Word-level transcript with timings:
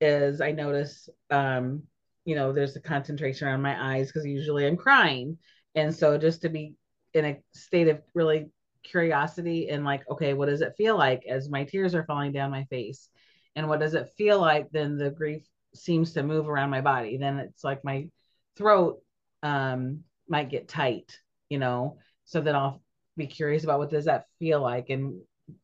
is 0.00 0.40
I 0.40 0.52
notice, 0.52 1.08
um, 1.30 1.82
you 2.24 2.34
know, 2.34 2.52
there's 2.52 2.76
a 2.76 2.80
concentration 2.80 3.48
around 3.48 3.62
my 3.62 3.96
eyes 3.96 4.08
because 4.08 4.26
usually 4.26 4.66
I'm 4.66 4.76
crying. 4.76 5.38
And 5.74 5.94
so 5.94 6.18
just 6.18 6.42
to 6.42 6.48
be 6.48 6.74
in 7.14 7.24
a 7.24 7.38
state 7.52 7.88
of 7.88 8.02
really 8.14 8.50
curiosity 8.82 9.68
and 9.68 9.84
like, 9.84 10.08
okay, 10.10 10.34
what 10.34 10.46
does 10.48 10.60
it 10.60 10.74
feel 10.76 10.96
like 10.96 11.24
as 11.28 11.48
my 11.48 11.64
tears 11.64 11.94
are 11.94 12.04
falling 12.04 12.32
down 12.32 12.50
my 12.50 12.64
face? 12.64 13.08
And 13.56 13.68
what 13.68 13.80
does 13.80 13.94
it 13.94 14.12
feel 14.16 14.40
like? 14.40 14.70
Then 14.70 14.98
the 14.98 15.10
grief 15.10 15.42
seems 15.74 16.12
to 16.12 16.22
move 16.22 16.48
around 16.48 16.70
my 16.70 16.80
body. 16.80 17.16
Then 17.16 17.38
it's 17.38 17.64
like 17.64 17.84
my 17.84 18.08
throat 18.56 19.00
um, 19.42 20.04
might 20.28 20.50
get 20.50 20.68
tight, 20.68 21.18
you 21.48 21.58
know, 21.58 21.98
so 22.28 22.42
then 22.42 22.54
I'll 22.54 22.82
be 23.16 23.26
curious 23.26 23.64
about 23.64 23.78
what 23.78 23.90
does 23.90 24.04
that 24.04 24.26
feel 24.38 24.60
like? 24.60 24.90
And, 24.90 25.22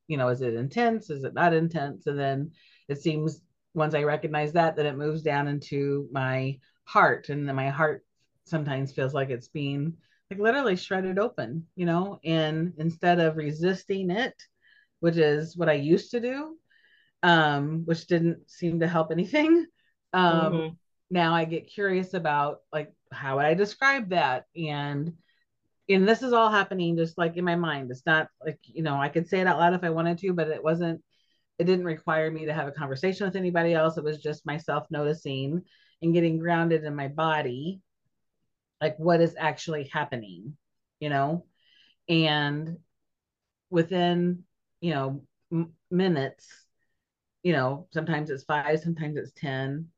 you 0.09 0.16
know, 0.16 0.29
is 0.29 0.41
it 0.41 0.55
intense? 0.55 1.11
Is 1.11 1.25
it 1.25 1.35
not 1.35 1.53
intense? 1.53 2.07
And 2.07 2.19
then 2.19 2.53
it 2.89 3.03
seems 3.03 3.43
once 3.75 3.95
I 3.95 4.04
recognize 4.04 4.52
that, 4.52 4.77
then 4.77 4.86
it 4.86 4.96
moves 4.96 5.22
down 5.22 5.48
into 5.48 6.08
my 6.12 6.58
heart. 6.85 7.29
And 7.29 7.49
then 7.49 7.57
my 7.57 7.71
heart 7.71 8.04
sometimes 8.44 8.93
feels 8.93 9.14
like 9.14 9.30
it's 9.30 9.49
being 9.49 9.94
like 10.30 10.40
literally 10.40 10.76
shredded 10.76 11.18
open, 11.18 11.66
you 11.76 11.86
know, 11.86 12.21
and 12.25 12.72
instead 12.79 13.21
of 13.21 13.36
resisting 13.36 14.11
it, 14.11 14.35
which 15.00 15.16
is 15.16 15.57
what 15.57 15.68
I 15.68 15.75
used 15.75 16.13
to 16.13 16.21
do, 16.21 16.57
um, 17.22 17.82
which 17.85 18.07
didn't 18.07 18.50
seem 18.50 18.80
to 18.80 18.89
help 18.89 19.11
anything. 19.11 19.66
Um, 20.13 20.52
mm-hmm. 20.52 20.75
Now 21.11 21.35
I 21.35 21.44
get 21.44 21.66
curious 21.66 22.14
about 22.14 22.61
like 22.72 22.93
how 23.11 23.35
would 23.35 23.46
I 23.46 23.54
describe 23.54 24.11
that, 24.11 24.44
and 24.54 25.13
and 25.88 26.08
this 26.08 26.22
is 26.22 26.32
all 26.32 26.52
happening 26.52 26.96
just 26.96 27.18
like 27.18 27.36
in 27.36 27.44
my 27.44 27.57
mind. 27.57 27.91
It's 27.91 28.07
not 28.07 28.29
like 28.41 28.61
you 28.63 28.85
know 28.85 28.94
I 28.94 29.08
could 29.08 29.27
say 29.27 29.41
it 29.41 29.49
out 29.49 29.58
loud 29.58 29.75
if 29.75 29.82
I 29.82 29.91
wanted 29.91 30.18
to, 30.18 30.32
but 30.32 30.46
it 30.46 30.63
wasn't. 30.63 31.02
It 31.58 31.64
didn't 31.64 31.85
require 31.85 32.31
me 32.31 32.47
to 32.47 32.53
have 32.55 32.69
a 32.69 32.72
conversation 32.72 33.27
with 33.27 33.36
anybody 33.36 33.75
else. 33.75 33.97
It 33.97 34.05
was 34.05 34.22
just 34.22 34.47
myself 34.47 34.86
noticing 34.91 35.62
and 36.03 36.14
getting 36.14 36.39
grounded 36.39 36.84
in 36.84 36.94
my 36.94 37.08
body 37.08 37.80
like 38.80 38.97
what 38.98 39.20
is 39.20 39.34
actually 39.38 39.88
happening 39.92 40.56
you 41.00 41.08
know? 41.10 41.44
And 42.08 42.78
within 43.70 44.44
you 44.80 44.92
know 44.92 45.25
m- 45.52 45.72
minutes 45.91 46.48
you 47.42 47.52
know 47.52 47.86
sometimes 47.92 48.30
it's 48.30 48.44
five 48.44 48.80
sometimes 48.80 49.16
it's 49.16 49.32
ten. 49.36 49.88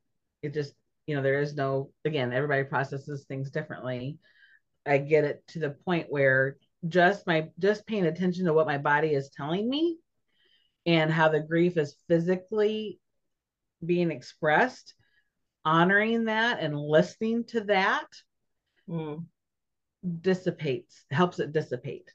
It 0.42 0.54
just 0.54 0.74
you 1.06 1.16
know 1.16 1.22
there 1.22 1.40
is 1.40 1.54
no 1.54 1.90
again 2.04 2.32
everybody 2.32 2.64
processes 2.64 3.24
things 3.26 3.50
differently. 3.50 4.18
I 4.86 4.98
get 4.98 5.24
it 5.24 5.44
to 5.48 5.58
the 5.58 5.70
point 5.70 6.06
where 6.10 6.56
just 6.88 7.26
my 7.26 7.48
just 7.58 7.86
paying 7.86 8.06
attention 8.06 8.46
to 8.46 8.52
what 8.52 8.66
my 8.66 8.78
body 8.78 9.14
is 9.14 9.30
telling 9.30 9.68
me 9.68 9.98
and 10.86 11.12
how 11.12 11.28
the 11.28 11.40
grief 11.40 11.76
is 11.76 11.96
physically 12.08 12.98
being 13.84 14.10
expressed 14.10 14.94
honoring 15.66 16.26
that 16.26 16.60
and 16.60 16.78
listening 16.78 17.42
to 17.42 17.60
that 17.62 18.06
mm. 18.88 19.22
dissipates, 20.20 21.04
helps 21.10 21.40
it 21.40 21.52
dissipate. 21.52 22.12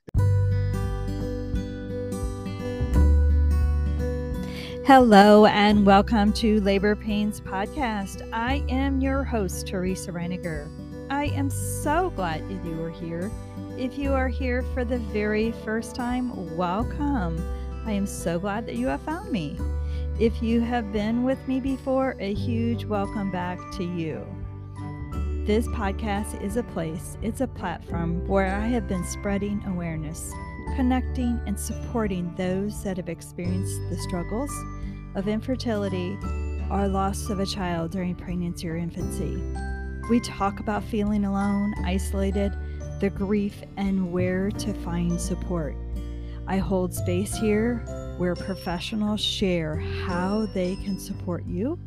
Hello 4.88 5.45
and 5.45 5.85
welcome 5.85 6.31
to 6.33 6.61
Labor 6.61 6.95
Pains 6.95 7.41
Podcast. 7.41 8.28
I 8.31 8.63
am 8.69 9.02
your 9.02 9.25
host, 9.25 9.67
Teresa 9.67 10.13
Reiniger. 10.13 10.69
I 11.09 11.25
am 11.25 11.50
so 11.50 12.09
glad 12.11 12.47
that 12.47 12.66
you 12.66 12.81
are 12.81 12.89
here. 12.89 13.30
If 13.78 13.97
you 13.97 14.13
are 14.13 14.30
here 14.30 14.63
for 14.73 14.85
the 14.85 14.97
very 14.97 15.52
first 15.66 15.94
time, 15.94 16.56
welcome. 16.56 17.38
I 17.84 17.94
am 17.94 18.06
so 18.06 18.38
glad 18.38 18.68
that 18.68 18.76
you 18.76 18.86
have 18.88 19.02
found 19.02 19.32
me. 19.32 19.58
If 20.20 20.44
you 20.44 20.62
have 20.62 20.94
been 20.94 21.24
with 21.24 21.40
me 21.48 21.60
before, 21.60 22.16
a 22.20 22.32
huge 22.32 22.86
welcome 22.86 23.32
back 23.32 23.58
to 23.78 23.84
you. 23.84 24.24
This 25.48 25.66
podcast 25.70 26.40
is 26.44 26.58
a 26.58 26.64
place, 26.64 27.18
it's 27.24 27.42
a 27.42 27.48
platform 27.48 28.28
where 28.28 28.56
I 28.56 28.68
have 28.68 28.88
been 28.88 29.04
spreading 29.04 29.64
awareness, 29.66 30.31
connecting, 30.75 31.40
and 31.47 31.59
supporting 31.59 32.31
those 32.36 32.84
that 32.84 32.97
have 32.97 33.09
experienced 33.09 33.81
the 33.90 33.97
struggles 33.97 34.52
of 35.16 35.28
infertility 35.28 36.20
or 36.70 36.88
loss 36.88 37.31
of 37.31 37.40
a 37.40 37.47
child 37.47 37.90
during 37.90 38.14
pregnancy 38.14 38.70
or 38.70 38.75
infancy. 38.75 39.41
We 40.08 40.20
talk 40.20 40.59
about 40.59 40.84
feeling 40.84 41.25
alone, 41.25 41.74
isolated, 41.84 42.53
the 43.00 43.09
grief, 43.09 43.64
and 43.75 44.12
where 44.12 44.52
to 44.52 44.74
find 44.75 45.20
support. 45.20 45.75
I 46.47 46.57
hold 46.57 46.94
space 46.94 47.35
here 47.35 47.78
where 48.18 48.35
professionals 48.35 49.22
share 49.22 49.78
how 50.06 50.47
they 50.53 50.75
can 50.78 51.00
support 51.00 51.46
you 51.46 51.79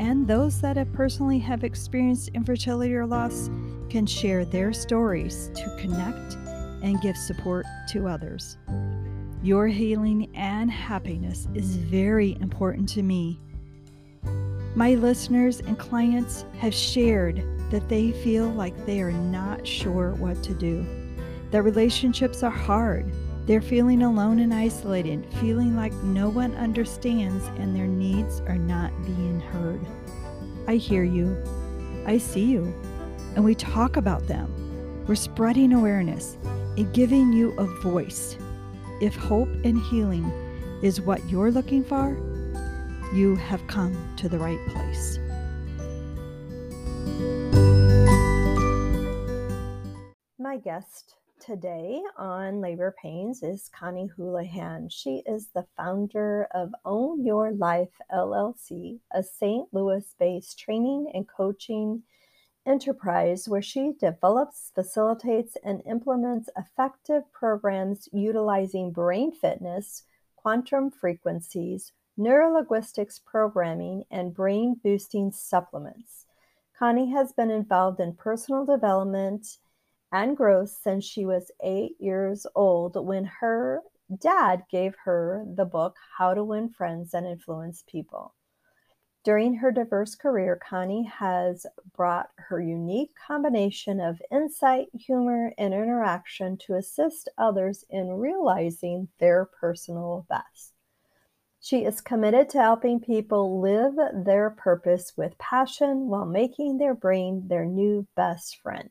and 0.00 0.26
those 0.26 0.62
that 0.62 0.78
have 0.78 0.90
personally 0.94 1.38
have 1.40 1.62
experienced 1.62 2.30
infertility 2.32 2.94
or 2.94 3.04
loss 3.04 3.50
can 3.90 4.06
share 4.06 4.46
their 4.46 4.72
stories 4.72 5.50
to 5.54 5.76
connect 5.78 6.36
and 6.82 7.02
give 7.02 7.18
support 7.18 7.66
to 7.90 8.08
others. 8.08 8.56
Your 9.42 9.66
healing 9.66 10.34
and 10.34 10.70
happiness 10.70 11.48
is 11.54 11.76
very 11.76 12.38
important 12.40 12.88
to 12.90 13.02
me. 13.02 13.38
My 14.74 14.94
listeners 14.94 15.60
and 15.60 15.78
clients 15.78 16.46
have 16.58 16.72
shared 16.72 17.44
that 17.70 17.90
they 17.90 18.12
feel 18.12 18.48
like 18.48 18.86
they 18.86 19.02
are 19.02 19.12
not 19.12 19.66
sure 19.66 20.12
what 20.12 20.42
to 20.44 20.54
do, 20.54 20.86
that 21.50 21.62
relationships 21.62 22.42
are 22.42 22.48
hard, 22.50 23.12
they're 23.50 23.60
feeling 23.60 24.02
alone 24.02 24.38
and 24.38 24.54
isolated, 24.54 25.26
feeling 25.40 25.74
like 25.74 25.92
no 26.04 26.28
one 26.28 26.54
understands 26.54 27.44
and 27.58 27.74
their 27.74 27.88
needs 27.88 28.38
are 28.42 28.56
not 28.56 28.92
being 29.04 29.40
heard. 29.40 29.80
I 30.68 30.76
hear 30.76 31.02
you. 31.02 31.36
I 32.06 32.18
see 32.18 32.44
you. 32.44 32.72
And 33.34 33.44
we 33.44 33.56
talk 33.56 33.96
about 33.96 34.28
them. 34.28 35.04
We're 35.08 35.16
spreading 35.16 35.72
awareness 35.72 36.38
and 36.76 36.94
giving 36.94 37.32
you 37.32 37.50
a 37.58 37.64
voice. 37.80 38.36
If 39.00 39.16
hope 39.16 39.48
and 39.64 39.82
healing 39.86 40.30
is 40.80 41.00
what 41.00 41.28
you're 41.28 41.50
looking 41.50 41.82
for, 41.82 42.16
you 43.12 43.34
have 43.34 43.66
come 43.66 44.14
to 44.18 44.28
the 44.28 44.38
right 44.38 44.64
place. 44.68 45.18
My 50.38 50.56
guest 50.56 51.16
today 51.50 52.00
on 52.16 52.60
Labor 52.60 52.94
Pains 53.02 53.42
is 53.42 53.68
Connie 53.76 54.08
Houlihan. 54.16 54.88
She 54.88 55.24
is 55.26 55.48
the 55.48 55.66
founder 55.76 56.46
of 56.54 56.72
Own 56.84 57.24
Your 57.24 57.50
Life 57.50 58.00
LLC, 58.12 59.00
a 59.10 59.24
St. 59.24 59.66
Louis 59.72 60.14
based 60.16 60.60
training 60.60 61.10
and 61.12 61.26
coaching 61.26 62.04
enterprise 62.64 63.48
where 63.48 63.60
she 63.60 63.94
develops, 63.98 64.70
facilitates, 64.76 65.56
and 65.64 65.82
implements 65.86 66.48
effective 66.56 67.24
programs 67.32 68.08
utilizing 68.12 68.92
brain 68.92 69.32
fitness, 69.32 70.04
quantum 70.36 70.88
frequencies, 70.88 71.90
neurolinguistics 72.16 73.18
programming, 73.24 74.04
and 74.08 74.32
brain 74.34 74.76
boosting 74.84 75.32
supplements. 75.32 76.26
Connie 76.78 77.10
has 77.10 77.32
been 77.32 77.50
involved 77.50 77.98
in 77.98 78.14
personal 78.14 78.64
development 78.64 79.58
and 80.12 80.36
growth 80.36 80.70
since 80.82 81.04
she 81.04 81.24
was 81.24 81.50
eight 81.62 81.96
years 82.00 82.46
old 82.54 82.96
when 82.96 83.24
her 83.24 83.82
dad 84.18 84.64
gave 84.70 84.94
her 85.04 85.44
the 85.54 85.64
book 85.64 85.96
How 86.16 86.34
to 86.34 86.42
Win 86.42 86.68
Friends 86.70 87.14
and 87.14 87.26
Influence 87.26 87.84
People. 87.86 88.34
During 89.22 89.54
her 89.56 89.70
diverse 89.70 90.14
career, 90.14 90.56
Connie 90.56 91.04
has 91.04 91.66
brought 91.94 92.30
her 92.36 92.60
unique 92.60 93.10
combination 93.26 94.00
of 94.00 94.22
insight, 94.32 94.88
humor, 94.94 95.52
and 95.58 95.74
interaction 95.74 96.56
to 96.58 96.74
assist 96.74 97.28
others 97.36 97.84
in 97.90 98.08
realizing 98.08 99.08
their 99.18 99.44
personal 99.44 100.26
best. 100.30 100.72
She 101.60 101.84
is 101.84 102.00
committed 102.00 102.48
to 102.50 102.62
helping 102.62 103.00
people 103.00 103.60
live 103.60 103.94
their 104.24 104.48
purpose 104.48 105.12
with 105.18 105.36
passion 105.36 106.08
while 106.08 106.24
making 106.24 106.78
their 106.78 106.94
brain 106.94 107.46
their 107.48 107.66
new 107.66 108.06
best 108.16 108.56
friend. 108.62 108.88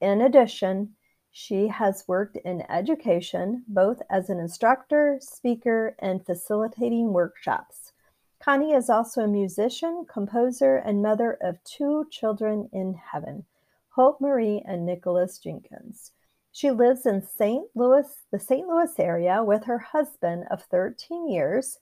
In 0.00 0.20
addition, 0.20 0.94
she 1.30 1.68
has 1.68 2.06
worked 2.06 2.36
in 2.36 2.68
education, 2.70 3.64
both 3.68 4.00
as 4.08 4.30
an 4.30 4.38
instructor, 4.38 5.18
speaker, 5.20 5.96
and 5.98 6.24
facilitating 6.24 7.12
workshops. 7.12 7.92
Connie 8.40 8.72
is 8.72 8.88
also 8.88 9.22
a 9.22 9.28
musician, 9.28 10.06
composer, 10.08 10.76
and 10.76 11.02
mother 11.02 11.32
of 11.40 11.62
two 11.64 12.06
children 12.10 12.68
in 12.72 12.94
heaven, 12.94 13.44
Hope 13.90 14.20
Marie 14.20 14.62
and 14.64 14.86
Nicholas 14.86 15.38
Jenkins. 15.38 16.12
She 16.52 16.70
lives 16.70 17.04
in 17.04 17.20
St. 17.22 17.68
Louis, 17.74 18.06
the 18.30 18.38
St. 18.38 18.66
Louis 18.66 18.92
area 18.98 19.42
with 19.42 19.64
her 19.64 19.78
husband 19.78 20.44
of 20.50 20.62
13 20.64 21.28
years. 21.28 21.78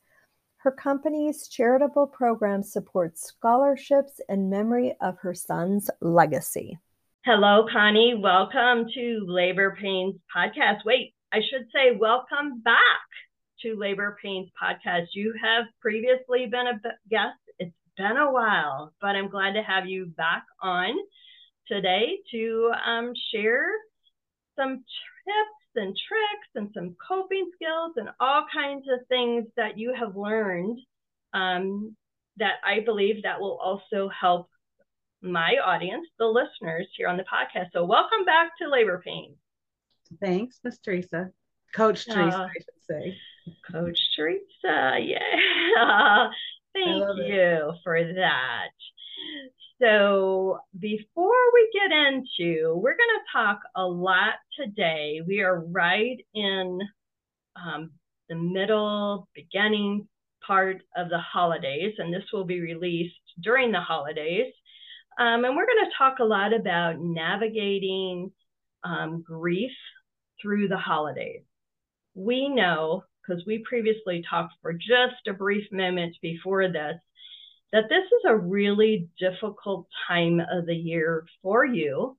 Her 0.56 0.70
company's 0.70 1.48
charitable 1.48 2.06
program 2.06 2.62
supports 2.62 3.22
scholarships 3.22 4.20
in 4.28 4.50
memory 4.50 4.96
of 5.00 5.18
her 5.18 5.34
son's 5.34 5.90
legacy. 6.00 6.78
Hello, 7.26 7.67
Connie. 7.73 8.14
Welcome 8.14 8.87
to 8.94 9.25
Labor 9.26 9.76
Pains 9.82 10.14
Podcast. 10.32 10.84
Wait, 10.84 11.12
I 11.32 11.38
should 11.38 11.67
say 11.75 11.96
welcome 11.99 12.61
back 12.62 13.08
to 13.62 13.75
Labor 13.75 14.17
Pains 14.23 14.49
Podcast. 14.62 15.06
You 15.12 15.34
have 15.43 15.64
previously 15.81 16.46
been 16.46 16.69
a 16.69 16.81
guest. 17.11 17.34
It's 17.58 17.75
been 17.96 18.17
a 18.17 18.31
while, 18.31 18.93
but 19.00 19.17
I'm 19.17 19.28
glad 19.28 19.55
to 19.55 19.62
have 19.64 19.87
you 19.87 20.06
back 20.17 20.44
on 20.62 20.94
today 21.67 22.19
to 22.31 22.70
um, 22.87 23.12
share 23.34 23.73
some 24.56 24.76
tips 24.76 25.75
and 25.75 25.96
tricks 26.06 26.49
and 26.55 26.70
some 26.75 26.94
coping 27.08 27.50
skills 27.56 27.94
and 27.96 28.08
all 28.20 28.46
kinds 28.55 28.84
of 28.88 29.05
things 29.08 29.46
that 29.56 29.76
you 29.76 29.93
have 29.99 30.17
learned 30.17 30.78
um, 31.34 31.96
that 32.37 32.61
I 32.64 32.84
believe 32.84 33.25
that 33.25 33.40
will 33.40 33.58
also 33.61 34.08
help 34.11 34.49
my 35.22 35.56
audience, 35.64 36.06
the 36.18 36.26
listeners 36.26 36.86
here 36.96 37.08
on 37.08 37.16
the 37.16 37.24
podcast. 37.24 37.68
So 37.72 37.84
welcome 37.84 38.24
back 38.24 38.52
to 38.60 38.68
Labor 38.68 39.02
Pain. 39.04 39.34
Thanks, 40.20 40.60
Miss 40.62 40.78
Teresa. 40.78 41.30
Coach 41.74 42.06
Teresa, 42.06 42.38
uh, 42.38 42.44
I 42.44 42.52
should 42.54 42.86
say. 42.88 43.16
Coach 43.70 43.98
Teresa, 44.16 44.98
yeah. 45.00 46.28
Thank 46.72 47.04
you 47.26 47.72
it. 47.72 47.74
for 47.82 48.12
that. 48.14 48.68
So, 49.80 50.58
before 50.78 51.52
we 51.52 51.70
get 51.72 51.92
into, 51.92 52.74
we're 52.76 52.96
going 52.96 53.18
to 53.18 53.32
talk 53.32 53.60
a 53.74 53.84
lot 53.84 54.34
today. 54.58 55.20
We 55.26 55.40
are 55.40 55.60
right 55.60 56.16
in 56.34 56.80
um, 57.56 57.90
the 58.30 58.36
middle, 58.36 59.28
beginning 59.34 60.08
part 60.46 60.82
of 60.96 61.10
the 61.10 61.18
holidays, 61.18 61.94
and 61.98 62.12
this 62.12 62.24
will 62.32 62.44
be 62.44 62.60
released 62.60 63.14
during 63.40 63.72
the 63.72 63.80
holidays. 63.80 64.52
Um, 65.18 65.44
and 65.44 65.56
we're 65.56 65.66
going 65.66 65.84
to 65.84 65.96
talk 65.96 66.18
a 66.20 66.24
lot 66.24 66.52
about 66.52 67.00
navigating 67.00 68.32
um, 68.84 69.22
grief 69.22 69.72
through 70.40 70.68
the 70.68 70.76
holidays. 70.76 71.42
We 72.14 72.48
know 72.48 73.04
because 73.26 73.44
we 73.46 73.64
previously 73.68 74.22
talked 74.28 74.54
for 74.62 74.72
just 74.72 75.26
a 75.28 75.32
brief 75.32 75.64
moment 75.72 76.16
before 76.22 76.68
this, 76.68 76.96
that 77.72 77.88
this 77.88 78.04
is 78.04 78.22
a 78.26 78.36
really 78.36 79.08
difficult 79.18 79.86
time 80.08 80.40
of 80.40 80.66
the 80.66 80.74
year 80.74 81.26
for 81.42 81.64
you, 81.64 82.16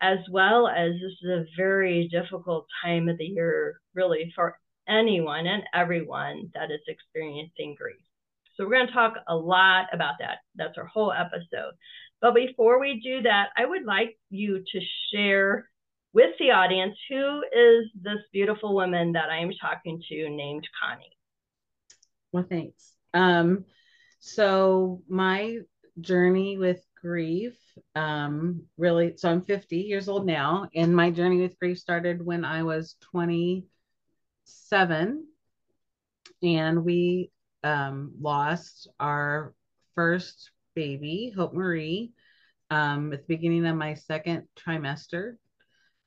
as 0.00 0.18
well 0.30 0.68
as 0.68 0.92
this 0.94 1.12
is 1.22 1.28
a 1.30 1.44
very 1.56 2.08
difficult 2.08 2.66
time 2.82 3.08
of 3.08 3.18
the 3.18 3.24
year, 3.24 3.80
really, 3.94 4.32
for 4.34 4.58
anyone 4.88 5.46
and 5.46 5.62
everyone 5.74 6.50
that 6.54 6.70
is 6.70 6.80
experiencing 6.88 7.76
grief. 7.78 8.00
So, 8.56 8.64
we're 8.64 8.76
going 8.76 8.88
to 8.88 8.92
talk 8.92 9.14
a 9.28 9.36
lot 9.36 9.86
about 9.92 10.14
that. 10.18 10.38
That's 10.56 10.76
our 10.78 10.86
whole 10.86 11.12
episode. 11.12 11.74
But 12.20 12.34
before 12.34 12.80
we 12.80 13.00
do 13.00 13.22
that, 13.22 13.50
I 13.56 13.64
would 13.64 13.84
like 13.84 14.18
you 14.30 14.64
to 14.72 14.80
share 15.12 15.68
with 16.12 16.30
the 16.38 16.50
audience 16.50 16.96
who 17.08 17.42
is 17.52 17.86
this 18.02 18.18
beautiful 18.32 18.74
woman 18.74 19.12
that 19.12 19.30
I 19.30 19.38
am 19.38 19.50
talking 19.60 20.02
to 20.08 20.28
named 20.28 20.66
Connie. 20.82 21.16
Well, 22.32 22.46
thanks. 22.48 22.94
Um, 23.14 23.64
so 24.20 25.02
my 25.08 25.58
journey 26.00 26.58
with 26.58 26.84
grief 27.00 27.56
um 27.94 28.62
really 28.76 29.16
so 29.16 29.30
i'm 29.30 29.42
50 29.42 29.76
years 29.76 30.08
old 30.08 30.26
now 30.26 30.68
and 30.74 30.94
my 30.94 31.10
journey 31.10 31.40
with 31.40 31.58
grief 31.58 31.78
started 31.78 32.24
when 32.24 32.44
i 32.44 32.62
was 32.62 32.96
27 33.12 35.24
and 36.42 36.84
we 36.84 37.30
um 37.64 38.12
lost 38.20 38.88
our 38.98 39.54
first 39.94 40.50
baby 40.78 41.32
hope 41.34 41.52
marie 41.52 42.12
um 42.70 43.12
at 43.12 43.20
the 43.26 43.34
beginning 43.34 43.66
of 43.66 43.76
my 43.76 43.94
second 43.94 44.46
trimester 44.56 45.34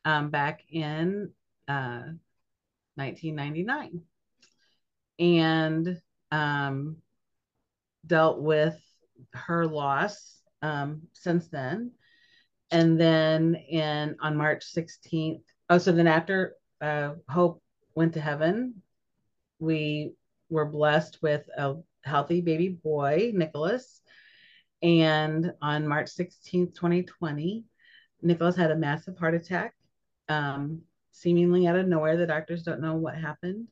um, 0.05 0.29
back 0.29 0.61
in 0.69 1.31
uh, 1.67 2.03
1999 2.95 4.01
and 5.19 6.01
um, 6.31 6.97
dealt 8.05 8.41
with 8.41 8.79
her 9.33 9.67
loss 9.67 10.41
um, 10.61 11.03
since 11.13 11.47
then. 11.47 11.91
And 12.71 12.99
then 12.99 13.55
in 13.55 14.15
on 14.21 14.37
March 14.37 14.63
16th, 14.73 15.41
oh, 15.69 15.77
so 15.77 15.91
then 15.91 16.07
after 16.07 16.55
uh, 16.79 17.13
Hope 17.27 17.61
went 17.95 18.13
to 18.13 18.21
heaven, 18.21 18.81
we 19.59 20.13
were 20.49 20.65
blessed 20.65 21.19
with 21.21 21.47
a 21.57 21.75
healthy 22.03 22.41
baby 22.41 22.69
boy, 22.69 23.31
Nicholas. 23.33 24.00
And 24.81 25.53
on 25.61 25.87
March 25.87 26.07
16th, 26.07 26.73
2020, 26.73 27.63
Nicholas 28.21 28.55
had 28.55 28.71
a 28.71 28.75
massive 28.75 29.17
heart 29.17 29.35
attack 29.35 29.73
um, 30.29 30.81
seemingly 31.11 31.67
out 31.67 31.75
of 31.75 31.87
nowhere. 31.87 32.17
The 32.17 32.25
doctors 32.27 32.63
don't 32.63 32.81
know 32.81 32.95
what 32.95 33.15
happened, 33.15 33.67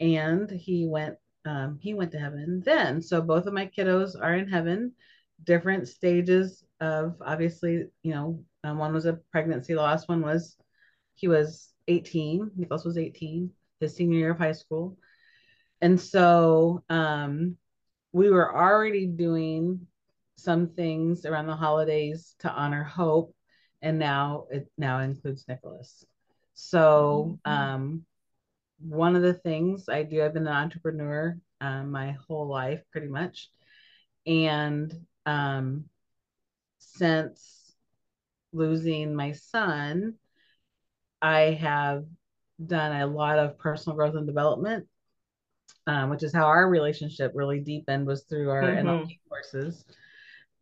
and 0.00 0.50
he 0.50 0.86
went 0.86 1.16
um, 1.44 1.78
he 1.80 1.94
went 1.94 2.12
to 2.12 2.18
heaven 2.18 2.62
then. 2.64 3.02
So 3.02 3.20
both 3.20 3.46
of 3.46 3.52
my 3.52 3.66
kiddos 3.66 4.14
are 4.20 4.34
in 4.34 4.48
heaven, 4.48 4.92
different 5.44 5.88
stages 5.88 6.64
of 6.80 7.16
obviously, 7.20 7.86
you 8.02 8.12
know, 8.12 8.44
um, 8.64 8.78
one 8.78 8.92
was 8.92 9.06
a 9.06 9.18
pregnancy 9.32 9.74
loss, 9.74 10.06
one 10.06 10.22
was 10.22 10.56
he 11.14 11.28
was 11.28 11.72
18, 11.88 12.52
Nicholas 12.56 12.84
was 12.84 12.96
18, 12.96 13.50
his 13.80 13.96
senior 13.96 14.18
year 14.18 14.30
of 14.32 14.38
high 14.38 14.52
school. 14.52 14.96
And 15.80 16.00
so 16.00 16.84
um, 16.88 17.56
we 18.12 18.30
were 18.30 18.56
already 18.56 19.06
doing 19.06 19.86
some 20.42 20.68
things 20.68 21.24
around 21.24 21.46
the 21.46 21.56
holidays 21.56 22.34
to 22.40 22.50
honor 22.50 22.82
hope 22.82 23.34
and 23.82 23.98
now 23.98 24.46
it 24.50 24.70
now 24.78 25.00
includes 25.00 25.44
Nicholas. 25.48 26.04
So 26.54 27.38
mm-hmm. 27.46 27.52
um, 27.52 28.06
one 28.80 29.16
of 29.16 29.22
the 29.22 29.34
things 29.34 29.88
I 29.88 30.04
do, 30.04 30.24
I've 30.24 30.34
been 30.34 30.46
an 30.46 30.52
entrepreneur 30.52 31.36
um, 31.60 31.90
my 31.90 32.16
whole 32.26 32.48
life, 32.48 32.82
pretty 32.90 33.08
much, 33.08 33.48
and 34.26 34.92
um, 35.26 35.84
since 36.78 37.74
losing 38.52 39.14
my 39.14 39.32
son, 39.32 40.14
I 41.20 41.56
have 41.60 42.04
done 42.64 43.00
a 43.00 43.06
lot 43.06 43.38
of 43.38 43.58
personal 43.58 43.96
growth 43.96 44.14
and 44.14 44.26
development, 44.26 44.86
um, 45.86 46.10
which 46.10 46.22
is 46.22 46.32
how 46.32 46.44
our 46.44 46.68
relationship 46.68 47.32
really 47.34 47.60
deepened 47.60 48.06
was 48.06 48.24
through 48.24 48.50
our 48.50 48.62
mm-hmm. 48.62 48.86
NLP 48.86 49.20
courses. 49.28 49.84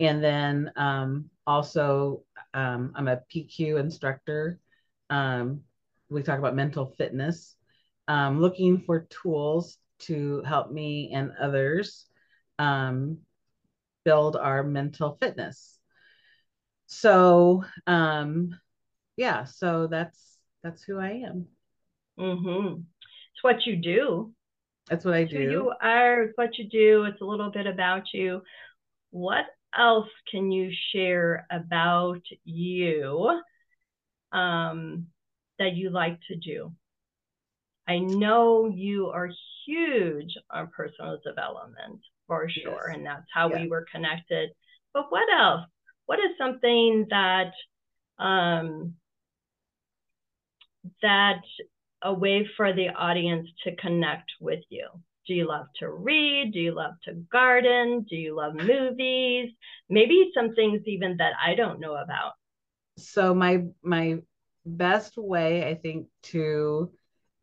And 0.00 0.24
then 0.24 0.72
um, 0.76 1.30
also 1.46 2.24
um, 2.54 2.92
I'm 2.96 3.08
a 3.08 3.20
PQ 3.32 3.78
instructor. 3.78 4.58
Um, 5.10 5.60
we 6.08 6.22
talk 6.22 6.38
about 6.38 6.56
mental 6.56 6.86
fitness, 6.98 7.54
um, 8.08 8.40
looking 8.40 8.80
for 8.80 9.06
tools 9.10 9.78
to 10.00 10.42
help 10.42 10.72
me 10.72 11.12
and 11.12 11.32
others 11.40 12.06
um, 12.58 13.18
build 14.04 14.36
our 14.36 14.62
mental 14.62 15.18
fitness. 15.20 15.78
So, 16.86 17.64
um, 17.86 18.58
yeah, 19.16 19.44
so 19.44 19.86
that's 19.86 20.38
that's 20.62 20.82
who 20.82 20.98
I 20.98 21.22
am. 21.26 21.46
Mm-hmm. 22.18 22.80
It's 22.80 23.42
what 23.42 23.66
you 23.66 23.76
do. 23.76 24.32
That's 24.88 25.04
what 25.04 25.14
I 25.14 25.24
do. 25.24 25.36
Who 25.36 25.50
you 25.50 25.72
are. 25.80 26.22
It's 26.24 26.36
what 26.36 26.58
you 26.58 26.68
do. 26.68 27.04
It's 27.04 27.20
a 27.20 27.24
little 27.24 27.50
bit 27.50 27.66
about 27.66 28.12
you. 28.12 28.42
What 29.10 29.44
else 29.76 30.08
can 30.30 30.50
you 30.50 30.70
share 30.92 31.46
about 31.50 32.22
you 32.44 33.40
um, 34.32 35.06
that 35.58 35.74
you 35.74 35.90
like 35.90 36.18
to 36.28 36.36
do? 36.36 36.72
I 37.86 37.98
know 37.98 38.68
you 38.68 39.08
are 39.08 39.30
huge 39.66 40.36
on 40.50 40.68
personal 40.68 41.18
development 41.24 42.00
for 42.26 42.48
sure, 42.48 42.86
yes. 42.88 42.96
and 42.96 43.06
that's 43.06 43.26
how 43.32 43.50
yeah. 43.50 43.62
we 43.62 43.68
were 43.68 43.86
connected. 43.92 44.50
But 44.94 45.06
what 45.10 45.28
else? 45.32 45.66
What 46.06 46.18
is 46.18 46.36
something 46.38 47.06
that 47.10 47.52
um, 48.18 48.94
that 51.02 51.40
a 52.02 52.12
way 52.12 52.48
for 52.56 52.72
the 52.72 52.88
audience 52.90 53.48
to 53.64 53.74
connect 53.76 54.30
with 54.40 54.60
you? 54.68 54.88
Do 55.30 55.36
you 55.36 55.46
love 55.46 55.66
to 55.76 55.88
read? 55.88 56.50
Do 56.52 56.58
you 56.58 56.74
love 56.74 56.94
to 57.04 57.12
garden? 57.30 58.04
Do 58.10 58.16
you 58.16 58.34
love 58.34 58.52
movies? 58.56 59.52
Maybe 59.88 60.32
some 60.34 60.56
things 60.56 60.80
even 60.86 61.18
that 61.18 61.34
I 61.40 61.54
don't 61.54 61.78
know 61.78 61.94
about. 61.94 62.32
So 62.98 63.32
my 63.32 63.66
my 63.80 64.18
best 64.66 65.16
way 65.16 65.68
I 65.68 65.76
think 65.76 66.08
to 66.32 66.90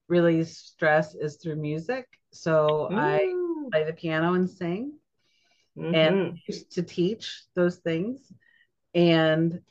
really 0.10 0.44
stress 0.44 1.16
is 1.16 1.38
through 1.38 1.56
music. 1.56 2.08
So 2.34 2.90
Ooh. 2.92 2.98
I 2.98 3.34
play 3.72 3.86
the 3.86 3.94
piano 3.94 4.34
and 4.34 4.50
sing 4.50 4.92
mm-hmm. 5.78 5.96
and 5.96 6.38
to 6.72 6.84
teach 6.84 7.42
those 7.56 7.78
things. 7.78 8.20
And 8.96 9.62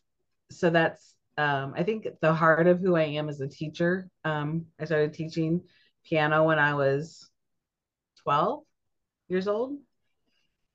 so 0.51 0.71
that's 0.71 1.15
um, 1.37 1.75
I 1.77 1.83
think 1.83 2.07
the 2.23 2.33
heart 2.33 2.67
of 2.67 2.81
who 2.81 2.97
I 2.97 3.03
am 3.03 3.29
as 3.29 3.43
a 3.43 3.47
teacher. 3.47 4.09
Um, 4.25 4.69
I 4.81 4.87
started 4.87 5.13
teaching 5.13 5.65
piano 6.03 6.45
when 6.45 6.59
I 6.59 6.73
was 6.73 7.29
12 8.26 8.64
years 9.28 9.47
old. 9.47 9.78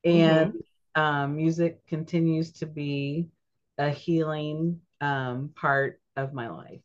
And 0.04 0.54
mm-hmm. 0.54 1.00
um, 1.00 1.36
music 1.36 1.86
continues 1.86 2.50
to 2.52 2.66
be 2.66 3.28
a 3.76 3.90
healing 3.90 4.80
um, 5.02 5.50
part 5.54 6.00
of 6.16 6.32
my 6.32 6.48
life. 6.48 6.80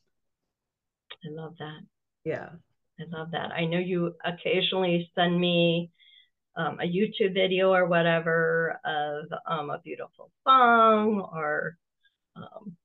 I 1.23 1.29
love 1.29 1.55
that. 1.59 1.79
Yeah. 2.25 2.49
I 2.99 3.17
love 3.17 3.31
that. 3.31 3.51
I 3.51 3.65
know 3.65 3.79
you 3.79 4.15
occasionally 4.25 5.09
send 5.15 5.39
me 5.39 5.89
um, 6.57 6.79
a 6.81 6.83
YouTube 6.83 7.33
video 7.33 7.73
or 7.73 7.85
whatever 7.85 8.81
of 8.83 9.25
um, 9.45 9.69
a 9.69 9.79
beautiful 9.79 10.31
song 10.45 11.29
or 11.31 11.77
um, 12.35 12.75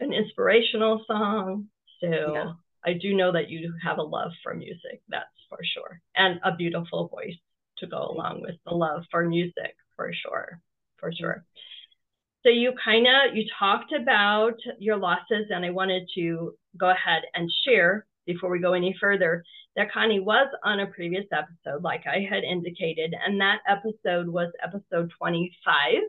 an 0.00 0.12
inspirational 0.12 1.02
song. 1.06 1.68
So 2.00 2.08
yeah. 2.10 2.52
I 2.84 2.92
do 2.94 3.14
know 3.14 3.32
that 3.32 3.48
you 3.48 3.72
have 3.82 3.98
a 3.98 4.02
love 4.02 4.32
for 4.42 4.54
music, 4.54 5.02
that's 5.08 5.26
for 5.48 5.58
sure, 5.62 6.00
and 6.16 6.40
a 6.44 6.54
beautiful 6.54 7.08
voice 7.08 7.36
to 7.78 7.86
go 7.86 7.98
along 7.98 8.42
with 8.42 8.56
the 8.66 8.74
love 8.74 9.04
for 9.10 9.24
music, 9.24 9.76
for 9.96 10.12
sure, 10.12 10.60
for 10.98 11.12
sure. 11.12 11.44
So 12.42 12.50
you 12.50 12.72
kind 12.84 13.06
of 13.06 13.34
you 13.34 13.44
talked 13.58 13.92
about 13.92 14.56
your 14.78 14.96
losses, 14.96 15.46
and 15.50 15.64
I 15.64 15.70
wanted 15.70 16.08
to 16.14 16.54
go 16.76 16.90
ahead 16.90 17.22
and 17.34 17.50
share 17.64 18.06
before 18.26 18.50
we 18.50 18.58
go 18.58 18.74
any 18.74 18.94
further 19.00 19.44
that 19.76 19.92
Connie 19.92 20.20
was 20.20 20.48
on 20.62 20.80
a 20.80 20.86
previous 20.86 21.24
episode, 21.32 21.82
like 21.82 22.04
I 22.06 22.26
had 22.28 22.44
indicated, 22.44 23.14
and 23.26 23.40
that 23.40 23.60
episode 23.68 24.28
was 24.28 24.52
episode 24.62 25.10
25. 25.18 26.02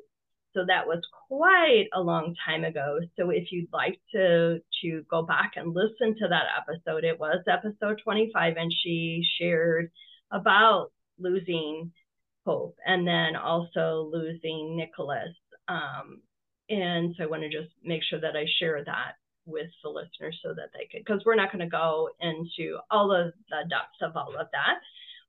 So 0.55 0.63
that 0.67 0.87
was 0.87 1.01
quite 1.27 1.87
a 1.93 2.01
long 2.01 2.33
time 2.45 2.63
ago. 2.63 2.99
So 3.19 3.29
if 3.29 3.51
you'd 3.51 3.71
like 3.73 3.99
to 4.13 4.59
to 4.81 5.05
go 5.11 5.21
back 5.21 5.51
and 5.57 5.75
listen 5.75 6.15
to 6.19 6.27
that 6.29 6.45
episode, 6.57 7.03
it 7.03 7.19
was 7.19 7.43
episode 7.47 7.99
25, 8.03 8.55
and 8.57 8.73
she 8.83 9.21
shared 9.39 9.91
about 10.31 10.91
losing 11.19 11.91
Hope 12.45 12.77
and 12.85 13.07
then 13.07 13.35
also 13.35 14.09
losing 14.11 14.77
Nicholas. 14.77 15.35
Um, 15.67 16.21
and 16.69 17.13
so 17.17 17.23
I 17.23 17.27
want 17.27 17.43
to 17.43 17.49
just 17.49 17.73
make 17.83 18.01
sure 18.03 18.21
that 18.21 18.35
I 18.35 18.45
share 18.59 18.83
that 18.85 19.13
with 19.45 19.69
the 19.83 19.89
listeners 19.89 20.39
so 20.43 20.53
that 20.53 20.69
they 20.73 20.87
could, 20.91 21.03
because 21.05 21.23
we're 21.25 21.35
not 21.35 21.51
going 21.51 21.65
to 21.65 21.69
go 21.69 22.09
into 22.21 22.77
all 22.89 23.11
of 23.11 23.33
the 23.49 23.69
depths 23.69 24.01
of 24.01 24.15
all 24.15 24.39
of 24.39 24.47
that. 24.51 24.79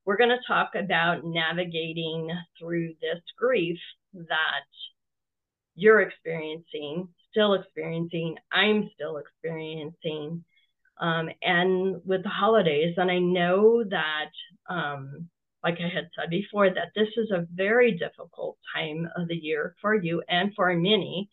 We're 0.04 0.16
going 0.16 0.30
to 0.30 0.47
talk 0.47 0.73
about 0.75 1.25
navigating 1.25 2.30
through 2.59 2.95
this 3.00 3.21
grief 3.37 3.78
that 4.14 4.64
you're 5.76 6.00
experiencing, 6.00 7.09
still 7.30 7.54
experiencing, 7.54 8.37
I'm 8.50 8.90
still 8.95 9.18
experiencing, 9.18 10.42
um, 11.00 11.28
and 11.42 12.00
with 12.04 12.23
the 12.23 12.30
holidays. 12.30 12.95
And 12.97 13.11
I 13.11 13.18
know 13.18 13.85
that, 13.85 14.30
um, 14.68 15.28
like 15.62 15.78
I 15.80 15.88
had 15.88 16.09
said 16.18 16.30
before, 16.30 16.71
that 16.71 16.92
this 16.97 17.09
is 17.16 17.30
a 17.30 17.47
very 17.54 17.92
difficult 17.92 18.56
time 18.75 19.09
of 19.16 19.28
the 19.28 19.37
year 19.37 19.75
for 19.80 19.95
you 19.95 20.23
and 20.28 20.52
for 20.54 20.75
many. 20.75 21.28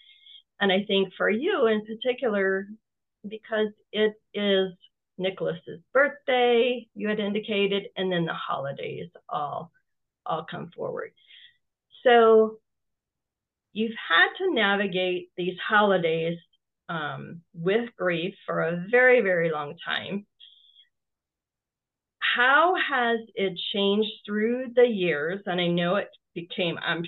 And 0.60 0.72
I 0.72 0.84
think 0.86 1.14
for 1.18 1.30
you 1.30 1.68
in 1.68 1.86
particular, 1.86 2.68
because 3.28 3.70
it 3.92 4.14
is 4.34 4.74
Nicholas's 5.18 5.80
birthday, 5.94 6.88
you 6.96 7.08
had 7.08 7.20
indicated, 7.20 7.84
and 7.96 8.12
then 8.12 8.26
the 8.26 8.34
holidays 8.34 9.10
all 9.30 9.72
all 10.26 10.46
come 10.50 10.72
forward. 10.76 11.12
So 12.04 12.60
you've 13.74 13.96
had 14.10 14.30
to 14.38 14.54
navigate 14.54 15.30
these 15.36 15.58
holidays 15.68 16.38
um, 16.90 17.42
with 17.54 17.90
grief 17.98 18.34
for 18.46 18.62
a 18.62 18.86
very, 18.90 19.22
very 19.22 19.52
long 19.52 19.76
time. 19.86 20.26
How 22.20 22.76
has 22.76 23.20
it 23.36 23.60
changed 23.74 24.12
through 24.26 24.74
the 24.76 24.88
years? 24.88 25.42
And 25.46 25.60
I 25.60 25.68
know 25.68 25.96
it 25.98 26.10
became, 26.34 26.78
I'm 26.82 27.04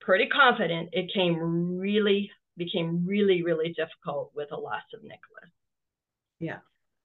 pretty 0.00 0.26
confident 0.26 0.88
it 0.92 1.12
came 1.12 1.36
really 1.78 2.30
became 2.56 3.04
really 3.06 3.42
really 3.42 3.74
difficult 3.76 4.32
with 4.34 4.48
the 4.48 4.56
loss 4.56 4.82
of 4.94 5.02
Nicholas. 5.02 5.50
Yeah. 6.40 6.58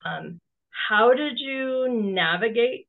Um, 0.05 0.39
how 0.89 1.13
did 1.13 1.37
you 1.37 1.89
navigate? 1.89 2.87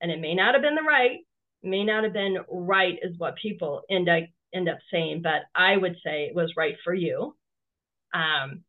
And 0.00 0.10
it 0.10 0.20
may 0.20 0.34
not 0.34 0.54
have 0.54 0.62
been 0.62 0.74
the 0.74 0.82
right, 0.82 1.20
may 1.62 1.84
not 1.84 2.02
have 2.02 2.12
been 2.12 2.38
right 2.48 2.98
is 3.02 3.18
what 3.18 3.36
people 3.36 3.82
end 3.88 4.08
up 4.08 4.24
end 4.52 4.68
up 4.68 4.78
saying, 4.90 5.22
but 5.22 5.42
I 5.54 5.76
would 5.76 5.96
say 6.04 6.24
it 6.24 6.34
was 6.34 6.54
right 6.56 6.76
for 6.84 6.94
you. 6.94 7.36
Um, 8.12 8.64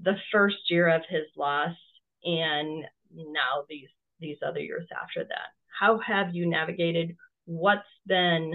the 0.00 0.16
first 0.30 0.70
year 0.70 0.88
of 0.88 1.02
his 1.08 1.24
loss 1.36 1.76
and 2.24 2.84
now 3.12 3.64
these 3.68 3.88
these 4.20 4.38
other 4.46 4.60
years 4.60 4.86
after 5.02 5.24
that. 5.24 5.48
How 5.78 5.98
have 5.98 6.34
you 6.34 6.46
navigated? 6.46 7.16
What's 7.44 7.82
been 8.06 8.54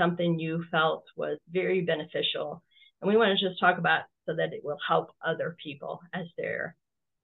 something 0.00 0.38
you 0.38 0.64
felt 0.70 1.04
was 1.16 1.38
very 1.52 1.82
beneficial. 1.82 2.62
And 3.00 3.08
we 3.08 3.16
want 3.16 3.38
to 3.38 3.48
just 3.48 3.60
talk 3.60 3.78
about 3.78 4.02
so 4.26 4.34
that 4.34 4.52
it 4.52 4.64
will 4.64 4.78
help 4.86 5.10
other 5.24 5.56
people 5.62 6.00
as 6.12 6.26
they're 6.36 6.76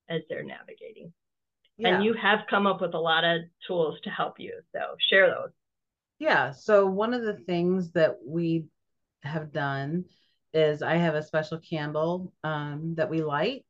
as 0.09 0.23
they're 0.29 0.45
navigating. 0.45 1.13
Yeah. 1.79 1.97
And 1.97 2.05
you 2.05 2.15
have 2.15 2.41
come 2.49 2.67
up 2.67 2.81
with 2.81 2.95
a 2.95 2.99
lot 2.99 3.25
of 3.25 3.43
tools 3.67 3.99
to 4.05 4.11
help 4.11 4.39
you. 4.39 4.55
So 4.73 4.81
share 5.11 5.29
those. 5.29 5.51
Yeah. 6.19 6.53
So 6.53 6.87
one 6.87 7.15
of 7.15 7.23
the 7.23 7.37
things 7.37 7.93
that 7.93 8.17
we 8.25 8.67
have 9.23 9.53
done 9.53 10.05
is 10.55 10.83
I 10.83 10.97
have 10.97 11.15
a 11.15 11.23
special 11.23 11.59
candle 11.59 12.33
um, 12.43 12.95
that 12.97 13.11
we 13.11 13.23
light 13.23 13.67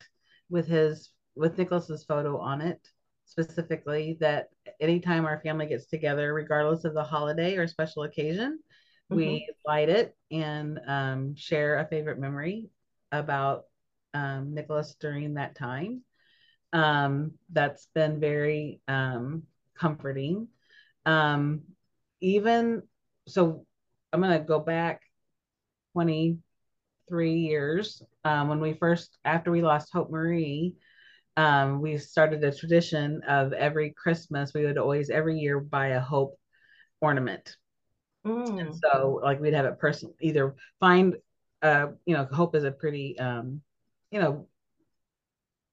with 0.49 0.69
his 0.69 1.11
with 1.35 1.59
Nicholas's 1.59 2.05
photo 2.05 2.39
on 2.39 2.63
it 2.63 2.81
specifically 3.27 4.17
that 4.21 4.49
anytime 4.81 5.27
our 5.27 5.41
family 5.41 5.67
gets 5.67 5.87
together, 5.87 6.33
regardless 6.33 6.85
of 6.85 6.95
the 6.95 7.03
holiday 7.03 7.57
or 7.57 7.67
special 7.67 8.05
occasion, 8.05 8.61
mm-hmm. 9.11 9.17
we 9.17 9.49
light 9.67 9.89
it 9.89 10.17
and 10.31 10.81
um, 10.87 11.35
share 11.35 11.79
a 11.79 11.89
favorite 11.89 12.19
memory 12.19 12.69
about 13.13 13.65
um, 14.15 14.55
Nicholas 14.55 14.97
during 14.99 15.35
that 15.35 15.57
time. 15.57 16.03
Um, 16.73 17.33
that's 17.53 17.89
been 17.95 18.21
very 18.21 18.81
um, 18.89 19.43
comforting. 19.79 20.49
Even 22.21 22.83
so, 23.29 23.67
I'm 24.13 24.21
going 24.21 24.39
to 24.39 24.45
go 24.45 24.59
back 24.59 25.03
23 25.93 27.35
years 27.35 28.03
um, 28.25 28.49
when 28.49 28.61
we 28.61 28.75
first, 28.75 29.19
after 29.25 29.51
we 29.51 29.63
lost 29.63 29.93
Hope 29.93 30.11
Marie. 30.11 30.75
Um, 31.37 31.83
we 31.83 31.99
started 31.99 32.43
a 32.45 32.55
tradition 32.55 33.21
of 33.29 33.53
every 33.53 33.91
Christmas, 33.91 34.55
we 34.55 34.65
would 34.65 34.79
always 34.79 35.11
every 35.11 35.39
year 35.39 35.61
buy 35.61 35.89
a 35.89 36.01
hope 36.01 36.39
ornament 37.03 37.57
Mm. 38.27 38.61
And 38.61 38.75
so 38.75 39.21
like 39.23 39.41
we'd 39.41 39.55
have 39.55 39.67
it 39.67 39.79
personal 39.79 40.15
either 40.21 40.55
find 40.81 41.17
uh 41.63 41.89
you 42.05 42.15
know 42.15 42.27
hope 42.31 42.55
is 42.55 42.65
a 42.65 42.71
pretty 42.71 43.19
um 43.19 43.63
you 44.11 44.21
know 44.21 44.49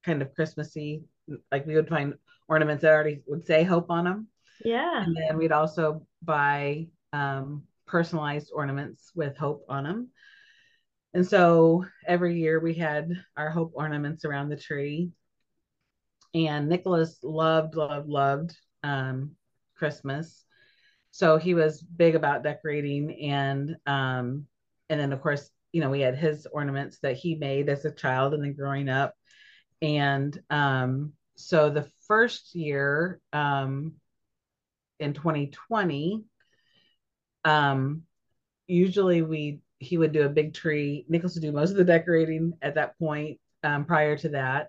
kind 0.04 0.22
of 0.22 0.34
Christmassy 0.34 1.02
like 1.50 1.66
we 1.66 1.74
would 1.74 1.88
find 1.88 2.14
ornaments 2.48 2.82
that 2.82 2.92
already 2.92 3.22
would 3.26 3.44
say 3.44 3.64
hope 3.64 3.90
on 3.90 4.04
them. 4.04 4.28
Yeah. 4.64 5.02
And 5.02 5.16
then 5.16 5.36
we'd 5.36 5.52
also 5.52 6.06
buy 6.24 6.88
um 7.12 7.64
personalized 7.86 8.50
ornaments 8.54 9.12
with 9.14 9.36
hope 9.36 9.64
on 9.68 9.84
them. 9.84 10.08
And 11.12 11.26
so 11.26 11.84
every 12.06 12.38
year 12.40 12.58
we 12.58 12.74
had 12.74 13.10
our 13.36 13.50
hope 13.50 13.72
ornaments 13.74 14.24
around 14.24 14.48
the 14.48 14.56
tree. 14.56 15.10
And 16.34 16.68
Nicholas 16.68 17.18
loved, 17.22 17.76
loved, 17.76 18.08
loved 18.08 18.56
um, 18.82 19.36
Christmas 19.76 20.44
so 21.14 21.36
he 21.36 21.54
was 21.54 21.80
big 21.80 22.16
about 22.16 22.42
decorating 22.42 23.30
and 23.30 23.76
um 23.86 24.44
and 24.90 24.98
then 24.98 25.12
of 25.12 25.22
course 25.22 25.48
you 25.70 25.80
know 25.80 25.88
we 25.88 26.00
had 26.00 26.16
his 26.16 26.44
ornaments 26.50 26.98
that 27.02 27.16
he 27.16 27.36
made 27.36 27.68
as 27.68 27.84
a 27.84 27.92
child 27.92 28.34
and 28.34 28.42
then 28.42 28.52
growing 28.52 28.88
up 28.88 29.14
and 29.80 30.36
um 30.50 31.12
so 31.36 31.70
the 31.70 31.88
first 32.08 32.56
year 32.56 33.20
um 33.32 33.92
in 35.00 35.12
2020 35.12 36.24
um 37.44 38.02
usually 38.66 39.22
we 39.22 39.60
he 39.78 39.98
would 39.98 40.12
do 40.12 40.22
a 40.22 40.30
big 40.30 40.54
tree. 40.54 41.04
Nicholas 41.08 41.34
would 41.34 41.42
do 41.42 41.52
most 41.52 41.70
of 41.70 41.76
the 41.76 41.84
decorating 41.84 42.54
at 42.62 42.76
that 42.76 42.98
point 42.98 43.38
um 43.62 43.84
prior 43.84 44.16
to 44.16 44.30
that. 44.30 44.68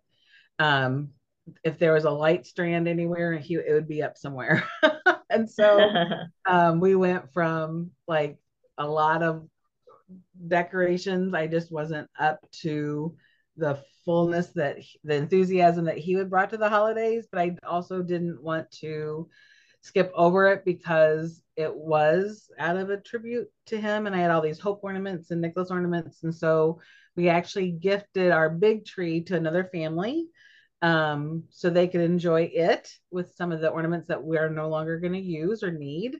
Um 0.59 1.09
if 1.63 1.77
there 1.77 1.93
was 1.93 2.05
a 2.05 2.11
light 2.11 2.45
strand 2.45 2.87
anywhere 2.87 3.37
he 3.37 3.55
it 3.55 3.71
would 3.73 3.87
be 3.87 4.03
up 4.03 4.17
somewhere. 4.17 4.67
And 5.29 5.49
so 5.49 5.89
um, 6.49 6.79
we 6.79 6.95
went 6.95 7.31
from 7.33 7.91
like 8.07 8.37
a 8.77 8.87
lot 8.87 9.21
of 9.21 9.47
decorations. 10.47 11.33
I 11.33 11.47
just 11.47 11.71
wasn't 11.71 12.09
up 12.19 12.39
to 12.61 13.15
the 13.57 13.79
fullness 14.03 14.47
that 14.55 14.77
the 15.03 15.15
enthusiasm 15.15 15.85
that 15.85 15.97
he 15.97 16.15
would 16.15 16.29
brought 16.29 16.51
to 16.51 16.57
the 16.57 16.69
holidays, 16.69 17.27
but 17.31 17.41
I 17.41 17.55
also 17.67 18.01
didn't 18.01 18.41
want 18.41 18.69
to 18.79 19.29
skip 19.85 20.11
over 20.15 20.47
it 20.47 20.65
because 20.65 21.43
it 21.55 21.73
was 21.73 22.49
out 22.57 22.75
of 22.75 22.89
a 22.89 22.97
tribute 22.97 23.47
to 23.67 23.79
him 23.79 24.07
and 24.07 24.15
I 24.15 24.19
had 24.19 24.31
all 24.31 24.41
these 24.41 24.59
hope 24.59 24.79
ornaments 24.81 25.29
and 25.29 25.39
Nicholas 25.39 25.69
ornaments 25.69 26.23
and 26.23 26.33
so 26.33 26.79
we 27.15 27.29
actually 27.29 27.69
gifted 27.69 28.31
our 28.31 28.49
big 28.49 28.85
tree 28.85 29.21
to 29.25 29.35
another 29.35 29.63
family 29.63 30.25
um, 30.81 31.43
so 31.51 31.69
they 31.69 31.87
could 31.87 32.01
enjoy 32.01 32.49
it 32.51 32.91
with 33.11 33.35
some 33.35 33.51
of 33.51 33.61
the 33.61 33.69
ornaments 33.69 34.07
that 34.07 34.23
we 34.23 34.39
are 34.39 34.49
no 34.49 34.69
longer 34.69 34.99
going 34.99 35.13
to 35.13 35.19
use 35.19 35.61
or 35.61 35.71
need, 35.71 36.17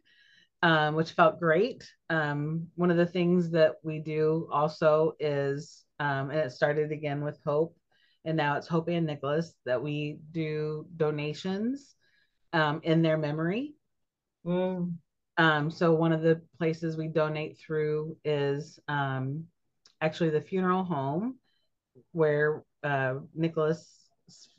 um, 0.62 0.94
which 0.94 1.12
felt 1.12 1.40
great. 1.40 1.92
Um, 2.10 2.68
one 2.76 2.92
of 2.92 2.98
the 2.98 3.06
things 3.06 3.52
that 3.52 3.74
we 3.84 4.00
do 4.00 4.48
also 4.52 5.14
is, 5.20 5.84
um, 6.00 6.30
and 6.30 6.40
it 6.40 6.52
started 6.52 6.92
again 6.92 7.24
with 7.24 7.40
Hope, 7.44 7.76
and 8.24 8.38
now 8.38 8.58
it's 8.58 8.68
Hope 8.68 8.90
and 8.90 9.06
Nicholas 9.06 9.54
that 9.66 9.84
we 9.84 10.20
do 10.32 10.86
donations 10.96 11.95
um, 12.56 12.80
in 12.84 13.02
their 13.02 13.18
memory. 13.18 13.76
Mm. 14.46 14.96
Um, 15.38 15.70
so 15.70 15.94
one 15.94 16.14
of 16.14 16.22
the 16.22 16.42
places 16.58 16.96
we 16.96 17.10
donate 17.10 17.58
through 17.58 18.16
is 18.24 18.80
um, 18.88 19.44
actually 20.00 20.30
the 20.30 20.42
funeral 20.42 20.86
home 20.86 21.36
where 22.14 22.64
uh, 22.84 23.16
Nicholas 23.36 23.86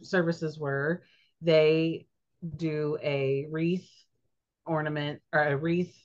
services 0.03 0.59
were. 0.59 1.03
They 1.41 2.07
do 2.57 2.99
a 3.03 3.47
wreath 3.51 3.89
ornament 4.67 5.23
or 5.33 5.43
a 5.43 5.57
wreath 5.57 5.97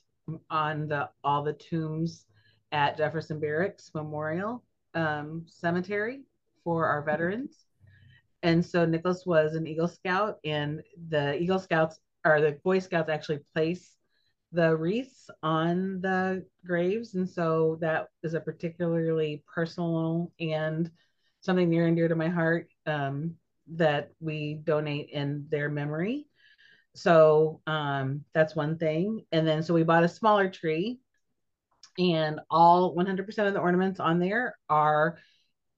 on 0.48 0.88
the 0.88 1.10
all 1.22 1.42
the 1.42 1.52
tombs 1.52 2.24
at 2.70 2.96
Jefferson 2.96 3.38
Barracks 3.38 3.90
Memorial 3.94 4.64
um, 4.94 5.44
Cemetery 5.46 6.22
for 6.64 6.86
our 6.86 7.02
veterans. 7.02 7.66
And 8.42 8.64
so 8.64 8.84
Nicholas 8.84 9.24
was 9.24 9.54
an 9.54 9.66
Eagle 9.66 9.88
Scout, 9.88 10.38
and 10.44 10.82
the 11.08 11.40
Eagle 11.40 11.58
Scouts 11.58 11.98
or 12.24 12.40
the 12.40 12.52
Boy 12.64 12.78
Scouts 12.78 13.08
actually 13.08 13.40
place 13.54 13.96
the 14.52 14.76
wreaths 14.76 15.30
on 15.42 16.00
the 16.00 16.44
graves. 16.64 17.14
And 17.14 17.28
so 17.28 17.78
that 17.80 18.08
is 18.22 18.34
a 18.34 18.40
particularly 18.40 19.42
personal 19.52 20.30
and 20.38 20.90
something 21.40 21.68
near 21.68 21.86
and 21.86 21.96
dear 21.96 22.08
to 22.08 22.14
my 22.14 22.28
heart 22.28 22.68
um, 22.86 23.34
that 23.74 24.12
we 24.20 24.54
donate 24.62 25.08
in 25.10 25.46
their 25.48 25.68
memory. 25.70 26.26
So 26.94 27.60
um, 27.66 28.24
that's 28.34 28.54
one 28.54 28.76
thing. 28.76 29.24
And 29.32 29.46
then 29.46 29.62
so 29.62 29.72
we 29.72 29.82
bought 29.82 30.04
a 30.04 30.08
smaller 30.08 30.50
tree, 30.50 31.00
and 31.98 32.40
all 32.50 32.94
100% 32.94 33.46
of 33.46 33.54
the 33.54 33.60
ornaments 33.60 34.00
on 34.00 34.18
there 34.18 34.56
are 34.68 35.18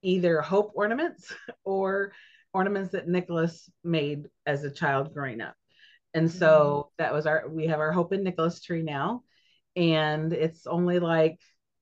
either 0.01 0.41
hope 0.41 0.71
ornaments 0.75 1.33
or 1.63 2.11
ornaments 2.55 2.93
that 2.93 3.07
Nicholas 3.07 3.69
made 3.83 4.29
as 4.45 4.63
a 4.63 4.71
child 4.71 5.13
growing 5.13 5.41
up. 5.41 5.55
And 6.13 6.31
so 6.31 6.87
mm-hmm. 6.87 7.03
that 7.03 7.13
was 7.13 7.27
our, 7.27 7.49
we 7.49 7.67
have 7.67 7.81
our 7.81 7.91
Hope 7.91 8.13
and 8.13 8.23
Nicholas 8.23 8.61
tree 8.61 8.81
now. 8.81 9.23
And 9.75 10.31
it's 10.31 10.65
only 10.65 10.99
like 10.99 11.37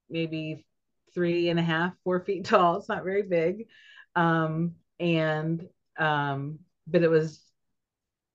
maybe 0.10 0.66
three 1.14 1.50
and 1.50 1.60
a 1.60 1.64
half, 1.64 1.94
four 2.04 2.22
feet 2.22 2.46
tall. 2.50 2.78
It's 2.78 2.90
not 2.90 3.04
very 3.04 3.22
big. 3.22 3.68
Um, 4.16 4.74
and, 5.00 5.64
um, 6.00 6.58
but 6.88 7.04
it 7.04 7.10
was 7.10 7.40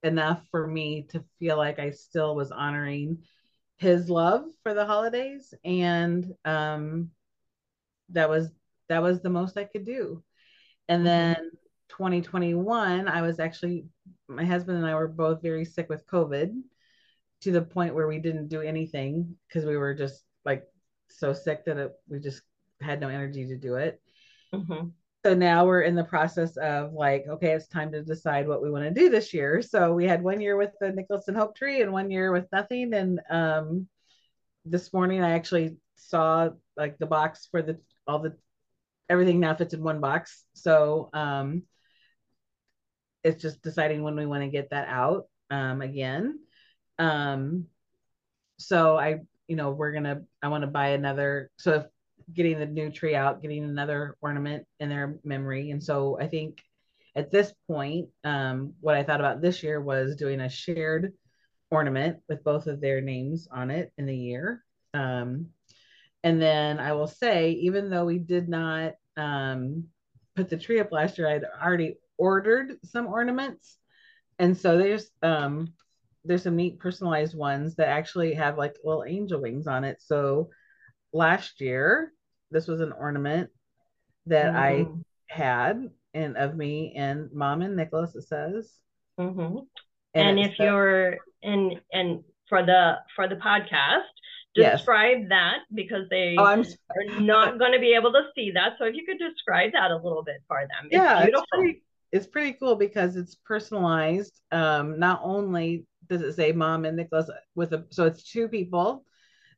enough 0.04 0.40
for 0.52 0.64
me 0.64 1.08
to 1.10 1.24
feel 1.40 1.56
like 1.56 1.80
I 1.80 1.90
still 1.90 2.36
was 2.36 2.52
honoring 2.52 3.24
his 3.78 4.08
love 4.08 4.44
for 4.62 4.74
the 4.74 4.86
holidays. 4.86 5.52
And, 5.64 6.32
um, 6.44 7.10
that 8.10 8.30
was, 8.30 8.48
that 8.88 9.02
was 9.02 9.22
the 9.22 9.28
most 9.28 9.58
I 9.58 9.64
could 9.64 9.84
do. 9.84 10.22
And 10.88 11.00
mm-hmm. 11.00 11.34
then 11.34 11.50
2021, 11.88 13.08
I 13.08 13.22
was 13.22 13.40
actually, 13.40 13.86
my 14.28 14.44
husband 14.44 14.78
and 14.78 14.86
I 14.86 14.94
were 14.94 15.08
both 15.08 15.42
very 15.42 15.64
sick 15.64 15.88
with 15.88 16.06
COVID 16.06 16.54
to 17.42 17.52
the 17.52 17.62
point 17.62 17.94
where 17.94 18.08
we 18.08 18.18
didn't 18.18 18.48
do 18.48 18.60
anything 18.60 19.36
because 19.46 19.64
we 19.64 19.76
were 19.76 19.94
just 19.94 20.22
like 20.44 20.64
so 21.08 21.32
sick 21.32 21.64
that 21.64 21.76
it, 21.76 21.92
we 22.08 22.18
just 22.18 22.42
had 22.80 23.00
no 23.00 23.08
energy 23.08 23.46
to 23.46 23.56
do 23.56 23.76
it. 23.76 24.00
Mm-hmm. 24.52 24.88
So 25.24 25.34
now 25.34 25.66
we're 25.66 25.82
in 25.82 25.94
the 25.94 26.04
process 26.04 26.56
of 26.56 26.92
like, 26.92 27.26
okay, 27.28 27.52
it's 27.52 27.66
time 27.66 27.92
to 27.92 28.02
decide 28.02 28.46
what 28.46 28.62
we 28.62 28.70
want 28.70 28.84
to 28.84 29.00
do 29.00 29.10
this 29.10 29.34
year. 29.34 29.62
So 29.62 29.92
we 29.92 30.06
had 30.06 30.22
one 30.22 30.40
year 30.40 30.56
with 30.56 30.70
the 30.80 30.92
Nicholas 30.92 31.28
and 31.28 31.36
Hope 31.36 31.56
tree 31.56 31.82
and 31.82 31.92
one 31.92 32.10
year 32.10 32.32
with 32.32 32.46
nothing. 32.52 32.94
And 32.94 33.20
um, 33.28 33.88
this 34.64 34.92
morning 34.92 35.22
I 35.22 35.32
actually 35.32 35.76
saw 35.96 36.50
like 36.76 36.98
the 36.98 37.06
box 37.06 37.48
for 37.50 37.62
the 37.62 37.78
all 38.06 38.20
the 38.20 38.36
everything 39.08 39.40
now 39.40 39.54
fits 39.54 39.74
in 39.74 39.82
one 39.82 40.00
box. 40.00 40.44
So 40.54 41.10
um, 41.12 41.64
it's 43.28 43.42
just 43.42 43.62
deciding 43.62 44.02
when 44.02 44.16
we 44.16 44.26
want 44.26 44.42
to 44.42 44.48
get 44.48 44.70
that 44.70 44.88
out 44.88 45.26
um, 45.50 45.82
again. 45.82 46.40
Um, 46.98 47.66
so 48.58 48.98
I, 48.98 49.20
you 49.46 49.56
know, 49.56 49.70
we're 49.70 49.92
gonna. 49.92 50.22
I 50.42 50.48
want 50.48 50.62
to 50.62 50.68
buy 50.68 50.88
another. 50.88 51.50
So 51.56 51.74
if 51.74 51.84
getting 52.32 52.58
the 52.58 52.66
new 52.66 52.90
tree 52.90 53.14
out, 53.14 53.40
getting 53.42 53.64
another 53.64 54.16
ornament 54.20 54.66
in 54.80 54.88
their 54.88 55.16
memory, 55.24 55.70
and 55.70 55.82
so 55.82 56.18
I 56.20 56.26
think 56.26 56.62
at 57.14 57.30
this 57.30 57.52
point, 57.66 58.08
um, 58.24 58.74
what 58.80 58.94
I 58.94 59.02
thought 59.02 59.20
about 59.20 59.40
this 59.40 59.62
year 59.62 59.80
was 59.80 60.16
doing 60.16 60.40
a 60.40 60.48
shared 60.48 61.12
ornament 61.70 62.18
with 62.28 62.44
both 62.44 62.66
of 62.66 62.80
their 62.80 63.00
names 63.00 63.48
on 63.50 63.70
it 63.70 63.92
in 63.98 64.06
the 64.06 64.16
year. 64.16 64.64
Um, 64.94 65.48
and 66.24 66.40
then 66.40 66.78
I 66.78 66.92
will 66.92 67.06
say, 67.06 67.52
even 67.52 67.90
though 67.90 68.04
we 68.04 68.18
did 68.18 68.48
not 68.48 68.94
um, 69.16 69.84
put 70.34 70.48
the 70.48 70.56
tree 70.56 70.80
up 70.80 70.92
last 70.92 71.18
year, 71.18 71.28
I'd 71.28 71.44
already 71.44 71.96
ordered 72.18 72.76
some 72.84 73.06
ornaments. 73.06 73.78
And 74.38 74.56
so 74.56 74.76
there's 74.76 75.10
um 75.22 75.72
there's 76.24 76.42
some 76.42 76.56
neat 76.56 76.78
personalized 76.78 77.36
ones 77.36 77.76
that 77.76 77.88
actually 77.88 78.34
have 78.34 78.58
like 78.58 78.76
little 78.84 79.04
angel 79.04 79.40
wings 79.40 79.66
on 79.66 79.84
it. 79.84 80.02
So 80.02 80.50
last 81.12 81.60
year, 81.60 82.12
this 82.50 82.66
was 82.66 82.80
an 82.80 82.92
ornament 82.92 83.50
that 84.26 84.52
mm-hmm. 84.52 84.56
I 84.56 84.86
had 85.28 85.88
and 86.14 86.36
of 86.36 86.56
me 86.56 86.92
and 86.96 87.30
mom 87.32 87.62
and 87.62 87.76
Nicholas 87.76 88.14
it 88.14 88.22
says. 88.22 88.70
Mm-hmm. 89.18 89.58
And, 90.14 90.38
and 90.38 90.40
if 90.40 90.58
you're 90.58 91.18
and 91.42 91.80
and 91.92 92.24
for 92.48 92.64
the 92.64 92.98
for 93.14 93.28
the 93.28 93.36
podcast, 93.36 94.02
describe 94.54 95.20
yes. 95.20 95.28
that 95.28 95.58
because 95.72 96.08
they 96.10 96.34
oh, 96.38 96.44
are 96.44 96.64
not 97.20 97.58
going 97.58 97.72
to 97.72 97.78
be 97.78 97.94
able 97.94 98.12
to 98.12 98.22
see 98.34 98.52
that. 98.52 98.74
So 98.78 98.84
if 98.84 98.94
you 98.94 99.04
could 99.06 99.18
describe 99.18 99.72
that 99.72 99.90
a 99.90 99.96
little 99.96 100.22
bit 100.22 100.42
for 100.46 100.60
them. 100.60 100.86
It's 100.86 100.94
yeah, 100.94 101.22
beautiful. 101.24 101.42
It's 101.42 101.50
pretty, 101.50 101.82
it's 102.12 102.26
pretty 102.26 102.54
cool 102.54 102.76
because 102.76 103.16
it's 103.16 103.34
personalized. 103.34 104.40
Um, 104.50 104.98
not 104.98 105.20
only 105.22 105.86
does 106.08 106.22
it 106.22 106.34
say 106.34 106.52
mom 106.52 106.84
and 106.84 106.96
Nicholas 106.96 107.30
with 107.54 107.72
a 107.72 107.86
so 107.90 108.06
it's 108.06 108.22
two 108.22 108.48
people, 108.48 109.04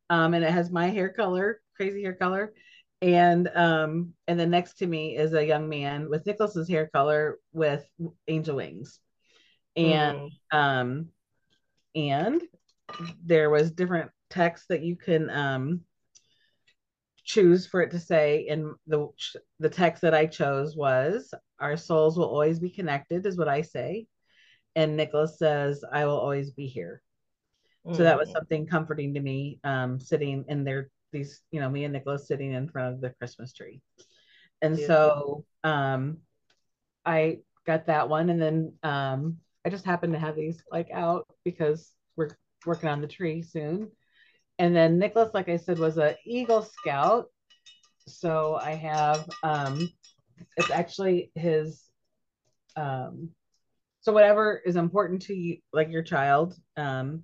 um, 0.08 0.34
and 0.34 0.44
it 0.44 0.50
has 0.50 0.70
my 0.70 0.88
hair 0.88 1.08
color, 1.10 1.60
crazy 1.76 2.02
hair 2.02 2.14
color, 2.14 2.52
and 3.00 3.48
um, 3.54 4.14
and 4.26 4.38
then 4.38 4.50
next 4.50 4.78
to 4.78 4.86
me 4.86 5.16
is 5.16 5.32
a 5.32 5.46
young 5.46 5.68
man 5.68 6.10
with 6.10 6.26
Nicholas's 6.26 6.68
hair 6.68 6.90
color 6.92 7.38
with 7.52 7.84
angel 8.26 8.56
wings, 8.56 8.98
and 9.76 10.30
mm. 10.52 10.56
um, 10.56 11.08
and 11.94 12.42
there 13.24 13.50
was 13.50 13.70
different 13.70 14.10
text 14.28 14.66
that 14.68 14.82
you 14.82 14.96
can 14.96 15.30
um 15.30 15.80
choose 17.24 17.66
for 17.66 17.80
it 17.80 17.90
to 17.90 17.98
say 17.98 18.46
and 18.48 18.72
the 18.86 19.08
the 19.60 19.68
text 19.68 20.02
that 20.02 20.14
I 20.14 20.26
chose 20.26 20.76
was 20.76 21.32
our 21.60 21.76
souls 21.76 22.16
will 22.16 22.28
always 22.28 22.58
be 22.58 22.70
connected, 22.70 23.26
is 23.26 23.36
what 23.36 23.48
I 23.48 23.62
say. 23.62 24.06
And 24.76 24.96
Nicholas 24.96 25.38
says, 25.38 25.84
I 25.90 26.06
will 26.06 26.18
always 26.18 26.50
be 26.50 26.66
here. 26.66 27.02
Mm. 27.86 27.96
So 27.96 28.02
that 28.02 28.18
was 28.18 28.28
mm. 28.28 28.32
something 28.32 28.66
comforting 28.66 29.14
to 29.14 29.20
me, 29.20 29.60
um, 29.64 30.00
sitting 30.00 30.44
in 30.48 30.64
there, 30.64 30.90
these, 31.12 31.40
you 31.50 31.60
know, 31.60 31.68
me 31.68 31.84
and 31.84 31.92
Nicholas 31.92 32.28
sitting 32.28 32.52
in 32.52 32.68
front 32.68 32.94
of 32.94 33.00
the 33.00 33.10
Christmas 33.10 33.52
tree. 33.52 33.80
And 34.62 34.78
so 34.78 35.44
um, 35.64 36.18
I 37.04 37.38
got 37.66 37.86
that 37.86 38.08
one. 38.08 38.30
And 38.30 38.40
then 38.40 38.72
um, 38.82 39.38
I 39.64 39.70
just 39.70 39.84
happened 39.84 40.12
to 40.12 40.18
have 40.18 40.36
these 40.36 40.62
like 40.70 40.90
out 40.92 41.26
because 41.44 41.92
we're 42.16 42.30
working 42.66 42.88
on 42.88 43.00
the 43.00 43.08
tree 43.08 43.42
soon. 43.42 43.90
And 44.58 44.76
then 44.76 44.98
Nicholas, 44.98 45.32
like 45.32 45.48
I 45.48 45.56
said, 45.56 45.78
was 45.78 45.96
a 45.96 46.16
Eagle 46.26 46.62
Scout. 46.62 47.26
So 48.06 48.56
I 48.56 48.72
have 48.72 49.28
um, 49.42 49.90
it's 50.56 50.70
actually 50.70 51.30
his 51.34 51.82
um 52.76 53.30
so 54.00 54.12
whatever 54.12 54.60
is 54.64 54.76
important 54.76 55.22
to 55.22 55.34
you 55.34 55.58
like 55.72 55.90
your 55.90 56.02
child 56.02 56.54
um 56.76 57.22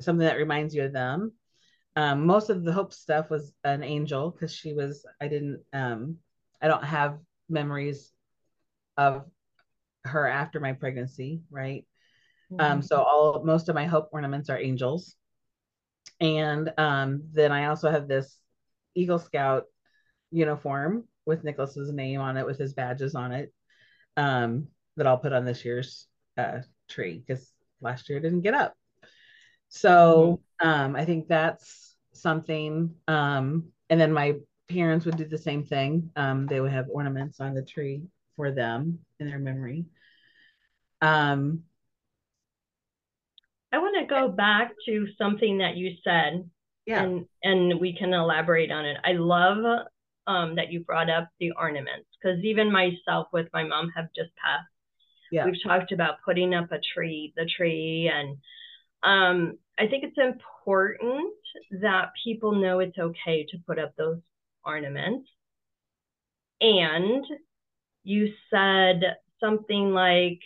something 0.00 0.26
that 0.26 0.36
reminds 0.36 0.74
you 0.74 0.84
of 0.84 0.92
them. 0.92 1.32
Um 1.96 2.26
most 2.26 2.50
of 2.50 2.64
the 2.64 2.72
hope 2.72 2.92
stuff 2.92 3.30
was 3.30 3.52
an 3.62 3.82
angel 3.82 4.30
because 4.30 4.52
she 4.52 4.74
was 4.74 5.06
i 5.20 5.28
didn't 5.28 5.62
um 5.72 6.16
i 6.60 6.68
don't 6.68 6.84
have 6.84 7.18
memories 7.48 8.10
of 8.96 9.24
her 10.04 10.26
after 10.26 10.60
my 10.60 10.72
pregnancy 10.72 11.42
right? 11.50 11.86
Mm-hmm. 12.52 12.64
um 12.64 12.82
so 12.82 13.02
all 13.02 13.42
most 13.44 13.68
of 13.68 13.74
my 13.74 13.86
hope 13.86 14.08
ornaments 14.12 14.50
are 14.50 14.58
angels. 14.58 15.16
And 16.20 16.72
um 16.78 17.22
then 17.32 17.52
i 17.52 17.66
also 17.66 17.90
have 17.90 18.08
this 18.08 18.38
eagle 18.94 19.18
scout 19.18 19.64
uniform 20.30 21.04
with 21.26 21.44
Nicholas's 21.44 21.92
name 21.92 22.20
on 22.20 22.36
it 22.36 22.46
with 22.46 22.58
his 22.58 22.74
badges 22.74 23.14
on 23.14 23.32
it 23.32 23.52
um, 24.16 24.68
that 24.96 25.06
I'll 25.06 25.18
put 25.18 25.32
on 25.32 25.44
this 25.44 25.64
year's 25.64 26.06
uh, 26.36 26.60
tree 26.88 27.22
because 27.26 27.50
last 27.80 28.08
year 28.08 28.20
didn't 28.20 28.42
get 28.42 28.54
up. 28.54 28.74
So 29.68 30.40
mm-hmm. 30.60 30.68
um, 30.68 30.96
I 30.96 31.04
think 31.04 31.28
that's 31.28 31.96
something. 32.12 32.94
Um, 33.08 33.66
and 33.90 34.00
then 34.00 34.12
my 34.12 34.36
parents 34.68 35.04
would 35.06 35.16
do 35.16 35.26
the 35.26 35.38
same 35.38 35.64
thing. 35.64 36.10
Um, 36.16 36.46
they 36.46 36.60
would 36.60 36.72
have 36.72 36.86
ornaments 36.88 37.40
on 37.40 37.54
the 37.54 37.62
tree 37.62 38.02
for 38.36 38.50
them 38.50 39.00
in 39.20 39.26
their 39.26 39.38
memory. 39.38 39.86
Um, 41.00 41.62
I 43.72 43.78
want 43.78 43.96
to 43.98 44.06
go 44.06 44.28
back 44.28 44.72
to 44.86 45.06
something 45.18 45.58
that 45.58 45.76
you 45.76 45.96
said. 46.04 46.48
Yeah. 46.86 47.02
And 47.02 47.26
and 47.42 47.80
we 47.80 47.96
can 47.96 48.12
elaborate 48.12 48.70
on 48.70 48.84
it. 48.84 48.98
I 49.04 49.12
love 49.12 49.86
um, 50.26 50.56
that 50.56 50.72
you 50.72 50.80
brought 50.80 51.10
up 51.10 51.28
the 51.38 51.52
ornaments 51.52 52.06
because 52.20 52.42
even 52.44 52.72
myself 52.72 53.28
with 53.32 53.48
my 53.52 53.64
mom 53.64 53.90
have 53.94 54.08
just 54.16 54.30
passed. 54.36 54.68
Yeah. 55.30 55.46
We've 55.46 55.62
talked 55.62 55.92
about 55.92 56.22
putting 56.24 56.54
up 56.54 56.70
a 56.70 56.78
tree, 56.94 57.32
the 57.36 57.48
tree, 57.56 58.10
and 58.12 58.36
um, 59.02 59.58
I 59.78 59.86
think 59.86 60.04
it's 60.04 60.18
important 60.18 61.32
that 61.82 62.10
people 62.22 62.52
know 62.52 62.78
it's 62.78 62.98
okay 62.98 63.44
to 63.50 63.58
put 63.66 63.78
up 63.78 63.94
those 63.96 64.20
ornaments. 64.64 65.28
And 66.60 67.24
you 68.04 68.32
said 68.50 69.16
something 69.40 69.90
like, 69.92 70.40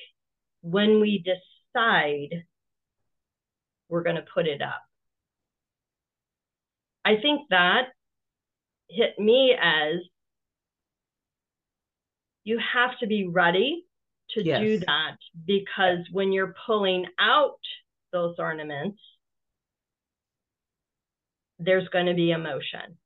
when 0.62 1.00
we 1.00 1.24
decide 1.24 2.44
we're 3.88 4.02
going 4.02 4.16
to 4.16 4.24
put 4.34 4.46
it 4.46 4.62
up. 4.62 4.82
I 7.04 7.16
think 7.22 7.48
that 7.50 7.88
hit 8.88 9.18
me 9.18 9.54
as 9.60 9.96
you 12.44 12.58
have 12.72 12.98
to 13.00 13.06
be 13.06 13.28
ready 13.28 13.84
to 14.30 14.42
yes. 14.42 14.60
do 14.60 14.78
that 14.78 15.16
because 15.46 15.98
when 16.12 16.32
you're 16.32 16.54
pulling 16.66 17.06
out 17.20 17.58
those 18.12 18.36
ornaments, 18.38 18.98
there's 21.58 21.88
going 21.88 22.06
to 22.06 22.14
be 22.14 22.30
emotion. 22.30 22.96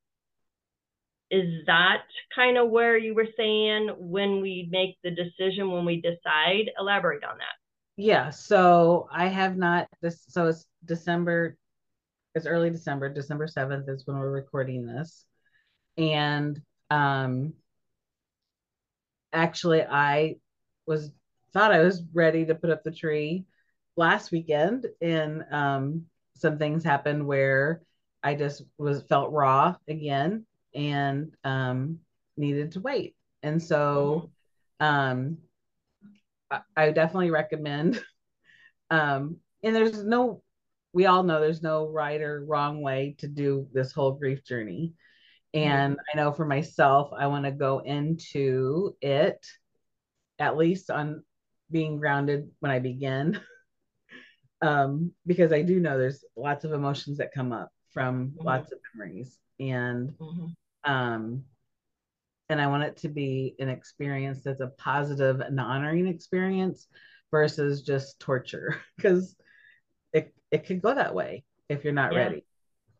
Is 1.30 1.64
that 1.66 2.02
kind 2.34 2.58
of 2.58 2.68
where 2.68 2.98
you 2.98 3.14
were 3.14 3.28
saying 3.36 3.88
when 3.98 4.42
we 4.42 4.68
make 4.70 4.98
the 5.02 5.10
decision, 5.10 5.70
when 5.70 5.86
we 5.86 6.02
decide? 6.02 6.70
Elaborate 6.78 7.24
on 7.24 7.38
that. 7.38 7.56
Yeah. 7.96 8.30
So 8.30 9.08
I 9.10 9.28
have 9.28 9.56
not 9.56 9.88
this. 10.02 10.24
So 10.28 10.48
it's 10.48 10.66
December. 10.84 11.56
It's 12.34 12.46
early 12.46 12.70
December. 12.70 13.08
December 13.08 13.46
seventh 13.46 13.88
is 13.88 14.06
when 14.06 14.18
we're 14.18 14.30
recording 14.30 14.86
this, 14.86 15.24
and 15.96 16.60
um, 16.90 17.54
actually, 19.32 19.82
I 19.82 20.36
was 20.86 21.10
thought 21.52 21.72
I 21.72 21.80
was 21.80 22.02
ready 22.12 22.46
to 22.46 22.54
put 22.54 22.70
up 22.70 22.82
the 22.82 22.90
tree 22.90 23.44
last 23.96 24.32
weekend, 24.32 24.86
and 25.00 25.44
um, 25.50 26.06
some 26.36 26.58
things 26.58 26.84
happened 26.84 27.26
where 27.26 27.82
I 28.22 28.34
just 28.34 28.62
was 28.78 29.02
felt 29.02 29.32
raw 29.32 29.76
again 29.88 30.46
and 30.74 31.34
um, 31.44 31.98
needed 32.36 32.72
to 32.72 32.80
wait. 32.80 33.14
And 33.42 33.62
so 33.62 34.30
um, 34.80 35.38
I, 36.50 36.60
I 36.76 36.90
definitely 36.90 37.30
recommend. 37.30 38.02
Um, 38.90 39.38
and 39.62 39.74
there's 39.74 40.04
no, 40.04 40.42
we 40.92 41.06
all 41.06 41.22
know 41.22 41.40
there's 41.40 41.62
no 41.62 41.88
right 41.88 42.20
or 42.20 42.44
wrong 42.44 42.82
way 42.82 43.16
to 43.20 43.26
do 43.26 43.66
this 43.72 43.90
whole 43.90 44.12
grief 44.12 44.44
journey. 44.44 44.92
And 45.54 45.98
I 46.12 46.16
know 46.16 46.32
for 46.32 46.46
myself, 46.46 47.12
I 47.16 47.26
want 47.26 47.44
to 47.44 47.50
go 47.50 47.80
into 47.80 48.96
it 49.02 49.46
at 50.38 50.56
least 50.56 50.90
on 50.90 51.22
being 51.70 51.98
grounded 51.98 52.50
when 52.60 52.72
I 52.72 52.78
begin. 52.78 53.38
um, 54.62 55.12
because 55.26 55.52
I 55.52 55.62
do 55.62 55.78
know 55.78 55.98
there's 55.98 56.24
lots 56.36 56.64
of 56.64 56.72
emotions 56.72 57.18
that 57.18 57.34
come 57.34 57.52
up 57.52 57.70
from 57.92 58.28
mm-hmm. 58.30 58.46
lots 58.46 58.72
of 58.72 58.78
memories. 58.94 59.38
And 59.60 60.10
mm-hmm 60.18 60.46
um, 60.84 61.44
and 62.48 62.60
I 62.60 62.66
want 62.66 62.82
it 62.82 62.98
to 62.98 63.08
be 63.08 63.54
an 63.58 63.68
experience 63.68 64.42
that's 64.44 64.60
a 64.60 64.66
positive 64.66 65.40
and 65.40 65.58
honoring 65.58 66.06
experience 66.06 66.86
versus 67.30 67.82
just 67.82 68.20
torture 68.20 68.80
because 68.96 69.34
it, 70.12 70.34
it 70.50 70.66
could 70.66 70.82
go 70.82 70.94
that 70.94 71.14
way 71.14 71.44
if 71.68 71.84
you're 71.84 71.92
not 71.92 72.12
yeah. 72.12 72.18
ready. 72.18 72.44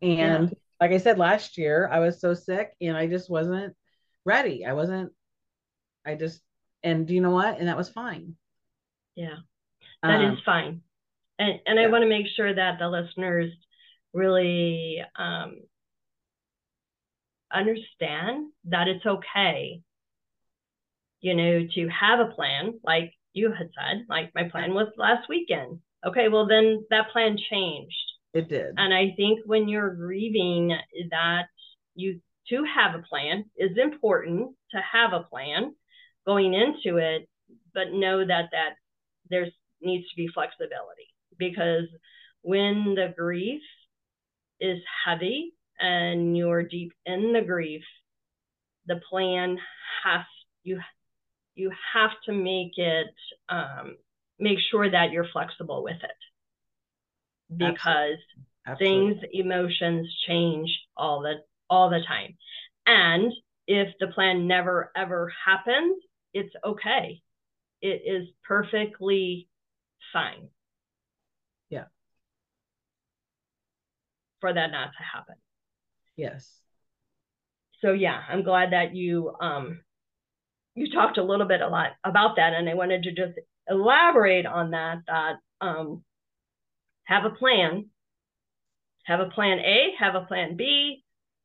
And 0.00 0.48
yeah. 0.48 0.54
Like 0.82 0.90
I 0.90 0.98
said 0.98 1.16
last 1.16 1.58
year, 1.58 1.88
I 1.92 2.00
was 2.00 2.20
so 2.20 2.34
sick 2.34 2.72
and 2.80 2.96
I 2.96 3.06
just 3.06 3.30
wasn't 3.30 3.76
ready. 4.24 4.66
I 4.66 4.72
wasn't, 4.72 5.12
I 6.04 6.16
just, 6.16 6.40
and 6.82 7.06
do 7.06 7.14
you 7.14 7.20
know 7.20 7.30
what? 7.30 7.60
And 7.60 7.68
that 7.68 7.76
was 7.76 7.88
fine. 7.88 8.34
Yeah, 9.14 9.36
that 10.02 10.20
um, 10.20 10.32
is 10.32 10.40
fine. 10.44 10.80
And, 11.38 11.60
and 11.66 11.78
I 11.78 11.86
want 11.86 12.02
to 12.02 12.08
make 12.08 12.26
sure 12.34 12.52
that 12.52 12.80
the 12.80 12.88
listeners 12.88 13.52
really 14.12 15.00
um, 15.14 15.60
understand 17.52 18.48
that 18.64 18.88
it's 18.88 19.06
okay, 19.06 19.82
you 21.20 21.34
know, 21.34 21.64
to 21.76 21.88
have 21.90 22.18
a 22.18 22.34
plan, 22.34 22.80
like 22.82 23.12
you 23.34 23.52
had 23.52 23.70
said, 23.78 24.06
like 24.08 24.32
my 24.34 24.48
plan 24.48 24.74
was 24.74 24.88
last 24.96 25.28
weekend. 25.28 25.78
Okay, 26.04 26.28
well, 26.28 26.48
then 26.48 26.84
that 26.90 27.10
plan 27.12 27.38
changed. 27.38 28.11
It 28.34 28.48
did. 28.48 28.74
And 28.78 28.94
I 28.94 29.14
think 29.16 29.40
when 29.44 29.68
you're 29.68 29.94
grieving, 29.94 30.76
that 31.10 31.46
you 31.94 32.20
to 32.48 32.64
have 32.64 32.94
a 32.94 33.02
plan 33.02 33.44
is 33.56 33.76
important 33.76 34.54
to 34.72 34.80
have 34.80 35.12
a 35.12 35.24
plan 35.24 35.74
going 36.26 36.54
into 36.54 36.98
it, 36.98 37.28
but 37.74 37.92
know 37.92 38.26
that 38.26 38.48
that 38.52 38.70
there's 39.28 39.52
needs 39.80 40.08
to 40.08 40.16
be 40.16 40.28
flexibility 40.32 41.08
because 41.38 41.86
when 42.42 42.94
the 42.94 43.12
grief 43.16 43.62
is 44.60 44.78
heavy 45.04 45.52
and 45.78 46.36
you're 46.36 46.62
deep 46.62 46.92
in 47.04 47.32
the 47.32 47.42
grief, 47.42 47.82
the 48.86 49.00
plan 49.10 49.58
has 50.04 50.24
you 50.62 50.80
you 51.54 51.70
have 51.94 52.12
to 52.26 52.32
make 52.32 52.72
it 52.76 53.14
um, 53.48 53.96
make 54.38 54.58
sure 54.70 54.90
that 54.90 55.10
you're 55.12 55.28
flexible 55.32 55.82
with 55.82 56.02
it 56.02 56.31
because 57.56 58.16
Absolutely. 58.66 59.14
Things 59.14 59.24
emotions 59.32 60.14
change 60.26 60.70
all 60.96 61.20
the 61.22 61.42
all 61.68 61.90
the 61.90 62.00
time. 62.06 62.36
And 62.86 63.32
if 63.66 63.88
the 63.98 64.06
plan 64.08 64.46
never 64.46 64.92
ever 64.96 65.32
happens 65.44 65.96
it's 66.34 66.54
okay. 66.64 67.20
It 67.80 68.02
is 68.06 68.28
perfectly 68.46 69.48
fine. 70.12 70.48
Yeah. 71.68 71.84
For 74.40 74.52
that 74.52 74.70
not 74.70 74.92
to 74.96 75.02
happen. 75.12 75.34
Yes. 76.16 76.50
So 77.80 77.92
yeah, 77.92 78.22
I'm 78.28 78.44
glad 78.44 78.72
that 78.72 78.94
you 78.94 79.34
um 79.40 79.80
you 80.74 80.90
talked 80.90 81.18
a 81.18 81.24
little 81.24 81.46
bit 81.46 81.60
a 81.60 81.68
lot 81.68 81.90
about 82.04 82.36
that 82.36 82.54
and 82.54 82.68
I 82.68 82.74
wanted 82.74 83.02
to 83.04 83.12
just 83.12 83.38
elaborate 83.68 84.46
on 84.46 84.70
that 84.70 84.98
that 85.06 85.34
um 85.60 86.02
have 87.04 87.24
a 87.24 87.30
plan 87.30 87.90
have 89.04 89.20
a 89.20 89.26
plan 89.26 89.58
A, 89.58 89.94
have 89.98 90.14
a 90.14 90.22
plan 90.22 90.56
B. 90.56 91.04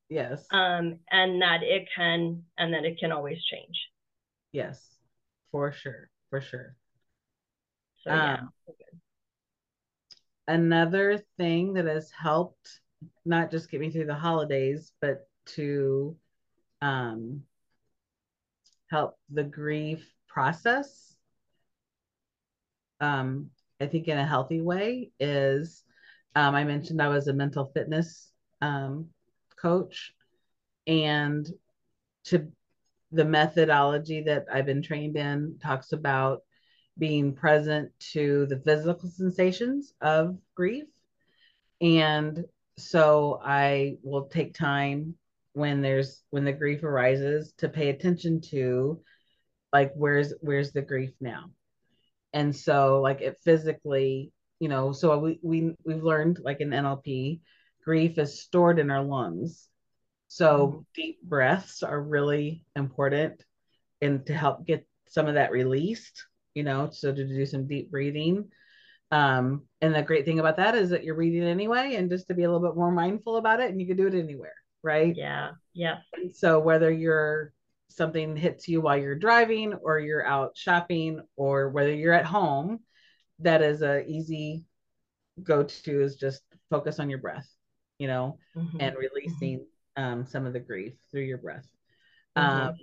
Yes. 0.10 0.46
Um, 0.52 1.00
and 1.12 1.42
that 1.42 1.64
it 1.64 1.88
can 1.96 2.44
and 2.58 2.74
that 2.74 2.86
it 2.86 3.00
can 3.00 3.12
always 3.12 3.44
change. 3.44 3.90
Yes, 4.52 4.86
for 5.52 5.72
sure, 5.72 6.10
for 6.30 6.40
sure. 6.40 6.76
So 8.04 8.14
yeah. 8.14 8.38
Um, 8.40 8.50
another 10.48 11.22
thing 11.38 11.74
that 11.74 11.86
has 11.86 12.10
helped 12.12 12.80
not 13.26 13.52
just 13.52 13.70
get 13.70 13.82
me 13.82 13.92
through 13.92 14.06
the 14.06 14.16
holidays, 14.16 14.94
but 15.02 15.28
to 15.56 16.16
um, 16.82 17.44
help 18.90 19.18
the 19.30 19.44
grief 19.44 20.08
process. 20.28 21.16
Um, 23.02 23.50
I 23.80 23.86
think 23.86 24.08
in 24.08 24.18
a 24.18 24.26
healthy 24.26 24.62
way 24.62 25.12
is 25.20 25.84
um, 26.36 26.56
I 26.56 26.64
mentioned 26.64 27.02
I 27.02 27.08
was 27.08 27.28
a 27.28 27.34
mental 27.34 27.72
fitness 27.74 28.32
um, 28.62 29.08
coach, 29.60 30.14
and 30.86 31.48
to 32.26 32.52
the 33.12 33.26
methodology 33.26 34.22
that 34.24 34.46
I've 34.52 34.66
been 34.66 34.82
trained 34.82 35.16
in 35.16 35.58
talks 35.62 35.94
about 35.94 36.44
being 36.98 37.34
present 37.34 37.92
to 38.12 38.46
the 38.48 38.60
physical 38.60 39.10
sensations 39.10 39.94
of 40.02 40.38
grief. 40.56 40.86
And 41.80 42.44
so 42.78 43.40
I 43.44 43.98
will 44.04 44.28
take 44.28 44.54
time 44.54 45.16
when 45.54 45.82
there's 45.82 46.24
when 46.30 46.46
the 46.46 46.54
grief 46.54 46.84
arises 46.84 47.54
to 47.58 47.70
pay 47.70 47.90
attention 47.90 48.42
to 48.42 49.02
like 49.74 49.92
where's 49.96 50.34
where's 50.42 50.72
the 50.72 50.82
grief 50.82 51.12
now 51.20 51.50
and 52.34 52.56
so 52.56 53.02
like 53.02 53.22
it 53.22 53.38
physically 53.44 54.32
you 54.60 54.70
know 54.70 54.92
so 54.92 55.18
we, 55.18 55.40
we 55.42 55.76
we've 55.86 56.04
learned 56.04 56.40
like 56.44 56.62
in 56.62 56.70
nlp 56.70 57.40
grief 57.84 58.18
is 58.18 58.42
stored 58.42 58.80
in 58.80 58.92
our 58.92 59.04
lungs 59.04 59.68
so 60.28 60.68
mm-hmm. 60.68 60.80
deep 60.94 61.22
breaths 61.24 61.84
are 61.84 62.02
really 62.02 62.66
important 62.76 63.44
and 64.02 64.26
to 64.26 64.34
help 64.34 64.66
get 64.66 64.86
some 65.08 65.28
of 65.28 65.36
that 65.36 65.52
released 65.52 66.26
you 66.54 66.64
know 66.64 66.90
so 66.92 67.14
to 67.14 67.26
do 67.28 67.46
some 67.46 67.68
deep 67.68 67.90
breathing 67.90 68.50
um, 69.12 69.64
and 69.82 69.96
the 69.96 70.02
great 70.02 70.26
thing 70.26 70.40
about 70.40 70.58
that 70.58 70.76
is 70.76 70.90
that 70.90 71.04
you're 71.04 71.16
reading 71.16 71.44
anyway, 71.44 71.96
and 71.96 72.10
just 72.10 72.28
to 72.28 72.34
be 72.34 72.44
a 72.44 72.52
little 72.52 72.68
bit 72.68 72.78
more 72.78 72.92
mindful 72.92 73.38
about 73.38 73.60
it, 73.60 73.72
and 73.72 73.80
you 73.80 73.88
can 73.88 73.98
do 73.98 74.08
it 74.08 74.14
anywhere, 74.14 74.54
right? 74.84 75.16
Yeah, 75.16 75.52
yeah. 75.74 76.00
So 76.34 76.60
whether 76.60 76.92
you're 76.92 77.54
something 77.90 78.36
hits 78.36 78.68
you 78.68 78.82
while 78.82 78.98
you're 78.98 79.16
driving, 79.16 79.74
or 79.74 80.00
you're 80.00 80.26
out 80.26 80.56
shopping, 80.56 81.22
or 81.36 81.70
whether 81.70 81.94
you're 81.94 82.14
at 82.14 82.26
home, 82.26 82.80
that 83.40 83.62
is 83.62 83.82
a 83.82 84.06
easy 84.06 84.64
go 85.44 85.64
to 85.64 86.02
is 86.02 86.16
just 86.16 86.42
focus 86.70 87.00
on 87.00 87.10
your 87.10 87.20
breath, 87.20 87.48
you 88.00 88.08
know, 88.08 88.40
mm-hmm. 88.56 88.78
and 88.80 88.96
releasing 88.98 89.60
mm-hmm. 89.60 90.04
um, 90.04 90.26
some 90.26 90.46
of 90.46 90.54
the 90.54 90.60
grief 90.60 90.94
through 91.12 91.22
your 91.22 91.38
breath. 91.38 91.68
Mm-hmm. 92.38 92.68
Um, 92.70 92.76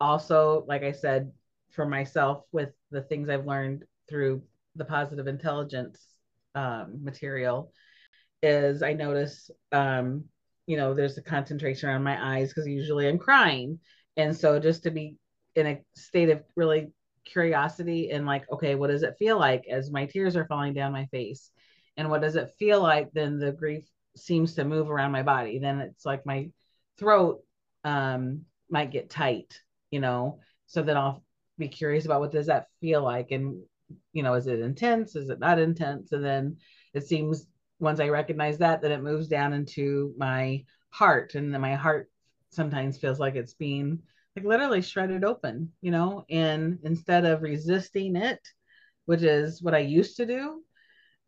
also, 0.00 0.64
like 0.66 0.82
I 0.82 0.92
said, 0.92 1.32
for 1.70 1.86
myself, 1.86 2.44
with 2.52 2.70
the 2.90 3.02
things 3.02 3.28
I've 3.28 3.46
learned 3.46 3.84
through 4.08 4.42
the 4.76 4.84
positive 4.84 5.26
intelligence 5.26 6.02
um, 6.54 7.00
material 7.02 7.72
is 8.42 8.82
I 8.82 8.92
notice, 8.92 9.50
um, 9.72 10.24
you 10.66 10.76
know, 10.76 10.94
there's 10.94 11.18
a 11.18 11.22
concentration 11.22 11.88
around 11.88 12.04
my 12.04 12.36
eyes 12.36 12.48
because 12.48 12.66
usually 12.66 13.08
I'm 13.08 13.18
crying. 13.18 13.80
And 14.18 14.36
so 14.36 14.58
just 14.58 14.82
to 14.82 14.90
be 14.90 15.16
in 15.54 15.66
a 15.66 15.80
state 15.94 16.28
of 16.28 16.42
really 16.56 16.90
curiosity 17.24 18.10
and 18.10 18.26
like, 18.26 18.50
okay, 18.52 18.74
what 18.74 18.88
does 18.88 19.02
it 19.04 19.16
feel 19.18 19.38
like 19.38 19.64
as 19.70 19.90
my 19.90 20.06
tears 20.06 20.36
are 20.36 20.46
falling 20.46 20.74
down 20.74 20.92
my 20.92 21.06
face? 21.06 21.50
And 21.96 22.10
what 22.10 22.20
does 22.20 22.36
it 22.36 22.50
feel 22.58 22.82
like? 22.82 23.10
Then 23.12 23.38
the 23.38 23.52
grief 23.52 23.84
seems 24.16 24.54
to 24.54 24.64
move 24.64 24.90
around 24.90 25.12
my 25.12 25.22
body. 25.22 25.58
Then 25.58 25.80
it's 25.80 26.04
like 26.04 26.26
my 26.26 26.50
throat 26.98 27.42
um, 27.84 28.42
might 28.68 28.90
get 28.90 29.08
tight, 29.08 29.60
you 29.90 30.00
know, 30.00 30.40
so 30.66 30.82
then 30.82 30.96
I'll 30.96 31.24
be 31.56 31.68
curious 31.68 32.04
about 32.04 32.20
what 32.20 32.32
does 32.32 32.46
that 32.46 32.66
feel 32.80 33.02
like? 33.02 33.30
And, 33.30 33.62
you 34.12 34.22
know, 34.22 34.34
is 34.34 34.46
it 34.46 34.60
intense? 34.60 35.16
Is 35.16 35.30
it 35.30 35.38
not 35.38 35.58
intense? 35.58 36.12
And 36.12 36.24
then 36.24 36.56
it 36.92 37.06
seems 37.06 37.46
once 37.80 38.00
I 38.00 38.08
recognize 38.08 38.58
that, 38.58 38.82
then 38.82 38.92
it 38.92 39.02
moves 39.02 39.28
down 39.28 39.52
into 39.52 40.12
my 40.18 40.64
heart. 40.90 41.34
And 41.34 41.54
then 41.54 41.60
my 41.60 41.74
heart 41.74 42.10
sometimes 42.50 42.98
feels 42.98 43.18
like 43.18 43.34
it's 43.34 43.54
being 43.54 44.00
like 44.36 44.44
literally 44.44 44.82
shredded 44.82 45.24
open, 45.24 45.72
you 45.80 45.90
know, 45.90 46.24
and 46.30 46.78
instead 46.84 47.24
of 47.24 47.42
resisting 47.42 48.16
it, 48.16 48.40
which 49.06 49.22
is 49.22 49.62
what 49.62 49.74
I 49.74 49.78
used 49.78 50.16
to 50.18 50.26
do, 50.26 50.62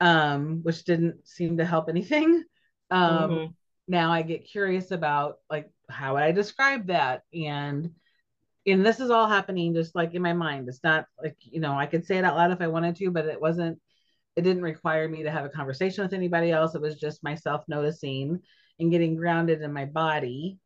um, 0.00 0.60
which 0.62 0.84
didn't 0.84 1.26
seem 1.26 1.58
to 1.58 1.64
help 1.64 1.88
anything. 1.88 2.44
Um, 2.92 3.30
mm-hmm. 3.30 3.52
now 3.86 4.10
I 4.10 4.22
get 4.22 4.50
curious 4.50 4.90
about 4.90 5.36
like 5.48 5.70
how 5.88 6.14
would 6.14 6.24
I 6.24 6.32
describe 6.32 6.88
that? 6.88 7.22
And 7.32 7.90
and 8.66 8.84
this 8.84 8.98
is 8.98 9.10
all 9.10 9.28
happening 9.28 9.74
just 9.74 9.94
like 9.94 10.14
in 10.14 10.22
my 10.22 10.32
mind. 10.32 10.68
It's 10.68 10.82
not 10.82 11.06
like, 11.22 11.36
you 11.40 11.60
know, 11.60 11.78
I 11.78 11.86
could 11.86 12.04
say 12.04 12.18
it 12.18 12.24
out 12.24 12.34
loud 12.34 12.50
if 12.50 12.60
I 12.60 12.66
wanted 12.66 12.96
to, 12.96 13.12
but 13.12 13.26
it 13.26 13.40
wasn't 13.40 13.78
it 14.36 14.42
didn't 14.42 14.62
require 14.62 15.08
me 15.08 15.22
to 15.22 15.30
have 15.30 15.44
a 15.44 15.50
conversation 15.50 16.02
with 16.02 16.12
anybody 16.12 16.50
else. 16.50 16.74
It 16.74 16.80
was 16.80 16.98
just 16.98 17.22
myself 17.22 17.64
noticing 17.68 18.40
and 18.78 18.90
getting 18.90 19.16
grounded 19.16 19.62
in 19.62 19.72
my 19.72 19.84
body, 19.84 20.58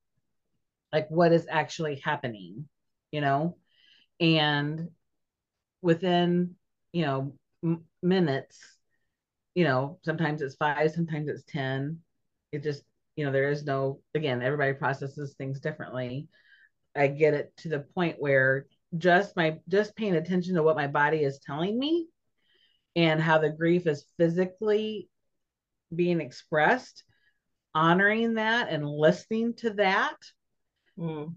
like 0.95 1.09
what 1.09 1.33
is 1.33 1.49
actually 1.51 1.97
happening, 2.05 2.69
you 3.11 3.21
know? 3.21 3.57
And 4.21 4.91
within, 5.83 6.55
you 6.93 7.05
know, 7.05 7.35
m- 7.65 7.85
minutes, 8.01 8.61
you 9.57 9.65
know, 9.65 9.99
sometimes 10.05 10.41
it's 10.41 10.55
five, 10.55 10.93
sometimes 10.93 11.29
it's 11.29 11.43
10. 11.49 11.99
It 12.53 12.63
just, 12.63 12.85
you 13.17 13.27
know, 13.27 13.33
there 13.33 13.51
is 13.51 13.65
no, 13.65 14.03
again, 14.15 14.41
everybody 14.41 14.73
processes 14.73 15.35
things 15.35 15.59
differently. 15.59 16.29
I 16.95 17.09
get 17.09 17.35
it 17.35 17.53
to 17.59 17.69
the 17.69 17.81
point 17.81 18.21
where 18.21 18.67
just 18.97 19.35
my, 19.35 19.59
just 19.69 19.97
paying 19.97 20.15
attention 20.15 20.55
to 20.55 20.63
what 20.63 20.77
my 20.77 20.87
body 20.87 21.25
is 21.25 21.41
telling 21.41 21.77
me 21.77 22.07
and 22.95 23.21
how 23.21 23.39
the 23.39 23.51
grief 23.51 23.89
is 23.89 24.07
physically 24.17 25.09
being 25.93 26.21
expressed, 26.21 27.03
honoring 27.75 28.35
that 28.35 28.69
and 28.69 28.89
listening 28.89 29.55
to 29.55 29.71
that 29.71 30.15
mm. 30.99 31.35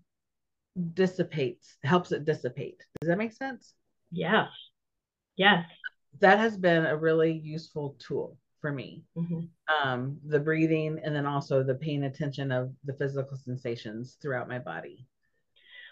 dissipates, 0.93 1.77
helps 1.83 2.11
it 2.11 2.25
dissipate. 2.25 2.83
Does 2.99 3.09
that 3.09 3.17
make 3.17 3.33
sense? 3.33 3.73
Yes. 4.11 4.49
Yes. 5.35 5.65
That 6.19 6.39
has 6.39 6.57
been 6.57 6.85
a 6.85 6.97
really 6.97 7.31
useful 7.31 7.95
tool 7.99 8.37
for 8.61 8.71
me. 8.71 9.03
Mm-hmm. 9.15 9.87
Um, 9.87 10.17
the 10.25 10.39
breathing 10.39 10.99
and 11.03 11.15
then 11.15 11.25
also 11.25 11.63
the 11.63 11.75
paying 11.75 12.03
attention 12.03 12.51
of 12.51 12.71
the 12.85 12.93
physical 12.93 13.37
sensations 13.37 14.17
throughout 14.21 14.49
my 14.49 14.59
body. 14.59 15.05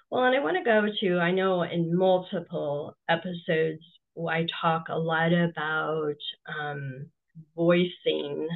Well, 0.09 0.23
and 0.23 0.35
I 0.35 0.39
want 0.39 0.57
to 0.57 0.63
go 0.63 0.87
to, 1.01 1.19
I 1.19 1.31
know 1.31 1.63
in 1.63 1.95
multiple 1.95 2.95
episodes 3.09 3.83
I 4.17 4.47
talk 4.61 4.85
a 4.89 4.97
lot 4.97 5.33
about 5.33 6.15
um, 6.59 7.07
voicing 7.55 8.47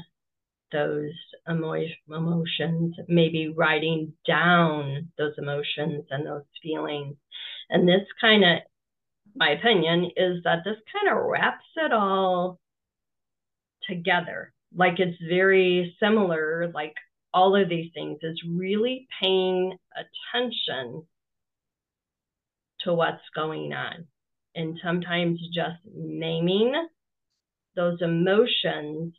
those 0.72 1.12
emo- 1.50 1.76
emotions, 2.08 2.96
maybe 3.08 3.54
writing 3.56 4.14
down 4.28 5.10
those 5.18 5.34
emotions 5.38 6.06
and 6.10 6.26
those 6.26 6.44
feelings. 6.62 7.16
And 7.70 7.88
this 7.88 8.06
kind 8.20 8.44
of, 8.44 8.60
my 9.36 9.52
opinion, 9.52 10.12
is 10.16 10.44
that 10.44 10.64
this 10.66 10.78
kind 10.92 11.16
of 11.16 11.26
wraps 11.26 11.66
it 11.76 11.94
all 11.94 12.60
together. 13.88 14.54
Like 14.76 15.00
it's 15.00 15.18
very 15.28 15.96
similar, 16.00 16.72
like 16.74 16.94
all 17.34 17.56
of 17.56 17.70
these 17.70 17.92
things 17.94 18.20
is 18.22 18.42
really 18.48 19.08
paying 19.20 19.78
attention 19.96 21.04
to 22.82 22.94
what's 22.94 23.24
going 23.36 23.74
on 23.74 24.08
and 24.56 24.80
sometimes 24.84 25.40
just 25.54 25.78
naming 25.96 26.74
those 27.76 28.02
emotions, 28.02 29.14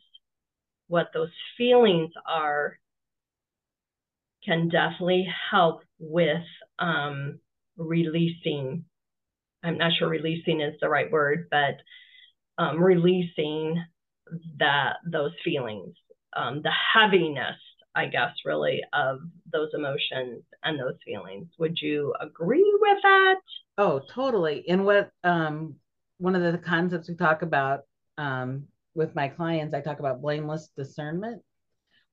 what 0.91 1.11
those 1.13 1.31
feelings 1.57 2.11
are, 2.27 2.77
can 4.43 4.67
definitely 4.67 5.25
help 5.49 5.83
with 5.99 6.43
um, 6.79 7.39
releasing. 7.77 8.83
I'm 9.63 9.77
not 9.77 9.93
sure 9.97 10.09
releasing 10.09 10.59
is 10.59 10.73
the 10.81 10.89
right 10.89 11.09
word, 11.09 11.47
but 11.49 11.75
um, 12.57 12.83
releasing 12.83 13.81
that 14.59 14.97
those 15.09 15.31
feelings, 15.45 15.95
um, 16.35 16.61
the 16.61 16.73
heaviness, 16.93 17.55
I 17.95 18.07
guess, 18.07 18.33
really 18.43 18.81
of 18.91 19.19
those 19.51 19.69
emotions 19.73 20.43
and 20.63 20.77
those 20.77 20.97
feelings. 21.05 21.47
Would 21.57 21.77
you 21.81 22.13
agree 22.19 22.77
with 22.81 22.97
that? 23.03 23.35
Oh, 23.77 24.01
totally. 24.13 24.67
And 24.67 24.85
what 24.85 25.09
um 25.23 25.75
one 26.17 26.35
of 26.35 26.41
the 26.51 26.57
concepts 26.57 27.07
we 27.07 27.15
talk 27.15 27.43
about 27.43 27.81
um 28.17 28.67
with 28.93 29.15
my 29.15 29.27
clients, 29.27 29.73
I 29.73 29.81
talk 29.81 29.99
about 29.99 30.21
blameless 30.21 30.69
discernment, 30.75 31.41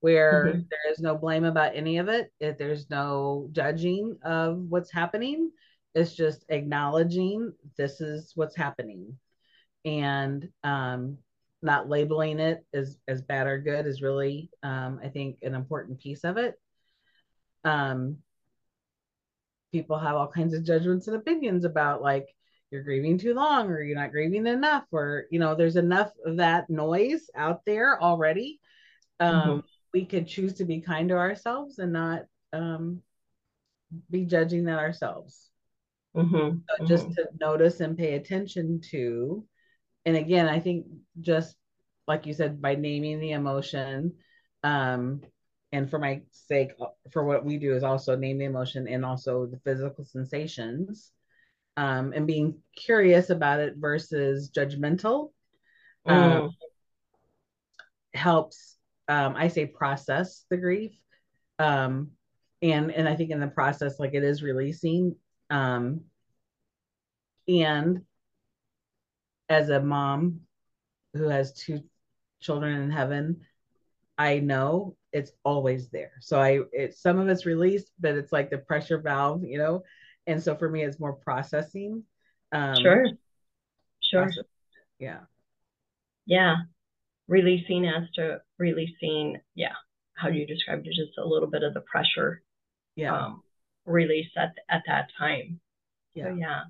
where 0.00 0.46
mm-hmm. 0.46 0.60
there 0.70 0.92
is 0.92 1.00
no 1.00 1.16
blame 1.16 1.44
about 1.44 1.74
any 1.74 1.98
of 1.98 2.08
it. 2.08 2.32
If 2.40 2.58
there's 2.58 2.88
no 2.90 3.48
judging 3.52 4.18
of 4.22 4.58
what's 4.68 4.92
happening. 4.92 5.50
It's 5.94 6.14
just 6.14 6.44
acknowledging 6.48 7.52
this 7.76 8.00
is 8.00 8.32
what's 8.34 8.54
happening. 8.56 9.18
And 9.84 10.48
um 10.62 11.18
not 11.62 11.88
labeling 11.88 12.38
it 12.38 12.64
as 12.72 12.98
as 13.08 13.22
bad 13.22 13.46
or 13.46 13.58
good 13.58 13.86
is 13.86 14.02
really 14.02 14.50
um, 14.62 15.00
I 15.02 15.08
think 15.08 15.38
an 15.42 15.54
important 15.54 16.00
piece 16.00 16.24
of 16.24 16.36
it. 16.36 16.54
Um, 17.64 18.18
people 19.72 19.98
have 19.98 20.14
all 20.14 20.28
kinds 20.28 20.54
of 20.54 20.64
judgments 20.64 21.08
and 21.08 21.16
opinions 21.16 21.64
about 21.64 22.02
like 22.02 22.28
you're 22.70 22.82
grieving 22.82 23.18
too 23.18 23.34
long 23.34 23.68
or 23.68 23.82
you're 23.82 23.98
not 23.98 24.10
grieving 24.10 24.46
enough 24.46 24.84
or 24.92 25.24
you 25.30 25.38
know 25.38 25.54
there's 25.54 25.76
enough 25.76 26.10
of 26.24 26.36
that 26.36 26.68
noise 26.68 27.30
out 27.34 27.64
there 27.64 28.00
already 28.02 28.60
um, 29.20 29.34
mm-hmm. 29.34 29.58
we 29.92 30.04
could 30.04 30.26
choose 30.26 30.54
to 30.54 30.64
be 30.64 30.80
kind 30.80 31.08
to 31.08 31.16
ourselves 31.16 31.78
and 31.78 31.92
not 31.92 32.22
um, 32.52 33.00
be 34.10 34.24
judging 34.24 34.64
that 34.64 34.78
ourselves 34.78 35.50
mm-hmm. 36.16 36.58
so 36.68 36.84
just 36.86 37.04
mm-hmm. 37.04 37.14
to 37.14 37.28
notice 37.40 37.80
and 37.80 37.96
pay 37.96 38.14
attention 38.14 38.80
to 38.80 39.44
and 40.04 40.16
again 40.16 40.48
i 40.48 40.60
think 40.60 40.86
just 41.20 41.56
like 42.06 42.26
you 42.26 42.32
said 42.32 42.60
by 42.60 42.74
naming 42.74 43.20
the 43.20 43.32
emotion 43.32 44.12
um, 44.62 45.20
and 45.72 45.90
for 45.90 45.98
my 45.98 46.22
sake, 46.30 46.72
for 47.12 47.24
what 47.24 47.44
we 47.44 47.58
do 47.58 47.74
is 47.74 47.82
also 47.82 48.16
name 48.16 48.38
the 48.38 48.46
emotion 48.46 48.88
and 48.88 49.04
also 49.04 49.46
the 49.46 49.58
physical 49.58 50.04
sensations, 50.04 51.12
um, 51.78 52.12
and 52.12 52.26
being 52.26 52.60
curious 52.74 53.30
about 53.30 53.60
it 53.60 53.74
versus 53.76 54.50
judgmental 54.50 55.30
um, 56.06 56.18
mm. 56.18 56.50
helps. 58.14 58.76
Um, 59.06 59.36
I 59.36 59.46
say 59.46 59.64
process 59.64 60.44
the 60.50 60.56
grief, 60.56 60.90
um, 61.60 62.10
and 62.60 62.90
and 62.90 63.08
I 63.08 63.14
think 63.14 63.30
in 63.30 63.38
the 63.38 63.46
process, 63.46 64.00
like 64.00 64.14
it 64.14 64.24
is 64.24 64.42
releasing, 64.42 65.14
um, 65.50 66.00
and 67.46 68.02
as 69.48 69.70
a 69.70 69.80
mom 69.80 70.40
who 71.14 71.28
has 71.28 71.52
two 71.52 71.84
children 72.40 72.82
in 72.82 72.90
heaven, 72.90 73.42
I 74.18 74.40
know 74.40 74.96
it's 75.12 75.30
always 75.44 75.90
there. 75.90 76.14
So 76.20 76.40
I 76.40 76.58
it 76.72 76.96
some 76.96 77.20
of 77.20 77.28
it's 77.28 77.46
released, 77.46 77.92
but 78.00 78.16
it's 78.16 78.32
like 78.32 78.50
the 78.50 78.58
pressure 78.58 78.98
valve, 78.98 79.44
you 79.44 79.58
know. 79.58 79.84
And 80.28 80.42
so 80.42 80.54
for 80.54 80.68
me, 80.68 80.84
it's 80.84 81.00
more 81.00 81.14
processing. 81.14 82.04
Um, 82.52 82.76
sure. 82.76 83.06
Sure. 84.00 84.24
Process. 84.24 84.44
Yeah. 84.98 85.20
Yeah. 86.26 86.56
Releasing 87.26 87.86
as 87.86 88.04
to 88.14 88.40
releasing. 88.58 89.38
Yeah. 89.54 89.72
How 90.14 90.28
do 90.28 90.36
you 90.36 90.46
describe 90.46 90.80
it? 90.80 90.84
Just 90.84 91.18
a 91.18 91.26
little 91.26 91.48
bit 91.48 91.62
of 91.62 91.72
the 91.72 91.80
pressure. 91.80 92.42
Yeah. 92.94 93.16
Um, 93.16 93.42
release 93.86 94.30
at 94.36 94.54
at 94.68 94.82
that 94.86 95.08
time. 95.18 95.60
Yeah. 96.14 96.24
So, 96.24 96.34
yeah. 96.34 96.60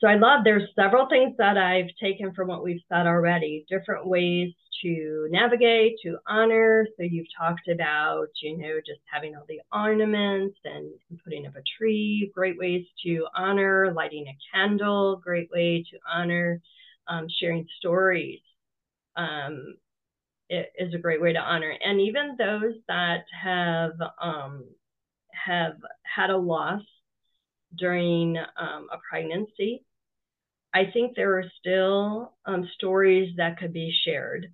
So 0.00 0.08
I 0.08 0.16
love 0.16 0.40
there's 0.44 0.68
several 0.74 1.08
things 1.08 1.36
that 1.38 1.56
I've 1.56 1.90
taken 2.00 2.32
from 2.32 2.48
what 2.48 2.64
we've 2.64 2.80
said 2.88 3.06
already, 3.06 3.64
different 3.68 4.06
ways 4.06 4.52
to 4.82 5.28
navigate, 5.30 5.98
to 6.02 6.18
honor. 6.26 6.86
So 6.96 7.02
you've 7.02 7.26
talked 7.36 7.68
about, 7.68 8.28
you 8.42 8.56
know, 8.56 8.80
just 8.86 9.00
having 9.04 9.36
all 9.36 9.44
the 9.48 9.60
ornaments 9.72 10.58
and 10.64 10.90
putting 11.24 11.46
up 11.46 11.56
a 11.56 11.62
tree, 11.78 12.30
great 12.34 12.58
ways 12.58 12.86
to 13.04 13.26
honor, 13.36 13.92
lighting 13.94 14.26
a 14.28 14.36
candle, 14.52 15.16
great 15.16 15.50
way 15.50 15.84
to 15.90 15.98
honor, 16.08 16.60
um, 17.08 17.26
sharing 17.40 17.66
stories. 17.78 18.40
Um, 19.16 19.74
is 20.50 20.94
a 20.94 20.98
great 20.98 21.20
way 21.20 21.32
to 21.32 21.38
honor. 21.38 21.72
And 21.84 22.00
even 22.00 22.36
those 22.36 22.74
that 22.88 23.24
have 23.42 23.92
um, 24.20 24.64
have 25.32 25.76
had 26.02 26.30
a 26.30 26.36
loss 26.36 26.82
during 27.76 28.36
um, 28.36 28.88
a 28.92 28.98
pregnancy, 29.08 29.84
I 30.74 30.90
think 30.92 31.14
there 31.14 31.38
are 31.38 31.44
still 31.58 32.32
um, 32.46 32.68
stories 32.74 33.34
that 33.36 33.58
could 33.58 33.72
be 33.72 33.94
shared 34.04 34.52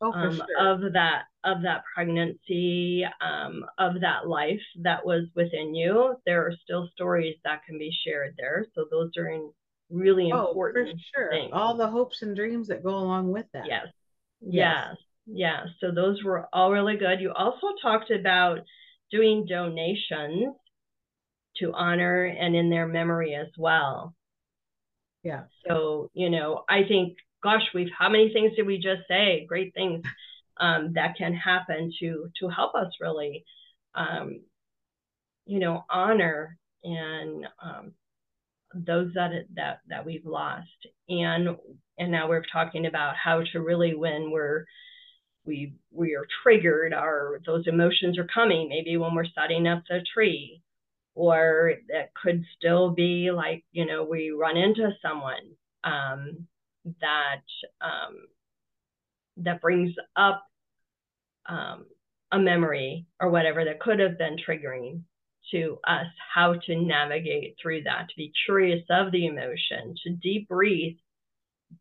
oh, 0.00 0.12
um, 0.12 0.36
sure. 0.36 0.46
of 0.58 0.92
that 0.92 1.24
of 1.44 1.62
that 1.62 1.82
pregnancy, 1.94 3.04
um, 3.20 3.64
of 3.78 4.00
that 4.00 4.28
life 4.28 4.60
that 4.82 5.04
was 5.04 5.26
within 5.34 5.74
you. 5.74 6.16
There 6.26 6.44
are 6.46 6.54
still 6.64 6.88
stories 6.92 7.36
that 7.44 7.64
can 7.64 7.78
be 7.78 7.92
shared 8.04 8.34
there. 8.36 8.66
So 8.74 8.86
those 8.90 9.10
are 9.16 9.28
in 9.28 9.50
really 9.90 10.30
oh, 10.32 10.48
important. 10.48 10.88
For 10.88 11.20
sure. 11.20 11.30
Things. 11.30 11.50
All 11.52 11.76
the 11.76 11.88
hopes 11.88 12.22
and 12.22 12.34
dreams 12.34 12.68
that 12.68 12.82
go 12.82 12.96
along 12.96 13.30
with 13.30 13.46
that. 13.52 13.66
Yes. 13.66 13.86
Yes. 14.40 14.52
yes. 14.52 14.96
Yeah. 15.26 15.64
So 15.80 15.92
those 15.92 16.22
were 16.24 16.48
all 16.52 16.72
really 16.72 16.96
good. 16.96 17.20
You 17.20 17.32
also 17.32 17.68
talked 17.80 18.10
about 18.10 18.60
doing 19.10 19.46
donations 19.46 20.54
to 21.58 21.72
honor 21.72 22.24
and 22.24 22.54
in 22.54 22.70
their 22.70 22.86
memory 22.86 23.34
as 23.34 23.48
well. 23.56 24.14
Yeah. 25.22 25.44
So, 25.66 26.10
you 26.12 26.30
know, 26.30 26.64
I 26.68 26.84
think, 26.86 27.18
gosh, 27.42 27.62
we've 27.74 27.90
how 27.96 28.08
many 28.08 28.32
things 28.32 28.52
did 28.56 28.66
we 28.66 28.76
just 28.76 29.02
say? 29.08 29.44
Great 29.48 29.74
things 29.74 30.04
um, 30.58 30.92
that 30.94 31.16
can 31.16 31.34
happen 31.34 31.92
to 32.00 32.30
to 32.40 32.48
help 32.48 32.74
us 32.74 32.92
really, 33.00 33.44
um, 33.94 34.40
you 35.46 35.58
know, 35.58 35.84
honor 35.90 36.58
and 36.84 37.46
um, 37.62 37.92
those 38.74 39.12
that 39.14 39.30
that 39.54 39.80
that 39.88 40.04
we've 40.04 40.26
lost, 40.26 40.86
and 41.08 41.56
and 41.98 42.10
now 42.10 42.28
we're 42.28 42.44
talking 42.52 42.86
about 42.86 43.14
how 43.16 43.42
to 43.52 43.60
really 43.60 43.94
when 43.94 44.30
we're 44.30 44.64
we 45.44 45.74
we 45.92 46.14
are 46.14 46.26
triggered, 46.42 46.92
our 46.92 47.40
those 47.46 47.66
emotions 47.66 48.18
are 48.18 48.28
coming. 48.32 48.68
Maybe 48.68 48.96
when 48.96 49.14
we're 49.14 49.26
setting 49.34 49.66
up 49.66 49.82
the 49.88 50.04
tree, 50.12 50.62
or 51.14 51.74
that 51.88 52.14
could 52.14 52.44
still 52.56 52.90
be 52.90 53.30
like 53.30 53.64
you 53.72 53.86
know 53.86 54.04
we 54.04 54.30
run 54.30 54.56
into 54.56 54.90
someone 55.00 55.54
um, 55.84 56.46
that 57.00 57.42
um, 57.80 58.16
that 59.38 59.60
brings 59.60 59.94
up 60.16 60.44
um, 61.48 61.86
a 62.32 62.38
memory 62.38 63.06
or 63.20 63.30
whatever 63.30 63.64
that 63.64 63.80
could 63.80 63.98
have 64.00 64.18
been 64.18 64.36
triggering 64.36 65.02
to 65.52 65.78
us 65.86 66.06
how 66.34 66.54
to 66.54 66.74
navigate 66.74 67.56
through 67.60 67.82
that 67.84 68.08
to 68.08 68.16
be 68.16 68.32
curious 68.46 68.82
of 68.90 69.12
the 69.12 69.26
emotion 69.26 69.94
to 70.02 70.10
deep 70.10 70.48
breathe 70.48 70.96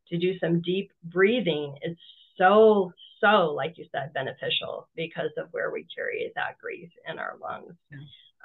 to 0.08 0.18
do 0.18 0.38
some 0.40 0.62
deep 0.62 0.92
breathing. 1.04 1.76
Is 1.82 1.98
so 2.38 2.92
so 3.22 3.54
like 3.56 3.78
you 3.78 3.86
said 3.92 4.14
beneficial 4.14 4.88
because 4.96 5.32
of 5.38 5.48
where 5.52 5.72
we 5.72 5.88
carry 5.96 6.32
that 6.36 6.58
grief 6.62 6.90
in 7.10 7.18
our 7.18 7.36
lungs. 7.42 7.74
Yeah. 7.92 7.98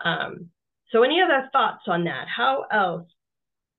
um, 0.05 0.51
so 0.92 1.03
any 1.03 1.20
other 1.20 1.49
thoughts 1.53 1.83
on 1.87 2.05
that? 2.05 2.27
How 2.35 2.64
else 2.70 3.07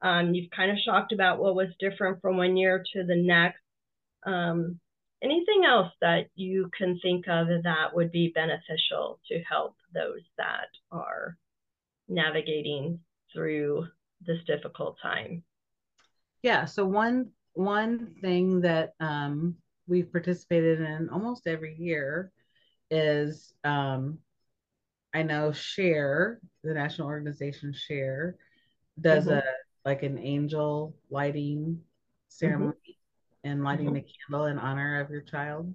um, 0.02 0.34
you've 0.34 0.50
kind 0.52 0.72
of 0.72 0.78
shocked 0.80 1.12
about 1.12 1.40
what 1.40 1.56
was 1.56 1.70
different 1.80 2.22
from 2.22 2.38
one 2.38 2.58
year 2.58 2.84
to 2.94 3.04
the 3.04 3.16
next 3.16 3.60
um, 4.26 4.80
anything 5.22 5.64
else 5.66 5.92
that 6.02 6.28
you 6.36 6.70
can 6.76 7.00
think 7.02 7.28
of 7.28 7.48
that 7.64 7.94
would 7.94 8.12
be 8.12 8.32
beneficial 8.34 9.20
to 9.28 9.40
help 9.48 9.76
those 9.94 10.22
that 10.38 10.68
are 10.92 11.38
navigating 12.08 13.00
through 13.34 13.86
this 14.26 14.44
difficult 14.46 14.98
time 15.02 15.44
yeah 16.42 16.66
so 16.66 16.86
one 16.86 17.30
one 17.54 18.16
thing 18.22 18.62
that 18.62 18.94
um, 19.00 19.56
we've 19.88 20.12
participated 20.12 20.80
in 20.80 21.10
almost 21.10 21.48
every 21.48 21.76
year 21.76 22.32
is 22.90 23.54
um, 23.64 24.18
i 25.14 25.24
know 25.24 25.52
share 25.52 26.40
the 26.64 26.74
national 26.74 27.08
organization 27.08 27.74
share 27.74 28.36
does 29.00 29.26
mm-hmm. 29.26 29.38
a 29.38 29.44
like 29.86 30.04
an 30.04 30.18
angel 30.20 30.96
lighting 31.10 31.80
ceremony 32.28 32.98
and 33.44 33.64
lighting 33.64 33.88
mm-hmm. 33.88 33.96
the 33.96 34.06
candle 34.30 34.48
in 34.48 34.60
honor 34.60 35.02
of 35.02 35.10
your 35.10 35.22
child. 35.22 35.74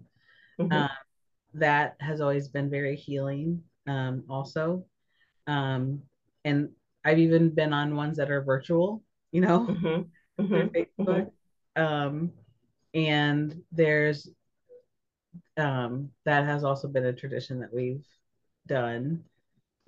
Mm-hmm. 0.60 0.72
Um, 0.72 0.88
that 1.54 1.96
has 2.00 2.20
always 2.20 2.48
been 2.48 2.70
very 2.70 2.96
healing, 2.96 3.62
um, 3.86 4.24
also. 4.28 4.84
Um, 5.46 6.02
and 6.44 6.70
I've 7.04 7.18
even 7.18 7.50
been 7.50 7.72
on 7.72 7.96
ones 7.96 8.16
that 8.18 8.30
are 8.30 8.42
virtual, 8.42 9.02
you 9.32 9.40
know, 9.40 9.66
mm-hmm. 9.66 10.42
mm-hmm. 10.42 11.02
Facebook. 11.02 11.30
Um, 11.76 12.32
and 12.94 13.62
there's 13.72 14.28
um, 15.56 16.10
that 16.24 16.44
has 16.44 16.64
also 16.64 16.88
been 16.88 17.06
a 17.06 17.12
tradition 17.12 17.60
that 17.60 17.72
we've 17.72 18.04
done. 18.66 19.24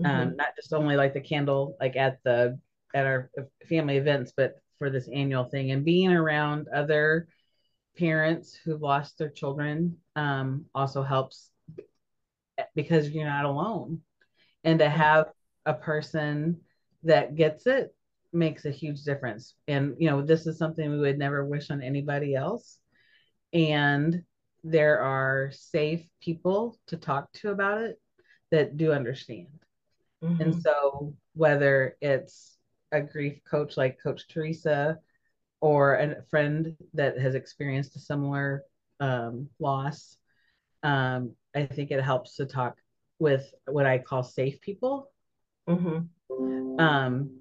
Um, 0.04 0.36
not 0.36 0.54
just 0.54 0.72
only 0.72 0.94
like 0.94 1.12
the 1.12 1.20
candle, 1.20 1.76
like 1.80 1.96
at 1.96 2.22
the 2.22 2.58
at 2.94 3.06
our 3.06 3.30
family 3.68 3.96
events, 3.96 4.32
but 4.36 4.56
for 4.78 4.90
this 4.90 5.08
annual 5.08 5.44
thing 5.44 5.70
and 5.70 5.84
being 5.84 6.12
around 6.12 6.68
other 6.68 7.28
parents 7.96 8.54
who've 8.64 8.80
lost 8.80 9.18
their 9.18 9.28
children 9.28 9.96
um, 10.14 10.64
also 10.74 11.02
helps 11.02 11.50
because 12.74 13.10
you're 13.10 13.26
not 13.26 13.44
alone. 13.44 14.00
And 14.64 14.78
to 14.78 14.88
have 14.88 15.26
a 15.66 15.74
person 15.74 16.60
that 17.04 17.34
gets 17.34 17.66
it 17.66 17.94
makes 18.32 18.64
a 18.64 18.70
huge 18.70 19.02
difference. 19.02 19.54
And, 19.66 19.94
you 19.98 20.10
know, 20.10 20.22
this 20.22 20.46
is 20.46 20.58
something 20.58 20.90
we 20.90 20.98
would 20.98 21.18
never 21.18 21.44
wish 21.44 21.70
on 21.70 21.82
anybody 21.82 22.34
else. 22.34 22.78
And 23.52 24.22
there 24.64 25.00
are 25.00 25.50
safe 25.52 26.06
people 26.20 26.78
to 26.88 26.96
talk 26.96 27.32
to 27.32 27.50
about 27.50 27.80
it 27.80 27.98
that 28.50 28.76
do 28.76 28.92
understand. 28.92 29.48
Mm-hmm. 30.22 30.42
And 30.42 30.62
so, 30.62 31.14
whether 31.34 31.96
it's 32.00 32.57
a 32.92 33.00
grief 33.00 33.40
coach 33.48 33.76
like 33.76 34.02
Coach 34.02 34.28
Teresa 34.28 34.98
or 35.60 35.94
a 35.94 36.22
friend 36.30 36.76
that 36.94 37.18
has 37.18 37.34
experienced 37.34 37.96
a 37.96 37.98
similar 37.98 38.62
um, 39.00 39.48
loss, 39.58 40.16
um, 40.82 41.32
I 41.54 41.66
think 41.66 41.90
it 41.90 42.02
helps 42.02 42.36
to 42.36 42.46
talk 42.46 42.76
with 43.18 43.52
what 43.66 43.86
I 43.86 43.98
call 43.98 44.22
safe 44.22 44.60
people. 44.60 45.10
Mm-hmm. 45.68 46.78
Um, 46.80 47.40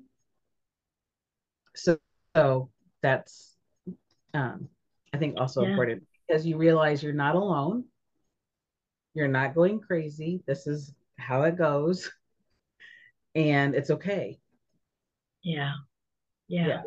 so, 1.75 1.99
so 2.35 2.69
that's, 3.01 3.55
um, 4.33 4.67
I 5.13 5.17
think, 5.17 5.39
also 5.39 5.61
yeah. 5.61 5.69
important 5.69 6.03
because 6.27 6.45
you 6.45 6.57
realize 6.57 7.03
you're 7.03 7.13
not 7.13 7.35
alone. 7.35 7.85
You're 9.13 9.27
not 9.27 9.55
going 9.55 9.79
crazy. 9.79 10.41
This 10.47 10.67
is 10.67 10.93
how 11.17 11.43
it 11.43 11.57
goes. 11.57 12.11
And 13.35 13.75
it's 13.75 13.91
okay. 13.91 14.39
Yeah. 15.47 15.73
Yeah. 16.49 16.67
yeah. 16.67 16.81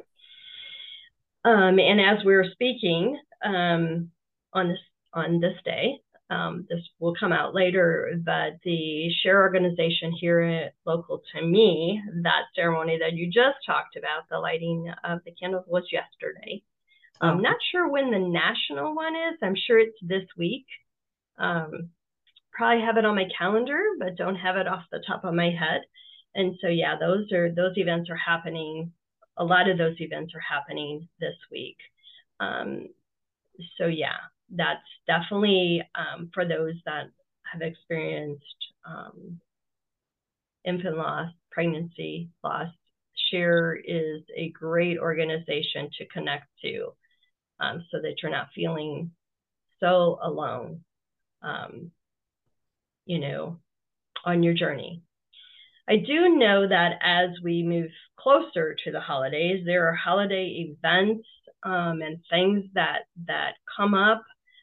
Um, 1.44 1.78
and 1.78 2.00
as 2.00 2.24
we 2.24 2.34
were 2.34 2.46
speaking 2.52 3.18
um, 3.42 4.10
on 4.52 4.68
this 4.68 4.78
on 5.14 5.40
this 5.40 5.56
day, 5.64 5.98
um, 6.28 6.66
this 6.68 6.80
will 7.00 7.14
come 7.18 7.32
out 7.32 7.54
later, 7.54 8.12
but 8.24 8.58
the 8.62 9.10
share 9.22 9.40
organization 9.40 10.12
here 10.12 10.40
at 10.40 10.74
local 10.86 11.22
to 11.34 11.44
me, 11.44 12.00
that 12.22 12.42
ceremony 12.54 12.98
that 13.00 13.14
you 13.14 13.26
just 13.26 13.56
talked 13.66 13.96
about, 13.96 14.28
the 14.30 14.38
lighting 14.38 14.92
of 15.02 15.20
the 15.24 15.32
candles 15.32 15.64
was 15.66 15.84
yesterday. 15.90 16.62
I'm 17.20 17.38
oh. 17.38 17.40
not 17.40 17.56
sure 17.72 17.88
when 17.88 18.10
the 18.10 18.18
national 18.18 18.94
one 18.94 19.14
is. 19.14 19.38
I'm 19.42 19.56
sure 19.56 19.78
it's 19.78 19.98
this 20.02 20.26
week. 20.36 20.66
Um, 21.38 21.90
probably 22.52 22.84
have 22.84 22.98
it 22.98 23.04
on 23.04 23.16
my 23.16 23.26
calendar, 23.36 23.80
but 23.98 24.16
don't 24.16 24.36
have 24.36 24.56
it 24.56 24.68
off 24.68 24.84
the 24.92 25.02
top 25.06 25.24
of 25.24 25.34
my 25.34 25.50
head. 25.50 25.80
And 26.34 26.56
so, 26.60 26.68
yeah, 26.68 26.96
those 26.98 27.32
are 27.32 27.50
those 27.50 27.76
events 27.76 28.08
are 28.08 28.16
happening 28.16 28.92
a 29.40 29.44
lot 29.44 29.68
of 29.68 29.78
those 29.78 29.96
events 30.00 30.34
are 30.34 30.40
happening 30.40 31.08
this 31.18 31.34
week. 31.50 31.78
Um, 32.40 32.88
so 33.78 33.86
yeah, 33.86 34.16
that's 34.50 34.86
definitely 35.06 35.82
um, 35.94 36.30
for 36.32 36.44
those 36.44 36.74
that 36.84 37.10
have 37.50 37.62
experienced 37.62 38.44
um, 38.84 39.40
infant 40.64 40.96
loss, 40.96 41.32
pregnancy 41.50 42.28
loss. 42.44 42.68
Share 43.30 43.76
is 43.76 44.22
a 44.36 44.50
great 44.50 44.98
organization 44.98 45.88
to 45.98 46.06
connect 46.06 46.46
to 46.62 46.92
um, 47.60 47.84
so 47.90 47.98
that 48.02 48.16
you're 48.22 48.30
not 48.30 48.48
feeling 48.54 49.10
so 49.78 50.18
alone, 50.22 50.80
um, 51.42 51.90
you 53.06 53.20
know, 53.20 53.56
on 54.24 54.42
your 54.42 54.54
journey. 54.54 55.02
I 55.90 55.96
do 55.96 56.36
know 56.36 56.68
that 56.68 56.92
as 57.02 57.30
we 57.42 57.64
move 57.64 57.90
closer 58.16 58.76
to 58.84 58.92
the 58.92 59.00
holidays, 59.00 59.64
there 59.66 59.88
are 59.88 59.94
holiday 59.94 60.70
events 60.70 61.26
um, 61.64 62.00
and 62.02 62.18
things 62.30 62.64
that 62.74 63.00
that 63.26 63.54
come 63.76 63.94
up. 63.94 64.22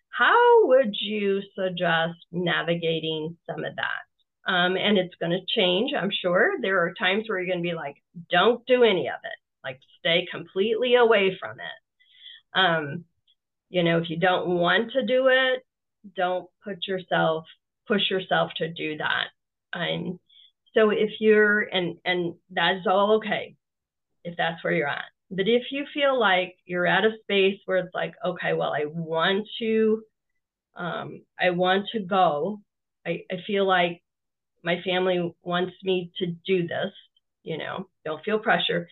How 0.10 0.68
would 0.68 0.96
you 1.00 1.42
suggest 1.54 2.16
navigating 2.32 3.36
some 3.46 3.66
of 3.66 3.76
that? 3.76 4.52
Um, 4.52 4.78
and 4.78 4.98
it's 4.98 5.16
going 5.20 5.34
to 5.34 5.60
change, 5.60 5.92
I'm 5.94 6.12
sure. 6.22 6.54
There 6.62 6.80
are 6.80 6.94
times 6.94 7.26
where 7.28 7.40
you're 7.40 7.48
going 7.48 7.62
to 7.62 7.70
be 7.70 7.76
like, 7.76 7.98
don't 8.32 8.66
do 8.66 8.84
any 8.84 9.10
of 9.10 9.20
it, 9.24 9.38
like 9.64 9.80
stay 10.00 10.26
completely 10.32 10.96
away 10.96 11.38
from 11.38 11.58
it. 11.60 12.58
Um, 12.58 13.04
you 13.70 13.84
know, 13.84 13.98
if 13.98 14.10
you 14.10 14.18
don't 14.18 14.48
want 14.48 14.94
to 14.94 15.06
do 15.06 15.28
it, 15.28 15.66
don't 16.16 16.48
put 16.64 16.88
yourself 16.88 17.44
push 17.88 18.10
yourself 18.10 18.52
to 18.58 18.72
do 18.72 18.98
that. 18.98 19.28
And 19.74 20.20
so 20.78 20.92
if 20.92 21.10
you're 21.20 21.62
and 21.62 21.98
and 22.06 22.36
that's 22.52 22.86
all 22.86 23.18
okay 23.18 23.56
if 24.24 24.36
that's 24.38 24.64
where 24.64 24.74
you're 24.74 24.88
at. 24.88 25.06
But 25.32 25.48
if 25.48 25.64
you 25.72 25.86
feel 25.94 26.18
like 26.20 26.56
you're 26.66 26.86
at 26.86 27.06
a 27.06 27.18
space 27.24 27.60
where 27.66 27.78
it's 27.78 27.94
like, 27.94 28.14
okay, 28.26 28.54
well, 28.54 28.74
I 28.74 28.86
want 28.86 29.48
to 29.60 30.04
um, 30.76 31.22
I 31.40 31.50
want 31.50 31.88
to 31.94 32.00
go. 32.00 32.62
I, 33.06 33.24
I 33.32 33.38
feel 33.48 33.66
like 33.68 34.02
my 34.64 34.82
family 34.86 35.34
wants 35.44 35.74
me 35.84 36.12
to 36.20 36.28
do 36.46 36.68
this, 36.68 36.92
you 37.44 37.58
know, 37.58 37.88
don't 38.06 38.24
feel 38.24 38.38
pressure. 38.38 38.88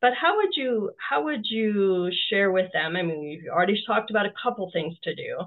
But 0.00 0.12
how 0.20 0.36
would 0.36 0.50
you 0.54 0.92
how 0.98 1.24
would 1.24 1.44
you 1.44 2.10
share 2.28 2.52
with 2.52 2.70
them? 2.72 2.94
I 2.96 3.02
mean, 3.02 3.20
we've 3.20 3.50
already 3.50 3.82
talked 3.86 4.10
about 4.10 4.26
a 4.26 4.34
couple 4.40 4.70
things 4.72 4.94
to 5.04 5.14
do, 5.14 5.38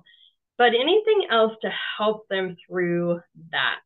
but 0.57 0.69
anything 0.69 1.27
else 1.31 1.53
to 1.61 1.69
help 1.97 2.27
them 2.27 2.57
through 2.67 3.21
that 3.51 3.79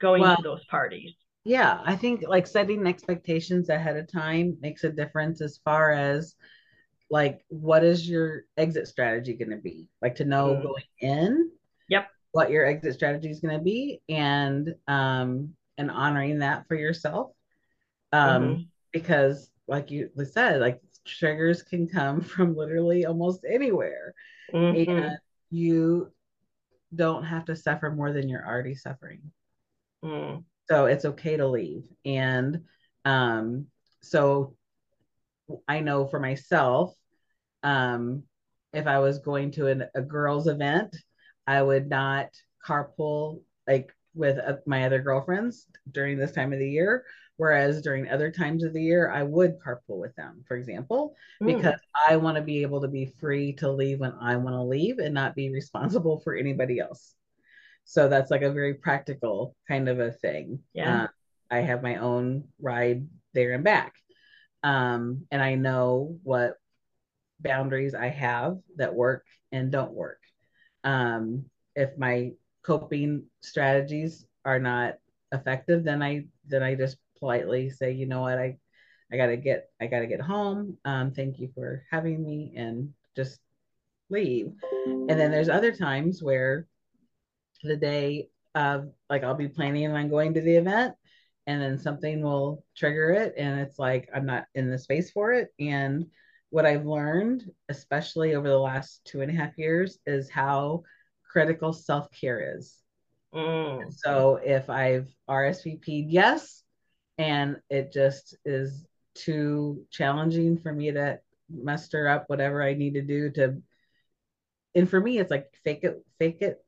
going 0.00 0.22
well, 0.22 0.36
to 0.36 0.42
those 0.42 0.64
parties? 0.66 1.14
Yeah, 1.44 1.80
I 1.84 1.96
think 1.96 2.24
like 2.26 2.46
setting 2.46 2.86
expectations 2.86 3.68
ahead 3.68 3.96
of 3.96 4.10
time 4.10 4.56
makes 4.60 4.84
a 4.84 4.90
difference 4.90 5.40
as 5.40 5.60
far 5.64 5.92
as 5.92 6.34
like 7.10 7.42
what 7.48 7.84
is 7.84 8.08
your 8.08 8.42
exit 8.56 8.86
strategy 8.86 9.34
going 9.34 9.50
to 9.50 9.56
be? 9.56 9.86
Like 10.02 10.16
to 10.16 10.24
know 10.24 10.54
mm. 10.54 10.62
going 10.62 10.84
in. 11.00 11.50
Yep. 11.88 12.08
What 12.32 12.50
your 12.50 12.66
exit 12.66 12.94
strategy 12.94 13.30
is 13.30 13.40
going 13.40 13.56
to 13.56 13.64
be 13.64 14.02
and 14.08 14.74
um 14.86 15.54
and 15.78 15.90
honoring 15.90 16.40
that 16.40 16.68
for 16.68 16.74
yourself. 16.74 17.30
Um 18.12 18.42
mm-hmm. 18.42 18.62
because 18.92 19.50
like 19.66 19.90
you 19.90 20.10
said, 20.30 20.60
like 20.60 20.80
triggers 21.06 21.62
can 21.62 21.88
come 21.88 22.20
from 22.34 22.56
literally 22.56 23.06
almost 23.06 23.44
anywhere. 23.50 24.14
Mm-hmm. 24.52 24.90
And 24.90 25.18
you 25.50 26.12
don't 26.94 27.24
have 27.24 27.46
to 27.46 27.56
suffer 27.56 27.90
more 27.90 28.12
than 28.12 28.28
you're 28.28 28.46
already 28.46 28.74
suffering. 28.74 29.30
Mm. 30.04 30.44
So 30.68 30.86
it's 30.86 31.04
okay 31.04 31.36
to 31.36 31.46
leave. 31.46 31.82
And 32.04 32.64
um, 33.04 33.66
so 34.02 34.54
I 35.66 35.80
know 35.80 36.06
for 36.06 36.20
myself, 36.20 36.94
um, 37.62 38.24
if 38.72 38.86
I 38.86 38.98
was 38.98 39.18
going 39.18 39.52
to 39.52 39.68
an, 39.68 39.84
a 39.94 40.02
girls' 40.02 40.46
event, 40.46 40.94
I 41.46 41.62
would 41.62 41.88
not 41.88 42.28
carpool 42.66 43.40
like 43.66 43.94
with 44.14 44.38
uh, 44.38 44.56
my 44.66 44.84
other 44.84 45.00
girlfriends 45.00 45.66
during 45.90 46.18
this 46.18 46.32
time 46.32 46.52
of 46.52 46.58
the 46.58 46.68
year 46.68 47.04
Whereas 47.38 47.82
during 47.82 48.08
other 48.08 48.32
times 48.32 48.64
of 48.64 48.72
the 48.72 48.82
year, 48.82 49.12
I 49.12 49.22
would 49.22 49.60
carpool 49.60 50.00
with 50.00 50.14
them, 50.16 50.44
for 50.46 50.56
example, 50.56 51.14
mm. 51.40 51.46
because 51.46 51.78
I 52.08 52.16
want 52.16 52.36
to 52.36 52.42
be 52.42 52.62
able 52.62 52.80
to 52.80 52.88
be 52.88 53.06
free 53.20 53.52
to 53.54 53.70
leave 53.70 54.00
when 54.00 54.12
I 54.20 54.34
want 54.36 54.56
to 54.56 54.62
leave 54.62 54.98
and 54.98 55.14
not 55.14 55.36
be 55.36 55.48
responsible 55.48 56.18
for 56.18 56.34
anybody 56.34 56.80
else. 56.80 57.14
So 57.90 58.06
that's 58.06 58.30
like 58.30 58.42
a 58.42 58.52
very 58.52 58.74
practical 58.74 59.56
kind 59.66 59.88
of 59.88 59.98
a 59.98 60.12
thing. 60.12 60.58
Yeah. 60.74 61.04
Uh, 61.04 61.06
I 61.50 61.60
have 61.60 61.82
my 61.82 61.96
own 61.96 62.44
ride 62.60 63.06
there 63.32 63.52
and 63.52 63.64
back. 63.64 63.94
Um, 64.62 65.26
and 65.30 65.42
I 65.42 65.54
know 65.54 66.18
what 66.22 66.58
boundaries 67.40 67.94
I 67.94 68.08
have 68.08 68.58
that 68.76 68.94
work 68.94 69.24
and 69.52 69.72
don't 69.72 69.92
work. 69.94 70.20
Um, 70.84 71.46
if 71.74 71.96
my 71.96 72.32
coping 72.62 73.24
strategies 73.40 74.26
are 74.44 74.58
not 74.58 74.96
effective, 75.32 75.82
then 75.82 76.02
I 76.02 76.26
then 76.46 76.62
I 76.62 76.74
just 76.74 76.98
politely 77.18 77.70
say, 77.70 77.92
you 77.92 78.04
know 78.04 78.20
what, 78.20 78.36
I 78.36 78.58
I 79.10 79.16
gotta 79.16 79.38
get 79.38 79.70
I 79.80 79.86
gotta 79.86 80.06
get 80.06 80.20
home. 80.20 80.76
Um, 80.84 81.12
thank 81.12 81.38
you 81.38 81.48
for 81.54 81.86
having 81.90 82.22
me 82.22 82.52
and 82.54 82.92
just 83.16 83.40
leave. 84.10 84.52
And 84.84 85.08
then 85.08 85.30
there's 85.30 85.48
other 85.48 85.72
times 85.72 86.22
where 86.22 86.66
the 87.66 87.76
day 87.76 88.28
of 88.54 88.90
like 89.10 89.24
I'll 89.24 89.34
be 89.34 89.48
planning 89.48 89.90
on 89.90 90.08
going 90.08 90.34
to 90.34 90.40
the 90.40 90.56
event 90.56 90.94
and 91.46 91.60
then 91.60 91.78
something 91.78 92.22
will 92.22 92.64
trigger 92.76 93.10
it 93.10 93.34
and 93.36 93.60
it's 93.60 93.78
like 93.78 94.08
I'm 94.14 94.26
not 94.26 94.46
in 94.54 94.70
the 94.70 94.78
space 94.78 95.10
for 95.10 95.32
it. 95.32 95.48
And 95.58 96.06
what 96.50 96.66
I've 96.66 96.86
learned, 96.86 97.50
especially 97.68 98.34
over 98.34 98.48
the 98.48 98.58
last 98.58 99.04
two 99.04 99.20
and 99.20 99.30
a 99.30 99.34
half 99.34 99.56
years, 99.58 99.98
is 100.06 100.30
how 100.30 100.82
critical 101.30 101.72
self-care 101.72 102.56
is. 102.56 102.76
Mm. 103.34 103.92
So 103.92 104.40
if 104.42 104.70
I've 104.70 105.08
RSVP'd 105.28 106.10
yes, 106.10 106.62
and 107.18 107.56
it 107.68 107.92
just 107.92 108.36
is 108.44 108.86
too 109.14 109.84
challenging 109.90 110.56
for 110.58 110.72
me 110.72 110.92
to 110.92 111.18
muster 111.50 112.08
up 112.08 112.24
whatever 112.28 112.62
I 112.62 112.74
need 112.74 112.94
to 112.94 113.02
do 113.02 113.30
to 113.30 113.62
and 114.74 114.88
for 114.88 115.00
me 115.00 115.18
it's 115.18 115.30
like 115.30 115.50
fake 115.64 115.80
it 115.82 116.04
fake 116.18 116.38
it 116.40 116.64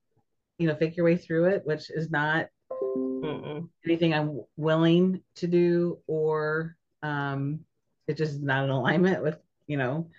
you 0.61 0.67
know 0.67 0.77
fake 0.77 0.95
your 0.95 1.07
way 1.07 1.17
through 1.17 1.47
it 1.47 1.63
which 1.65 1.91
is 1.91 2.11
not 2.11 2.47
Mm-mm. 2.71 3.69
anything 3.85 4.13
I'm 4.13 4.43
willing 4.57 5.23
to 5.37 5.47
do 5.47 5.99
or 6.07 6.77
um 7.03 7.61
it 8.07 8.19
just 8.19 8.35
is 8.35 8.43
not 8.43 8.65
in 8.65 8.71
alignment 8.71 9.23
with 9.23 9.39
you 9.67 9.79
know 9.79 10.11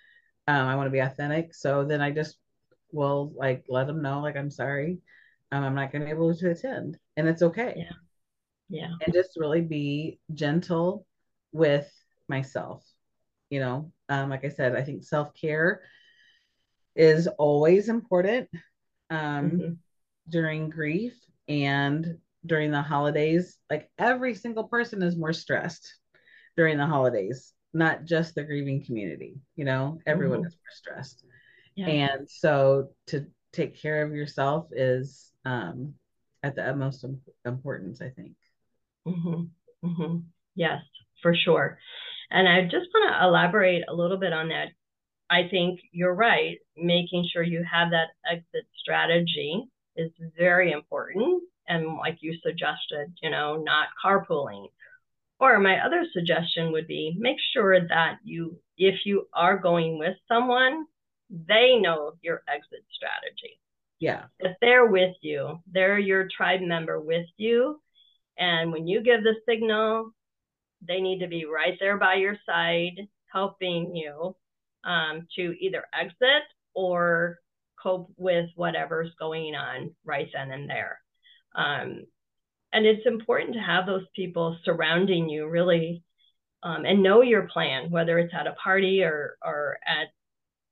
um 0.47 0.67
I 0.67 0.75
want 0.75 0.87
to 0.87 0.91
be 0.91 0.99
authentic. 0.99 1.53
So 1.53 1.85
then 1.85 2.01
I 2.01 2.09
just 2.09 2.37
will 2.91 3.31
like 3.35 3.65
let 3.69 3.85
them 3.85 4.01
know 4.01 4.19
like 4.21 4.35
I'm 4.35 4.49
sorry 4.49 4.97
um, 5.51 5.63
I'm 5.63 5.75
not 5.75 5.91
going 5.91 6.01
to 6.01 6.05
be 6.05 6.11
able 6.11 6.35
to 6.35 6.49
attend 6.49 6.97
and 7.15 7.27
it's 7.27 7.43
okay. 7.43 7.75
Yeah. 7.77 7.91
Yeah. 8.69 8.91
And 9.05 9.13
just 9.13 9.37
really 9.37 9.61
be 9.61 10.19
gentle 10.33 11.05
with 11.51 11.89
myself 12.27 12.83
you 13.49 13.59
know? 13.59 13.91
Um, 14.09 14.29
like 14.29 14.45
i 14.45 14.49
said 14.49 14.75
i 14.75 14.81
think 14.81 15.03
self-care 15.03 15.81
is 16.95 17.27
always 17.27 17.89
important. 17.89 18.49
Um, 19.09 19.51
mm-hmm. 19.51 19.73
During 20.29 20.69
grief 20.69 21.13
and 21.47 22.17
during 22.45 22.71
the 22.71 22.81
holidays 22.81 23.57
like 23.69 23.89
every 23.97 24.33
single 24.33 24.63
person 24.65 25.01
is 25.01 25.15
more 25.15 25.33
stressed 25.33 25.95
during 26.57 26.77
the 26.77 26.85
holidays 26.85 27.53
not 27.73 28.03
just 28.05 28.35
the 28.35 28.43
grieving 28.43 28.83
community 28.83 29.35
you 29.55 29.65
know 29.65 29.99
everyone 30.05 30.39
mm-hmm. 30.39 30.47
is 30.47 30.53
more 30.55 30.93
stressed 30.95 31.23
yeah. 31.75 31.87
and 31.87 32.29
so 32.29 32.89
to 33.07 33.25
take 33.53 33.79
care 33.79 34.03
of 34.03 34.13
yourself 34.13 34.67
is 34.71 35.31
um, 35.45 35.93
at 36.43 36.55
the 36.55 36.67
utmost 36.67 37.05
importance 37.45 38.01
i 38.01 38.09
think 38.09 38.33
Mm-hmm. 39.07 39.87
Mm-hmm. 39.87 40.17
Yes, 40.55 40.81
for 41.21 41.35
sure. 41.35 41.77
And 42.29 42.47
I 42.47 42.63
just 42.63 42.87
want 42.93 43.13
to 43.13 43.23
elaborate 43.25 43.83
a 43.89 43.93
little 43.93 44.17
bit 44.17 44.33
on 44.33 44.49
that. 44.49 44.69
I 45.29 45.47
think 45.49 45.79
you're 45.91 46.13
right. 46.13 46.57
Making 46.77 47.27
sure 47.31 47.43
you 47.43 47.63
have 47.69 47.91
that 47.91 48.09
exit 48.29 48.67
strategy 48.77 49.63
is 49.95 50.11
very 50.37 50.71
important. 50.71 51.43
And 51.67 51.97
like 51.97 52.17
you 52.21 52.37
suggested, 52.43 53.13
you 53.21 53.29
know, 53.29 53.57
not 53.57 53.87
carpooling. 54.03 54.67
Or 55.39 55.59
my 55.59 55.83
other 55.83 56.05
suggestion 56.13 56.71
would 56.71 56.87
be 56.87 57.15
make 57.17 57.37
sure 57.53 57.87
that 57.87 58.17
you, 58.23 58.59
if 58.77 59.05
you 59.05 59.27
are 59.33 59.57
going 59.57 59.97
with 59.97 60.15
someone, 60.27 60.85
they 61.29 61.77
know 61.79 62.13
your 62.21 62.43
exit 62.47 62.85
strategy. 62.93 63.59
Yeah. 63.99 64.25
If 64.39 64.57
they're 64.61 64.87
with 64.87 65.15
you, 65.21 65.59
they're 65.71 65.99
your 65.99 66.27
tribe 66.35 66.61
member 66.61 66.99
with 66.99 67.27
you, 67.37 67.79
and 68.37 68.71
when 68.71 68.87
you 68.87 69.01
give 69.01 69.23
the 69.23 69.35
signal, 69.47 70.11
they 70.85 70.99
need 70.99 71.19
to 71.19 71.27
be 71.27 71.45
right 71.45 71.77
there 71.79 71.97
by 71.97 72.15
your 72.15 72.35
side, 72.45 73.07
helping 73.31 73.95
you 73.95 74.35
um, 74.83 75.27
to 75.35 75.55
either 75.59 75.85
exit 75.93 76.43
or 76.73 77.37
cope 77.81 78.11
with 78.17 78.49
whatever's 78.55 79.11
going 79.19 79.55
on 79.55 79.93
right 80.05 80.27
then 80.33 80.51
and 80.51 80.69
there. 80.69 80.99
Um, 81.55 82.05
and 82.73 82.85
it's 82.85 83.05
important 83.05 83.53
to 83.53 83.59
have 83.59 83.85
those 83.85 84.05
people 84.15 84.57
surrounding 84.63 85.29
you 85.29 85.47
really 85.47 86.03
um, 86.63 86.85
and 86.85 87.03
know 87.03 87.21
your 87.21 87.47
plan, 87.47 87.89
whether 87.89 88.19
it's 88.19 88.33
at 88.33 88.47
a 88.47 88.53
party 88.53 89.03
or, 89.03 89.37
or 89.43 89.77
at 89.85 90.07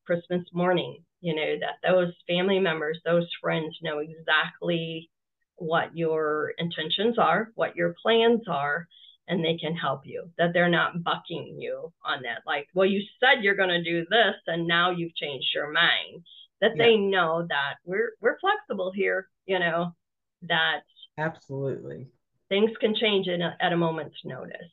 Christmas 0.05 0.45
morning, 0.53 1.03
you 1.22 1.36
know, 1.36 1.55
that 1.60 1.88
those 1.88 2.14
family 2.28 2.60
members, 2.60 2.99
those 3.03 3.28
friends 3.41 3.76
know 3.82 3.99
exactly 3.99 5.10
what 5.55 5.95
your 5.95 6.53
intentions 6.57 7.18
are, 7.18 7.51
what 7.55 7.76
your 7.76 7.95
plans 8.01 8.41
are, 8.47 8.88
and 9.28 9.43
they 9.43 9.57
can 9.57 9.76
help 9.76 10.01
you. 10.05 10.30
That 10.38 10.53
they're 10.53 10.70
not 10.70 11.03
bucking 11.03 11.57
you 11.60 11.91
on 12.03 12.24
that. 12.24 12.41
Like, 12.45 12.68
well, 12.74 12.88
you 12.88 13.01
said 13.20 13.43
you're 13.43 13.55
going 13.55 13.70
to 13.70 13.84
do 13.84 14.05
this, 14.10 14.36
and 14.47 14.68
now 14.68 14.91
you've 14.91 15.16
changed 15.16 15.49
your 15.53 15.72
mind. 15.72 16.24
That 16.62 16.72
yeah. 16.76 16.84
they 16.84 16.97
know 16.97 17.45
that 17.47 17.76
we're 17.86 18.12
we're 18.22 18.39
flexible 18.39 18.91
here. 18.93 19.28
You 19.45 19.60
know 19.60 19.95
that 20.43 20.82
absolutely 21.18 22.07
things 22.49 22.72
can 22.80 22.95
change 22.95 23.28
in 23.28 23.41
a, 23.41 23.55
at 23.62 23.74
a 23.74 23.78
moment's 23.78 24.18
notice 24.26 24.72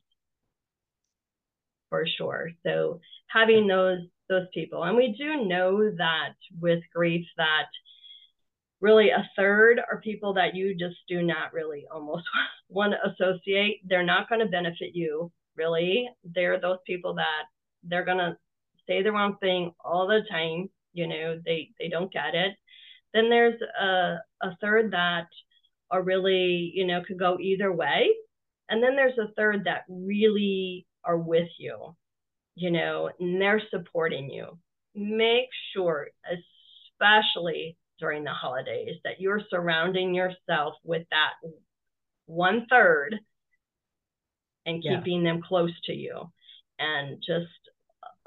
for 1.89 2.07
sure. 2.19 2.51
So 2.65 3.01
having 3.29 3.67
those 3.67 4.01
those 4.29 4.47
people, 4.53 4.83
and 4.83 4.97
we 4.97 5.15
do 5.17 5.45
know 5.47 5.91
that 5.97 6.35
with 6.61 6.81
grief 6.93 7.25
that 7.37 7.67
really 8.81 9.11
a 9.11 9.29
third 9.37 9.81
are 9.91 10.01
people 10.01 10.35
that 10.35 10.55
you 10.55 10.75
just 10.77 10.97
do 11.09 11.23
not 11.23 11.53
really 11.53 11.87
almost 11.93 12.25
want 12.69 12.93
to 12.93 13.11
associate. 13.11 13.81
They're 13.85 14.05
not 14.05 14.29
going 14.29 14.41
to 14.41 14.47
benefit 14.47 14.95
you 14.95 15.31
really. 15.57 16.09
They're 16.25 16.61
those 16.61 16.79
people 16.87 17.15
that 17.15 17.45
they're 17.85 18.05
going 18.05 18.19
to 18.19 18.37
say 18.87 19.03
the 19.03 19.13
wrong 19.13 19.37
thing 19.41 19.73
all 19.85 20.07
the 20.07 20.23
time. 20.31 20.69
You 20.97 21.07
know, 21.07 21.39
they, 21.45 21.71
they 21.79 21.89
don't 21.89 22.13
get 22.13 22.35
it. 22.35 22.55
Then 23.13 23.29
there's 23.29 23.61
a, 23.81 24.17
a 24.43 24.57
third 24.61 24.93
that 24.93 25.27
are 25.91 26.03
really, 26.03 26.73
you 26.75 26.87
know, 26.87 27.03
could 27.07 27.19
go 27.19 27.37
either 27.39 27.71
way. 27.71 28.09
And 28.71 28.83
then 28.83 28.97
there's 28.97 29.19
a 29.19 29.33
third 29.37 29.65
that 29.65 29.85
really 29.89 30.87
are 31.05 31.19
with 31.19 31.49
you, 31.59 31.95
you 32.55 32.71
know, 32.71 33.11
and 33.21 33.41
they're 33.41 33.63
supporting 33.71 34.31
you. 34.31 34.59
Make 34.95 35.49
sure, 35.73 36.09
especially 36.99 37.77
during 38.01 38.25
the 38.25 38.33
holidays, 38.33 38.97
that 39.05 39.21
you're 39.21 39.43
surrounding 39.51 40.15
yourself 40.15 40.75
with 40.83 41.07
that 41.11 41.35
one 42.25 42.67
third 42.71 43.17
and 44.65 44.83
keeping 44.83 45.23
yeah. 45.23 45.33
them 45.33 45.43
close 45.47 45.79
to 45.85 45.93
you 45.93 46.33
and 46.79 47.19
just 47.19 47.53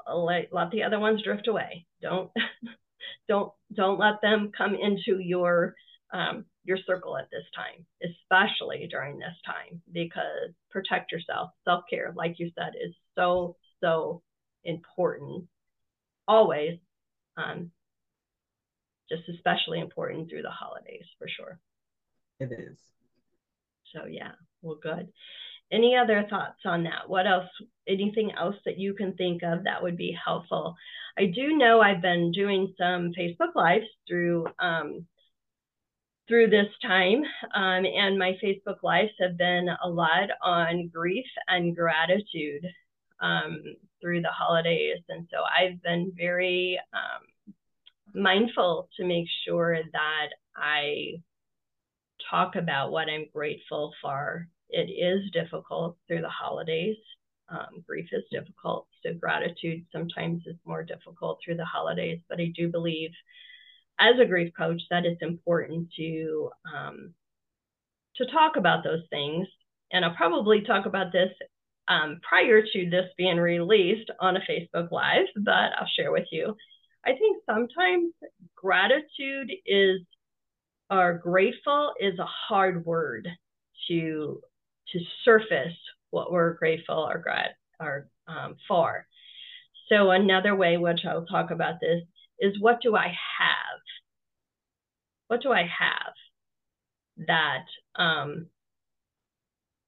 uh, 0.06 0.16
let, 0.16 0.52
let 0.52 0.70
the 0.70 0.84
other 0.84 1.00
ones 1.00 1.22
drift 1.22 1.48
away. 1.48 1.86
Don't 2.02 2.30
don't 3.28 3.52
don't 3.74 3.98
let 3.98 4.20
them 4.22 4.52
come 4.56 4.74
into 4.74 5.20
your 5.20 5.74
um, 6.12 6.44
your 6.64 6.78
circle 6.86 7.16
at 7.16 7.30
this 7.30 7.44
time, 7.54 7.86
especially 8.02 8.86
during 8.90 9.18
this 9.18 9.36
time, 9.46 9.80
because 9.92 10.50
protect 10.70 11.12
yourself. 11.12 11.50
Self 11.64 11.84
care, 11.88 12.12
like 12.16 12.38
you 12.38 12.50
said, 12.58 12.72
is 12.82 12.94
so, 13.16 13.56
so 13.80 14.22
important 14.64 15.46
always. 16.26 16.78
Um, 17.36 17.70
just 19.10 19.28
especially 19.28 19.80
important 19.80 20.28
through 20.28 20.42
the 20.42 20.50
holidays 20.50 21.04
for 21.18 21.28
sure. 21.28 21.58
It 22.38 22.52
is. 22.52 22.76
So, 23.92 24.06
yeah, 24.06 24.32
well, 24.62 24.78
good. 24.80 25.08
Any 25.72 25.96
other 25.96 26.26
thoughts 26.28 26.60
on 26.64 26.84
that? 26.84 27.08
What 27.08 27.26
else? 27.26 27.48
Anything 27.86 28.32
else 28.32 28.56
that 28.64 28.78
you 28.78 28.94
can 28.94 29.14
think 29.14 29.42
of 29.42 29.64
that 29.64 29.82
would 29.82 29.96
be 29.96 30.16
helpful? 30.24 30.74
I 31.18 31.26
do 31.26 31.56
know 31.56 31.80
I've 31.80 32.02
been 32.02 32.32
doing 32.32 32.74
some 32.78 33.12
Facebook 33.18 33.54
Lives 33.54 33.86
through 34.08 34.46
um, 34.58 35.06
through 36.30 36.48
this 36.48 36.68
time. 36.80 37.22
Um, 37.54 37.84
and 37.84 38.16
my 38.16 38.38
Facebook 38.42 38.82
Lives 38.84 39.10
have 39.20 39.36
been 39.36 39.68
a 39.82 39.88
lot 39.88 40.30
on 40.42 40.88
grief 40.94 41.26
and 41.48 41.74
gratitude 41.74 42.64
um, 43.20 43.60
through 44.00 44.22
the 44.22 44.30
holidays. 44.30 45.02
And 45.08 45.26
so 45.30 45.38
I've 45.42 45.82
been 45.82 46.12
very 46.16 46.80
um, 46.94 47.54
mindful 48.14 48.88
to 48.96 49.04
make 49.04 49.26
sure 49.44 49.78
that 49.92 50.28
I 50.56 51.20
talk 52.30 52.54
about 52.54 52.92
what 52.92 53.08
I'm 53.08 53.26
grateful 53.32 53.92
for. 54.00 54.46
It 54.72 54.90
is 54.90 55.30
difficult 55.32 55.96
through 56.06 56.22
the 56.22 56.28
holidays. 56.28 56.96
Um, 57.48 57.82
grief 57.86 58.08
is 58.12 58.24
difficult. 58.30 58.86
So 59.02 59.12
gratitude 59.14 59.84
sometimes 59.92 60.42
is 60.46 60.56
more 60.64 60.84
difficult 60.84 61.40
through 61.44 61.56
the 61.56 61.64
holidays. 61.64 62.20
But 62.28 62.40
I 62.40 62.52
do 62.56 62.68
believe 62.68 63.10
as 63.98 64.18
a 64.20 64.26
grief 64.26 64.52
coach 64.56 64.80
that 64.90 65.04
it's 65.04 65.22
important 65.22 65.88
to 65.96 66.50
um, 66.72 67.14
to 68.16 68.26
talk 68.26 68.56
about 68.56 68.84
those 68.84 69.02
things. 69.10 69.46
And 69.92 70.04
I'll 70.04 70.14
probably 70.14 70.62
talk 70.62 70.86
about 70.86 71.12
this 71.12 71.30
um, 71.88 72.20
prior 72.26 72.62
to 72.62 72.90
this 72.90 73.06
being 73.16 73.38
released 73.38 74.10
on 74.20 74.36
a 74.36 74.40
Facebook 74.40 74.90
Live, 74.92 75.26
but 75.36 75.72
I'll 75.78 75.90
share 75.96 76.12
with 76.12 76.26
you. 76.30 76.56
I 77.04 77.12
think 77.12 77.42
sometimes 77.46 78.12
gratitude 78.54 79.50
is 79.66 80.00
or 80.90 81.14
grateful 81.14 81.92
is 82.00 82.18
a 82.18 82.26
hard 82.26 82.84
word 82.84 83.28
to 83.88 84.40
to 84.92 84.98
surface 85.24 85.76
what 86.10 86.32
we're 86.32 86.54
grateful 86.54 87.08
or 87.08 87.18
grat 87.18 87.50
or 87.78 88.08
um, 88.26 88.56
for. 88.66 89.06
So 89.88 90.10
another 90.10 90.54
way, 90.54 90.76
which 90.76 91.00
I'll 91.04 91.26
talk 91.26 91.50
about 91.50 91.80
this, 91.80 92.02
is 92.38 92.60
what 92.60 92.80
do 92.82 92.96
I 92.96 93.08
have? 93.08 93.80
What 95.28 95.42
do 95.42 95.52
I 95.52 95.62
have 95.62 96.14
that 97.26 97.64
um, 97.96 98.46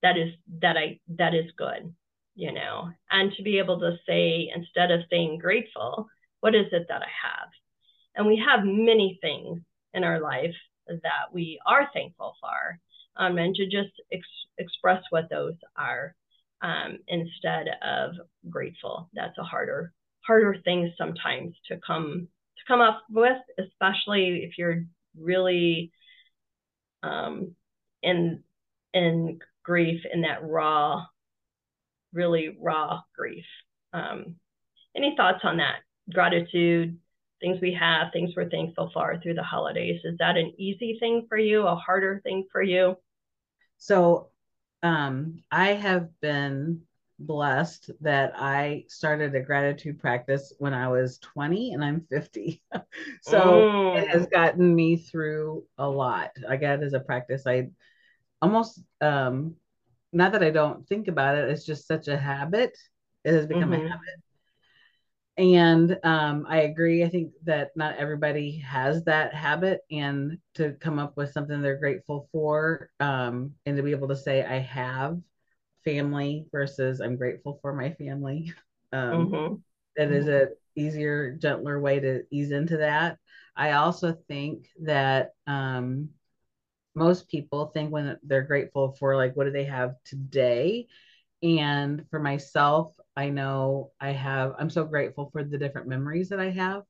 that 0.02 0.18
is 0.18 0.34
that 0.60 0.76
I 0.76 1.00
that 1.16 1.34
is 1.34 1.50
good, 1.56 1.94
you 2.34 2.52
know? 2.52 2.90
And 3.10 3.32
to 3.36 3.42
be 3.42 3.58
able 3.58 3.80
to 3.80 3.96
say 4.06 4.50
instead 4.54 4.90
of 4.90 5.00
saying 5.10 5.38
grateful, 5.38 6.08
what 6.40 6.54
is 6.54 6.66
it 6.72 6.86
that 6.88 7.02
I 7.02 7.28
have? 7.28 7.48
And 8.14 8.26
we 8.26 8.42
have 8.46 8.64
many 8.64 9.18
things 9.22 9.60
in 9.94 10.04
our 10.04 10.20
life 10.20 10.54
that 10.86 11.32
we 11.32 11.60
are 11.64 11.88
thankful 11.92 12.34
for, 12.40 12.78
um, 13.16 13.38
and 13.38 13.54
to 13.54 13.64
just 13.64 13.92
ex- 14.12 14.46
express 14.58 15.02
what 15.10 15.28
those 15.30 15.54
are 15.76 16.14
um, 16.62 16.98
instead 17.08 17.68
of 17.82 18.12
grateful. 18.50 19.08
That's 19.14 19.36
a 19.38 19.42
harder 19.42 19.92
harder 20.26 20.56
thing 20.64 20.92
sometimes 20.96 21.54
to 21.68 21.78
come 21.84 22.28
to 22.56 22.62
come 22.68 22.80
up 22.80 23.02
with, 23.10 23.38
especially 23.58 24.44
if 24.44 24.56
you're 24.56 24.84
really 25.18 25.92
um, 27.02 27.54
in 28.02 28.42
in 28.94 29.38
grief 29.64 30.02
in 30.12 30.22
that 30.22 30.44
raw, 30.44 31.04
really 32.12 32.56
raw 32.60 33.00
grief. 33.16 33.44
Um, 33.92 34.36
any 34.96 35.14
thoughts 35.16 35.40
on 35.44 35.58
that? 35.58 35.76
Gratitude, 36.12 36.98
things 37.42 37.60
we 37.60 37.74
have, 37.74 38.12
things 38.12 38.32
we're 38.34 38.48
thankful 38.48 38.90
for 38.94 39.18
through 39.22 39.34
the 39.34 39.42
holidays. 39.42 40.00
Is 40.04 40.16
that 40.18 40.38
an 40.38 40.54
easy 40.56 40.96
thing 40.98 41.26
for 41.28 41.36
you? 41.36 41.66
A 41.66 41.74
harder 41.74 42.20
thing 42.24 42.46
for 42.50 42.62
you? 42.62 42.96
So, 43.76 44.28
um, 44.82 45.42
I 45.50 45.74
have 45.74 46.08
been 46.20 46.82
blessed 47.18 47.90
that 48.00 48.32
I 48.36 48.84
started 48.88 49.34
a 49.34 49.40
gratitude 49.40 50.00
practice 50.00 50.52
when 50.58 50.74
I 50.74 50.88
was 50.88 51.18
20 51.18 51.72
and 51.72 51.84
I'm 51.84 52.06
50. 52.10 52.62
so 53.22 53.40
mm. 53.40 54.02
it 54.02 54.08
has 54.08 54.26
gotten 54.26 54.74
me 54.74 54.96
through 54.96 55.64
a 55.78 55.88
lot. 55.88 56.30
I 56.48 56.56
got 56.56 56.80
it 56.80 56.84
as 56.84 56.94
a 56.94 57.00
practice. 57.00 57.46
I 57.46 57.70
almost 58.40 58.80
um 59.00 59.54
not 60.12 60.32
that 60.32 60.42
I 60.42 60.50
don't 60.50 60.86
think 60.86 61.08
about 61.08 61.36
it, 61.36 61.48
it's 61.48 61.64
just 61.64 61.86
such 61.86 62.08
a 62.08 62.18
habit. 62.18 62.76
It 63.24 63.32
has 63.32 63.46
become 63.46 63.70
mm-hmm. 63.70 63.86
a 63.86 63.88
habit. 63.88 64.22
And 65.38 65.98
um, 66.02 66.44
I 66.48 66.62
agree. 66.62 67.04
I 67.04 67.08
think 67.08 67.32
that 67.44 67.70
not 67.74 67.96
everybody 67.96 68.58
has 68.58 69.04
that 69.04 69.34
habit, 69.34 69.80
and 69.90 70.38
to 70.54 70.72
come 70.72 70.98
up 70.98 71.16
with 71.16 71.32
something 71.32 71.62
they're 71.62 71.78
grateful 71.78 72.28
for, 72.32 72.90
um, 73.00 73.52
and 73.64 73.76
to 73.76 73.82
be 73.82 73.92
able 73.92 74.08
to 74.08 74.16
say, 74.16 74.44
I 74.44 74.58
have 74.58 75.18
family 75.84 76.46
versus 76.52 77.00
I'm 77.00 77.16
grateful 77.16 77.58
for 77.62 77.72
my 77.72 77.92
family. 77.92 78.52
Um, 78.94 79.30
mm-hmm. 79.30 79.54
that 79.96 80.12
is 80.12 80.26
mm-hmm. 80.26 80.52
a 80.52 80.78
easier, 80.78 81.32
gentler 81.32 81.80
way 81.80 81.98
to 81.98 82.24
ease 82.30 82.50
into 82.50 82.76
that. 82.76 83.16
I 83.56 83.72
also 83.72 84.18
think 84.28 84.68
that 84.82 85.30
um, 85.46 86.10
most 86.94 87.26
people 87.28 87.68
think 87.68 87.90
when 87.90 88.18
they're 88.22 88.42
grateful 88.42 88.92
for 88.98 89.16
like 89.16 89.34
what 89.34 89.44
do 89.44 89.50
they 89.50 89.64
have 89.64 89.94
today, 90.04 90.88
and 91.42 92.04
for 92.10 92.18
myself, 92.18 92.94
I 93.16 93.28
know 93.28 93.90
I 94.00 94.10
have. 94.10 94.54
I'm 94.58 94.70
so 94.70 94.84
grateful 94.84 95.30
for 95.32 95.42
the 95.42 95.58
different 95.58 95.88
memories 95.88 96.28
that 96.28 96.40
I 96.40 96.50
have. 96.50 96.82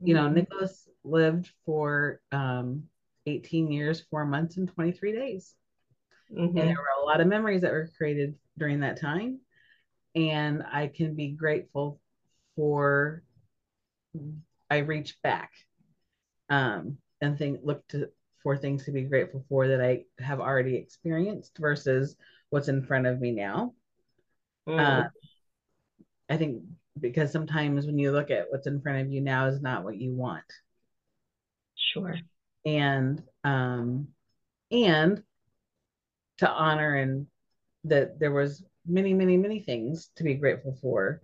You 0.00 0.14
know, 0.14 0.24
mm-hmm. 0.24 0.34
Nicholas 0.34 0.88
lived 1.04 1.50
for 1.64 2.20
um, 2.30 2.84
18 3.26 3.72
years, 3.72 4.04
four 4.10 4.26
months, 4.26 4.58
and 4.58 4.68
23 4.68 5.12
days. 5.12 5.54
Mm-hmm. 6.30 6.58
And 6.58 6.68
there 6.68 6.76
were 6.76 7.02
a 7.02 7.06
lot 7.06 7.20
of 7.20 7.26
memories 7.26 7.62
that 7.62 7.72
were 7.72 7.90
created 7.96 8.34
during 8.58 8.80
that 8.80 9.00
time. 9.00 9.40
And 10.14 10.62
I 10.70 10.88
can 10.88 11.14
be 11.14 11.28
grateful 11.28 12.00
for 12.54 13.22
I 14.70 14.78
reach 14.78 15.16
back 15.22 15.52
um, 16.48 16.98
and 17.20 17.38
think 17.38 17.60
look 17.62 17.86
to 17.88 18.08
for 18.42 18.56
things 18.56 18.84
to 18.84 18.92
be 18.92 19.02
grateful 19.02 19.44
for 19.48 19.68
that 19.68 19.80
I 19.80 20.04
have 20.18 20.40
already 20.40 20.76
experienced 20.76 21.58
versus 21.58 22.16
what's 22.50 22.68
in 22.68 22.84
front 22.84 23.06
of 23.06 23.20
me 23.20 23.32
now. 23.32 23.74
Mm. 24.68 24.80
Uh, 24.80 25.08
I 26.28 26.36
think 26.36 26.62
because 26.98 27.30
sometimes 27.30 27.86
when 27.86 27.98
you 27.98 28.10
look 28.12 28.30
at 28.30 28.46
what's 28.50 28.66
in 28.66 28.80
front 28.80 29.00
of 29.00 29.12
you 29.12 29.20
now 29.20 29.46
is 29.46 29.60
not 29.60 29.84
what 29.84 29.96
you 29.96 30.12
want. 30.12 30.44
Sure. 31.92 32.16
And 32.64 33.22
um 33.44 34.08
and 34.70 35.22
to 36.38 36.48
honor 36.48 36.96
and 36.96 37.26
that 37.84 38.18
there 38.18 38.32
was 38.32 38.64
many 38.86 39.14
many 39.14 39.36
many 39.36 39.60
things 39.60 40.10
to 40.16 40.24
be 40.24 40.34
grateful 40.34 40.76
for 40.80 41.20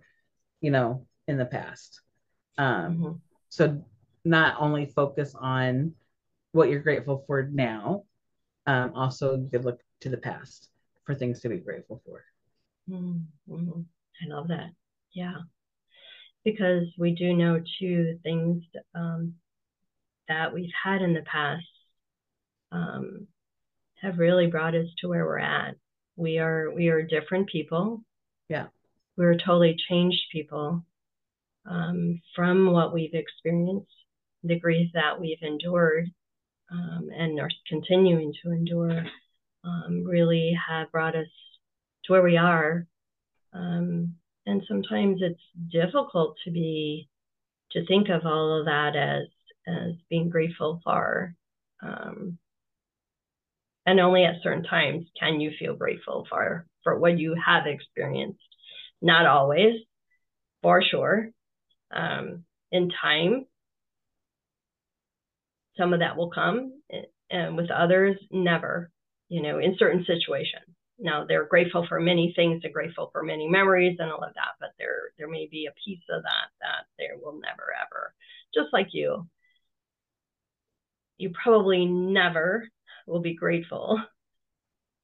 you 0.61 0.71
know 0.71 1.05
in 1.27 1.37
the 1.37 1.45
past 1.45 2.01
um 2.57 2.97
mm-hmm. 2.97 3.11
so 3.49 3.83
not 4.25 4.55
only 4.59 4.85
focus 4.85 5.35
on 5.39 5.93
what 6.51 6.69
you're 6.69 6.79
grateful 6.79 7.23
for 7.27 7.49
now 7.51 8.03
um 8.67 8.91
also 8.95 9.37
you 9.37 9.49
could 9.49 9.65
look 9.65 9.79
to 10.01 10.09
the 10.09 10.17
past 10.17 10.69
for 11.05 11.15
things 11.15 11.41
to 11.41 11.49
be 11.49 11.57
grateful 11.57 12.01
for 12.05 12.23
mm-hmm. 12.89 13.81
i 14.23 14.35
love 14.35 14.47
that 14.47 14.69
yeah 15.13 15.35
because 16.43 16.87
we 16.97 17.11
do 17.11 17.33
know 17.33 17.61
too 17.79 18.19
things 18.23 18.63
um, 18.95 19.33
that 20.27 20.53
we've 20.53 20.73
had 20.83 21.01
in 21.01 21.13
the 21.13 21.21
past 21.21 21.63
um, 22.71 23.27
have 24.01 24.17
really 24.17 24.47
brought 24.47 24.75
us 24.75 24.87
to 24.99 25.07
where 25.07 25.25
we're 25.25 25.39
at. 25.39 25.75
We 26.15 26.39
are 26.39 26.71
we 26.71 26.89
are 26.89 27.01
different 27.01 27.49
people. 27.49 28.01
Yeah. 28.49 28.67
We're 29.17 29.37
totally 29.37 29.77
changed 29.89 30.21
people 30.31 30.83
um, 31.69 32.21
from 32.35 32.71
what 32.71 32.93
we've 32.93 33.13
experienced 33.13 33.91
the 34.43 34.59
grief 34.59 34.89
that 34.93 35.19
we've 35.19 35.41
endured 35.41 36.09
um, 36.71 37.09
and 37.15 37.39
are 37.39 37.49
continuing 37.69 38.33
to 38.43 38.51
endure 38.51 39.05
um, 39.63 40.03
really 40.03 40.57
have 40.67 40.91
brought 40.91 41.15
us 41.15 41.27
to 42.05 42.13
where 42.13 42.23
we 42.23 42.37
are. 42.37 42.87
Um, 43.53 44.15
and 44.45 44.61
sometimes 44.67 45.21
it's 45.21 45.41
difficult 45.71 46.37
to 46.43 46.51
be 46.51 47.07
to 47.71 47.85
think 47.85 48.09
of 48.09 48.25
all 48.25 48.59
of 48.59 48.65
that 48.65 48.95
as 48.95 49.27
as 49.67 49.93
being 50.09 50.29
grateful 50.29 50.81
for. 50.83 51.35
Um, 51.81 52.37
and 53.85 53.99
only 53.99 54.25
at 54.25 54.41
certain 54.41 54.63
times 54.63 55.05
can 55.19 55.39
you 55.39 55.51
feel 55.59 55.75
grateful 55.75 56.25
for 56.29 56.65
for 56.83 56.99
what 56.99 57.17
you 57.17 57.35
have 57.45 57.65
experienced. 57.65 58.39
Not 59.01 59.25
always, 59.25 59.75
for 60.61 60.81
sure. 60.81 61.29
Um, 61.93 62.45
in 62.71 62.89
time, 63.01 63.45
some 65.77 65.93
of 65.93 65.99
that 65.99 66.17
will 66.17 66.29
come, 66.29 66.81
and 67.29 67.57
with 67.57 67.71
others, 67.71 68.17
never. 68.31 68.89
You 69.29 69.41
know, 69.41 69.59
in 69.59 69.75
certain 69.79 70.05
situations. 70.05 70.72
Now 70.99 71.25
they're 71.25 71.45
grateful 71.45 71.85
for 71.87 71.99
many 71.99 72.33
things, 72.35 72.61
they're 72.61 72.71
grateful 72.71 73.09
for 73.11 73.23
many 73.23 73.47
memories 73.47 73.97
and 73.99 74.11
all 74.11 74.23
of 74.23 74.33
that, 74.35 74.55
but 74.59 74.71
there 74.77 75.11
there 75.17 75.27
may 75.27 75.47
be 75.47 75.65
a 75.65 75.73
piece 75.83 76.03
of 76.09 76.23
that 76.23 76.49
that 76.61 76.85
there 76.97 77.17
will 77.21 77.33
never 77.33 77.73
ever. 77.81 78.13
Just 78.53 78.71
like 78.71 78.89
you, 78.91 79.27
you 81.17 81.31
probably 81.31 81.85
never 81.85 82.69
will 83.07 83.21
be 83.21 83.33
grateful 83.33 84.01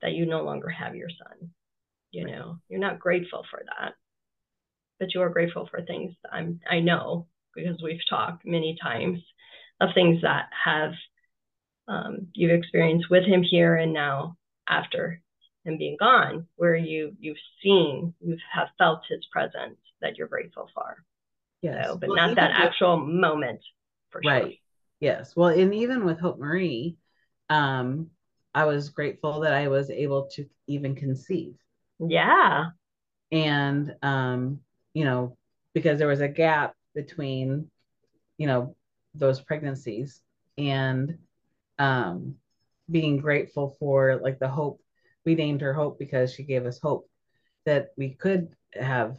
that 0.01 0.13
you 0.13 0.25
no 0.25 0.43
longer 0.43 0.69
have 0.69 0.95
your 0.95 1.09
son. 1.09 1.51
You 2.11 2.25
know, 2.25 2.59
you're 2.69 2.79
not 2.79 2.99
grateful 2.99 3.45
for 3.49 3.63
that, 3.65 3.93
but 4.99 5.13
you 5.13 5.21
are 5.21 5.29
grateful 5.29 5.67
for 5.69 5.81
things 5.81 6.13
I'm 6.31 6.59
I 6.69 6.79
know 6.79 7.27
because 7.55 7.81
we've 7.81 7.99
talked 8.09 8.45
many 8.45 8.77
times 8.81 9.19
of 9.81 9.89
things 9.93 10.21
that 10.21 10.49
have 10.63 10.93
um, 11.87 12.27
you've 12.33 12.51
experienced 12.51 13.09
with 13.09 13.25
him 13.25 13.41
here 13.41 13.75
and 13.75 13.93
now 13.93 14.37
after 14.67 15.21
him 15.69 15.77
being 15.77 15.97
gone, 15.99 16.47
where 16.55 16.75
you 16.75 17.15
you've 17.19 17.37
seen, 17.63 18.13
you 18.21 18.37
have 18.51 18.69
felt 18.77 19.01
his 19.07 19.25
presence 19.31 19.77
that 20.01 20.17
you're 20.17 20.27
grateful 20.27 20.69
for. 20.73 21.03
Yes. 21.61 21.87
So, 21.87 21.97
but 21.97 22.09
well, 22.09 22.27
not 22.27 22.35
that 22.35 22.51
actual 22.51 22.97
moment 22.97 23.61
for 24.09 24.21
right. 24.25 24.43
sure. 24.43 24.51
Yes. 24.99 25.35
Well, 25.35 25.49
and 25.49 25.73
even 25.73 26.05
with 26.05 26.19
Hope 26.19 26.39
Marie, 26.39 26.97
um, 27.49 28.09
I 28.53 28.65
was 28.65 28.89
grateful 28.89 29.41
that 29.41 29.53
I 29.53 29.67
was 29.67 29.89
able 29.89 30.27
to 30.33 30.45
even 30.67 30.95
conceive. 30.95 31.55
Yeah. 31.99 32.69
And 33.31 33.95
um, 34.01 34.59
you 34.93 35.05
know, 35.05 35.37
because 35.73 35.99
there 35.99 36.07
was 36.07 36.21
a 36.21 36.27
gap 36.27 36.75
between, 36.95 37.69
you 38.37 38.47
know, 38.47 38.75
those 39.13 39.41
pregnancies 39.41 40.21
and 40.57 41.17
um 41.77 42.35
being 42.91 43.17
grateful 43.17 43.75
for 43.79 44.19
like 44.21 44.39
the 44.39 44.47
hope 44.47 44.81
we 45.29 45.35
named 45.35 45.61
her 45.61 45.75
hope 45.75 45.99
because 45.99 46.33
she 46.33 46.41
gave 46.41 46.65
us 46.65 46.79
hope 46.79 47.07
that 47.63 47.89
we 47.95 48.09
could 48.09 48.49
have 48.73 49.15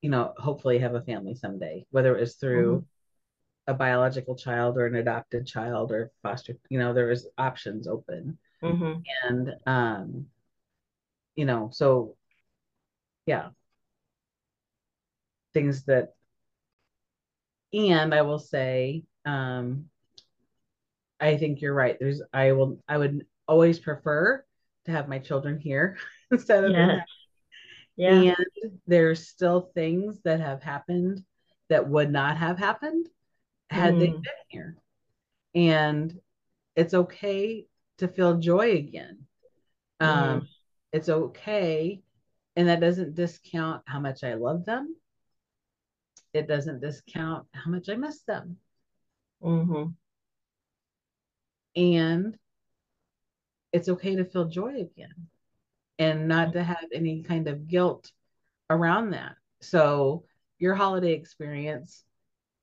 you 0.00 0.08
know 0.08 0.32
hopefully 0.36 0.78
have 0.78 0.94
a 0.94 1.02
family 1.02 1.34
someday 1.34 1.84
whether 1.90 2.16
it 2.16 2.20
was 2.20 2.36
through 2.36 2.76
mm-hmm. 2.76 3.72
a 3.72 3.74
biological 3.74 4.36
child 4.36 4.78
or 4.78 4.86
an 4.86 4.94
adopted 4.94 5.44
child 5.44 5.90
or 5.90 6.12
foster 6.22 6.54
you 6.68 6.78
know 6.78 6.94
there 6.94 7.08
was 7.08 7.26
options 7.36 7.88
open 7.88 8.38
mm-hmm. 8.62 9.00
and 9.28 9.52
um 9.66 10.26
you 11.34 11.44
know 11.44 11.68
so 11.72 12.14
yeah 13.26 13.48
things 15.52 15.82
that 15.86 16.14
and 17.72 18.14
i 18.14 18.22
will 18.22 18.38
say 18.38 19.02
um 19.24 19.86
i 21.18 21.36
think 21.36 21.60
you're 21.60 21.74
right 21.74 21.96
there's 21.98 22.22
i 22.32 22.52
will 22.52 22.78
i 22.88 22.96
would 22.96 23.26
always 23.48 23.80
prefer 23.80 24.44
to 24.84 24.92
have 24.92 25.08
my 25.08 25.18
children 25.18 25.58
here 25.58 25.96
instead 26.30 26.64
of 26.64 26.72
yes. 26.72 27.06
yeah. 27.96 28.34
and 28.38 28.80
there's 28.86 29.28
still 29.28 29.70
things 29.74 30.20
that 30.24 30.40
have 30.40 30.62
happened 30.62 31.24
that 31.68 31.88
would 31.88 32.10
not 32.10 32.36
have 32.36 32.58
happened 32.58 33.08
had 33.70 33.94
mm. 33.94 33.98
they 34.00 34.06
been 34.06 34.22
here. 34.48 34.76
And 35.54 36.18
it's 36.76 36.94
okay 36.94 37.66
to 37.98 38.08
feel 38.08 38.38
joy 38.38 38.72
again. 38.72 39.26
Um 40.00 40.48
it's 40.92 41.08
okay 41.08 42.02
and 42.56 42.68
that 42.68 42.80
doesn't 42.80 43.14
discount 43.14 43.82
how 43.86 44.00
much 44.00 44.24
i 44.24 44.34
love 44.34 44.64
them. 44.64 44.96
It 46.32 46.48
doesn't 46.48 46.80
discount 46.80 47.46
how 47.52 47.70
much 47.70 47.88
i 47.88 47.94
miss 47.94 48.22
them. 48.22 48.56
Mm-hmm. 49.42 49.84
and 51.76 52.36
it's 53.72 53.88
okay 53.88 54.16
to 54.16 54.24
feel 54.24 54.46
joy 54.46 54.80
again 54.80 55.28
and 55.98 56.28
not 56.28 56.52
to 56.52 56.62
have 56.62 56.86
any 56.94 57.22
kind 57.22 57.48
of 57.48 57.68
guilt 57.68 58.10
around 58.68 59.10
that. 59.10 59.36
So 59.60 60.24
your 60.58 60.74
holiday 60.74 61.12
experience 61.12 62.04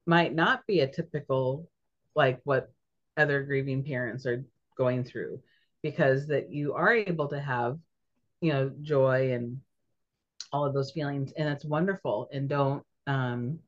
might 0.06 0.34
not 0.34 0.66
be 0.68 0.80
a 0.80 0.88
typical 0.88 1.70
like 2.16 2.40
what 2.44 2.72
other 3.16 3.44
grieving 3.44 3.84
parents 3.84 4.26
are 4.26 4.46
going 4.78 5.04
through 5.04 5.42
because 5.84 6.28
that 6.28 6.52
you 6.52 6.74
are 6.74 6.94
able 6.94 7.28
to 7.28 7.40
have 7.40 7.78
you 8.42 8.54
know 8.54 8.72
joy 8.82 9.34
and 9.34 9.60
all 10.52 10.66
of 10.66 10.74
those 10.74 10.92
feelings. 10.92 11.34
And 11.38 11.50
it's 11.50 11.66
wonderful. 11.66 12.30
And 12.32 12.48
don't 12.50 12.84
um 13.06 13.60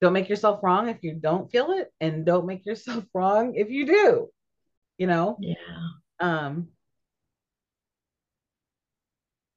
don't 0.00 0.12
make 0.12 0.28
yourself 0.28 0.60
wrong 0.62 0.88
if 0.88 0.98
you 1.02 1.14
don't 1.14 1.50
feel 1.50 1.72
it. 1.72 1.92
And 2.00 2.26
don't 2.26 2.46
make 2.46 2.66
yourself 2.66 3.04
wrong 3.14 3.54
if 3.54 3.70
you 3.70 3.86
do 3.86 4.28
you 4.98 5.06
know? 5.06 5.36
Yeah. 5.40 5.56
Um 6.20 6.68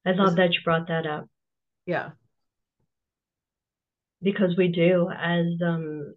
I 0.06 0.12
love 0.12 0.36
that 0.38 0.54
you 0.54 0.60
brought 0.64 0.88
that 0.88 1.06
up. 1.06 1.28
Yeah. 1.86 2.12
Because 4.22 4.56
we 4.58 4.68
do 4.70 5.10
as 5.10 5.45
um, 5.66 6.16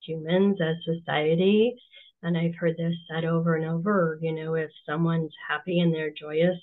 humans, 0.00 0.58
as 0.60 0.76
society, 0.84 1.76
and 2.22 2.36
I've 2.36 2.54
heard 2.58 2.76
this 2.76 2.94
said 3.08 3.24
over 3.24 3.54
and 3.56 3.66
over, 3.66 4.18
you 4.20 4.32
know, 4.32 4.54
if 4.54 4.70
someone's 4.84 5.34
happy 5.48 5.80
and 5.80 5.94
they're 5.94 6.10
joyous 6.10 6.58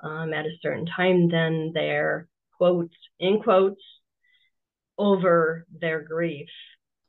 um, 0.00 0.32
at 0.32 0.46
a 0.46 0.56
certain 0.62 0.86
time, 0.86 1.28
then 1.28 1.72
they're 1.74 2.28
quotes, 2.56 2.94
in 3.18 3.40
quotes, 3.40 3.82
over 4.98 5.66
their 5.80 6.02
grief. 6.02 6.48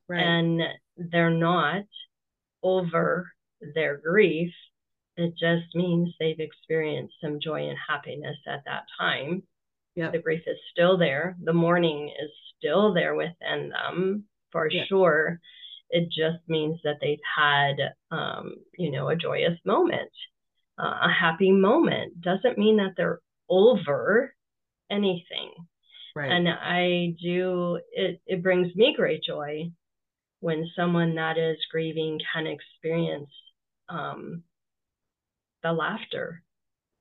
Right. 0.08 0.22
And 0.22 0.62
they're 0.98 1.30
not 1.30 1.84
over 2.62 3.32
their 3.74 3.98
grief 3.98 4.54
it 5.22 5.34
just 5.38 5.76
means 5.76 6.14
they've 6.20 6.40
experienced 6.40 7.16
some 7.22 7.40
joy 7.40 7.68
and 7.68 7.78
happiness 7.88 8.38
at 8.48 8.64
that 8.66 8.84
time. 9.00 9.44
Yeah. 9.96 10.12
The 10.12 10.20
grief 10.20 10.44
is 10.48 10.58
still 10.72 10.98
there. 10.98 11.36
The 11.44 11.54
mourning 11.54 12.10
is 12.10 12.32
still 12.58 12.94
there 12.94 13.16
within 13.16 13.70
them 13.70 14.26
for 14.52 14.70
yeah. 14.70 14.86
sure. 14.86 15.40
It 15.90 16.06
just 16.06 16.48
means 16.48 16.80
that 16.84 16.98
they've 17.02 17.20
had, 17.36 17.76
um, 18.12 18.56
you 18.78 18.92
know, 18.92 19.10
a 19.10 19.16
joyous 19.16 19.60
moment, 19.66 20.12
uh, 20.78 21.00
a 21.04 21.10
happy 21.12 21.52
moment. 21.52 22.22
Doesn't 22.22 22.58
mean 22.58 22.78
that 22.78 22.94
they're 22.96 23.20
over 23.50 24.34
anything. 24.90 25.52
Right. 26.16 26.32
And 26.32 26.48
I 26.48 27.16
do, 27.22 27.80
it, 27.92 28.22
it 28.26 28.44
brings 28.44 28.74
me 28.76 28.94
great 28.96 29.24
joy 29.24 29.72
when 30.40 30.70
someone 30.76 31.16
that 31.16 31.38
is 31.38 31.58
grieving 31.72 32.20
can 32.34 32.48
experience 32.48 33.30
um, 33.90 34.44
the 35.64 35.72
laughter 35.72 36.44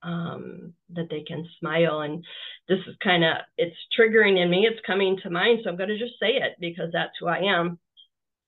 um, 0.02 0.72
that 0.94 1.08
they 1.10 1.22
can 1.22 1.46
smile. 1.58 2.00
And 2.00 2.24
this 2.70 2.78
is 2.86 2.94
kind 3.02 3.24
of 3.24 3.36
it's 3.58 3.76
triggering 3.98 4.40
in 4.40 4.48
me 4.48 4.66
it's 4.66 4.80
coming 4.86 5.18
to 5.22 5.28
mind 5.28 5.58
so 5.62 5.70
i'm 5.70 5.76
going 5.76 5.88
to 5.88 5.98
just 5.98 6.18
say 6.20 6.34
it 6.36 6.54
because 6.60 6.90
that's 6.92 7.12
who 7.18 7.26
i 7.26 7.38
am. 7.38 7.78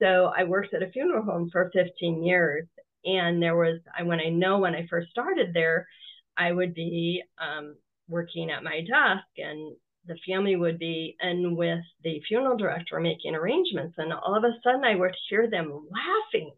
So 0.00 0.32
i 0.36 0.44
worked 0.44 0.72
at 0.74 0.82
a 0.82 0.90
funeral 0.90 1.24
home 1.24 1.50
for 1.50 1.70
15 1.74 2.22
years 2.22 2.66
and 3.04 3.42
there 3.42 3.56
was 3.56 3.80
i 3.98 4.02
when 4.02 4.20
i 4.20 4.28
know 4.28 4.58
when 4.60 4.74
i 4.74 4.86
first 4.88 5.10
started 5.10 5.52
there 5.52 5.86
i 6.36 6.52
would 6.52 6.72
be 6.72 7.22
um, 7.38 7.76
working 8.08 8.50
at 8.50 8.62
my 8.62 8.80
desk 8.80 9.26
and 9.38 9.74
the 10.06 10.16
family 10.26 10.56
would 10.56 10.78
be 10.78 11.16
in 11.20 11.56
with 11.56 11.84
the 12.02 12.20
funeral 12.26 12.56
director 12.56 12.98
making 12.98 13.36
arrangements. 13.36 13.94
And 13.98 14.12
all 14.12 14.36
of 14.36 14.44
a 14.44 14.52
sudden 14.62 14.84
i 14.84 14.94
would 14.94 15.14
hear 15.28 15.50
them 15.50 15.88
laughing. 15.90 16.52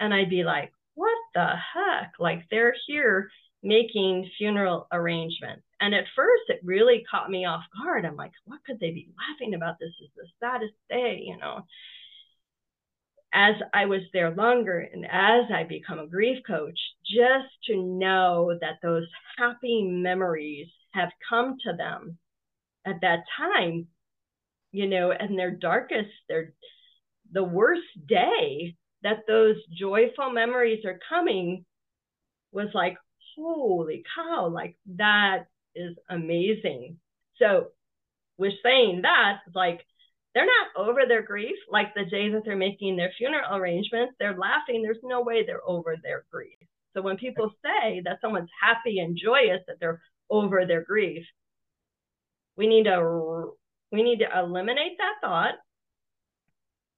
And 0.00 0.14
i'd 0.14 0.30
be 0.30 0.44
like 0.44 0.72
what 0.94 1.18
the 1.34 1.46
heck? 1.46 2.14
Like 2.18 2.44
they're 2.50 2.74
here 2.86 3.30
making 3.62 4.30
funeral 4.36 4.86
arrangements. 4.92 5.62
And 5.80 5.94
at 5.94 6.04
first, 6.14 6.42
it 6.48 6.60
really 6.62 7.04
caught 7.10 7.30
me 7.30 7.46
off 7.46 7.64
guard. 7.76 8.04
I'm 8.04 8.16
like, 8.16 8.32
what 8.44 8.60
could 8.64 8.78
they 8.78 8.90
be 8.90 9.08
laughing 9.18 9.54
about? 9.54 9.78
This 9.80 9.94
is 10.02 10.10
the 10.14 10.26
saddest 10.38 10.74
day, 10.88 11.22
you 11.24 11.36
know. 11.38 11.62
As 13.32 13.56
I 13.72 13.86
was 13.86 14.02
there 14.12 14.30
longer 14.30 14.78
and 14.78 15.04
as 15.06 15.50
I 15.52 15.64
become 15.64 15.98
a 15.98 16.06
grief 16.06 16.38
coach, 16.46 16.78
just 17.04 17.48
to 17.66 17.76
know 17.76 18.56
that 18.60 18.78
those 18.82 19.08
happy 19.36 19.82
memories 19.82 20.68
have 20.92 21.10
come 21.28 21.56
to 21.64 21.72
them 21.72 22.18
at 22.86 23.00
that 23.00 23.24
time, 23.36 23.88
you 24.70 24.86
know, 24.86 25.10
and 25.10 25.36
their 25.36 25.50
darkest, 25.50 26.10
their 26.28 26.52
the 27.32 27.42
worst 27.42 27.82
day 28.06 28.76
that 29.04 29.24
those 29.28 29.56
joyful 29.78 30.30
memories 30.30 30.84
are 30.84 30.98
coming 31.08 31.64
was 32.52 32.68
like, 32.74 32.96
holy 33.36 34.02
cow, 34.16 34.48
like 34.48 34.76
that 34.96 35.44
is 35.74 35.96
amazing. 36.08 36.98
So, 37.38 37.68
with 38.36 38.54
saying 38.64 39.02
that, 39.02 39.38
like, 39.54 39.84
they're 40.34 40.46
not 40.46 40.88
over 40.88 41.02
their 41.06 41.22
grief. 41.22 41.56
Like 41.70 41.94
the 41.94 42.04
day 42.04 42.30
that 42.30 42.42
they're 42.44 42.56
making 42.56 42.96
their 42.96 43.12
funeral 43.16 43.54
arrangements, 43.56 44.14
they're 44.18 44.36
laughing. 44.36 44.82
There's 44.82 44.98
no 45.02 45.22
way 45.22 45.44
they're 45.46 45.66
over 45.66 45.96
their 46.02 46.24
grief. 46.30 46.58
So 46.92 47.02
when 47.02 47.16
people 47.16 47.52
say 47.62 48.02
that 48.04 48.18
someone's 48.20 48.50
happy 48.60 48.98
and 48.98 49.16
joyous 49.16 49.60
that 49.68 49.76
they're 49.80 50.00
over 50.30 50.66
their 50.66 50.82
grief, 50.82 51.24
we 52.56 52.66
need 52.66 52.84
to 52.84 53.52
we 53.92 54.02
need 54.02 54.18
to 54.20 54.38
eliminate 54.38 54.98
that 54.98 55.14
thought 55.20 55.54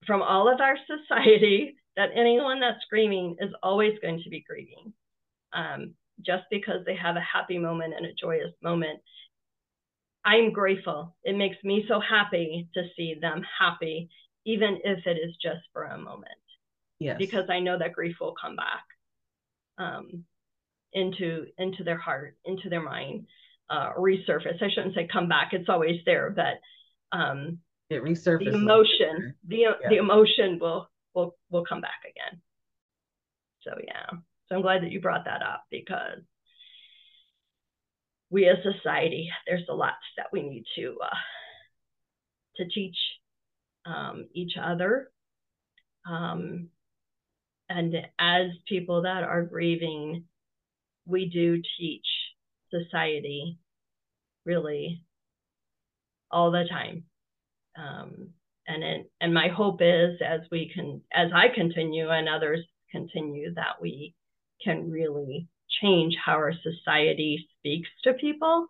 from 0.07 0.22
all 0.22 0.52
of 0.52 0.61
our 0.61 0.76
society 1.09 1.76
that 1.97 2.11
anyone 2.14 2.61
that's 2.61 2.84
grieving 2.90 3.36
is 3.40 3.51
always 3.62 3.99
going 4.01 4.22
to 4.22 4.30
be 4.30 4.44
grieving. 4.47 4.92
Um, 5.53 5.94
just 6.24 6.44
because 6.51 6.84
they 6.84 6.97
have 6.97 7.16
a 7.16 7.20
happy 7.20 7.59
moment 7.59 7.94
and 7.97 8.07
a 8.07 8.12
joyous 8.12 8.53
moment. 8.62 9.01
I'm 10.24 10.53
grateful. 10.53 11.14
It 11.24 11.36
makes 11.36 11.57
me 11.62 11.84
so 11.88 12.01
happy 12.01 12.68
to 12.74 12.84
see 12.97 13.16
them 13.20 13.42
happy, 13.59 14.09
even 14.44 14.78
if 14.82 15.07
it 15.07 15.18
is 15.18 15.36
just 15.40 15.61
for 15.72 15.84
a 15.84 15.99
moment. 15.99 16.32
Yes. 16.99 17.16
Because 17.18 17.49
I 17.51 17.61
know 17.61 17.78
that 17.78 17.92
grief 17.92 18.16
will 18.20 18.34
come 18.40 18.57
back 18.57 18.84
um, 19.78 20.24
into 20.92 21.47
into 21.59 21.84
their 21.84 21.99
heart, 21.99 22.36
into 22.44 22.68
their 22.70 22.82
mind, 22.82 23.26
uh, 23.68 23.92
resurface. 23.92 24.62
I 24.62 24.70
shouldn't 24.70 24.94
say 24.94 25.07
come 25.12 25.28
back; 25.28 25.51
it's 25.53 25.68
always 25.68 26.01
there, 26.07 26.30
but 26.30 27.16
um, 27.16 27.59
it 27.90 28.03
resurfaces. 28.03 28.53
The 28.53 28.55
emotion, 28.55 29.34
the 29.47 29.57
yeah. 29.57 29.88
the 29.90 29.97
emotion 29.97 30.59
will 30.59 30.88
will 31.16 31.36
will 31.50 31.64
come 31.64 31.80
back 31.80 32.02
again. 32.04 32.40
So 33.62 33.72
yeah, 33.84 34.18
so 34.48 34.54
I'm 34.54 34.62
glad 34.62 34.82
that 34.82 34.92
you 34.92 35.00
brought 35.00 35.24
that 35.24 35.42
up 35.42 35.64
because 35.70 36.20
we 38.30 38.48
as 38.48 38.58
society, 38.62 39.28
there's 39.46 39.66
a 39.68 39.74
lot 39.74 39.94
that 40.16 40.26
we 40.32 40.42
need 40.42 40.64
to 40.76 40.96
uh, 41.02 41.16
to 42.56 42.68
teach 42.68 42.96
um, 43.84 44.26
each 44.34 44.52
other. 44.62 45.10
Um, 46.08 46.68
and 47.68 47.96
as 48.18 48.46
people 48.68 49.02
that 49.02 49.24
are 49.24 49.42
grieving, 49.42 50.24
we 51.04 51.28
do 51.28 51.60
teach 51.78 52.06
society 52.70 53.58
really 54.44 55.02
all 56.30 56.52
the 56.52 56.64
time. 56.68 57.04
Um, 57.76 58.30
and 58.66 58.82
it, 58.82 59.10
and 59.20 59.32
my 59.32 59.48
hope 59.48 59.80
is 59.80 60.20
as 60.24 60.40
we 60.50 60.70
can 60.72 61.00
as 61.12 61.30
I 61.34 61.48
continue 61.54 62.08
and 62.08 62.28
others 62.28 62.64
continue 62.90 63.54
that 63.54 63.80
we 63.80 64.14
can 64.62 64.90
really 64.90 65.48
change 65.80 66.16
how 66.24 66.32
our 66.32 66.52
society 66.52 67.48
speaks 67.58 67.88
to 68.04 68.14
people 68.14 68.66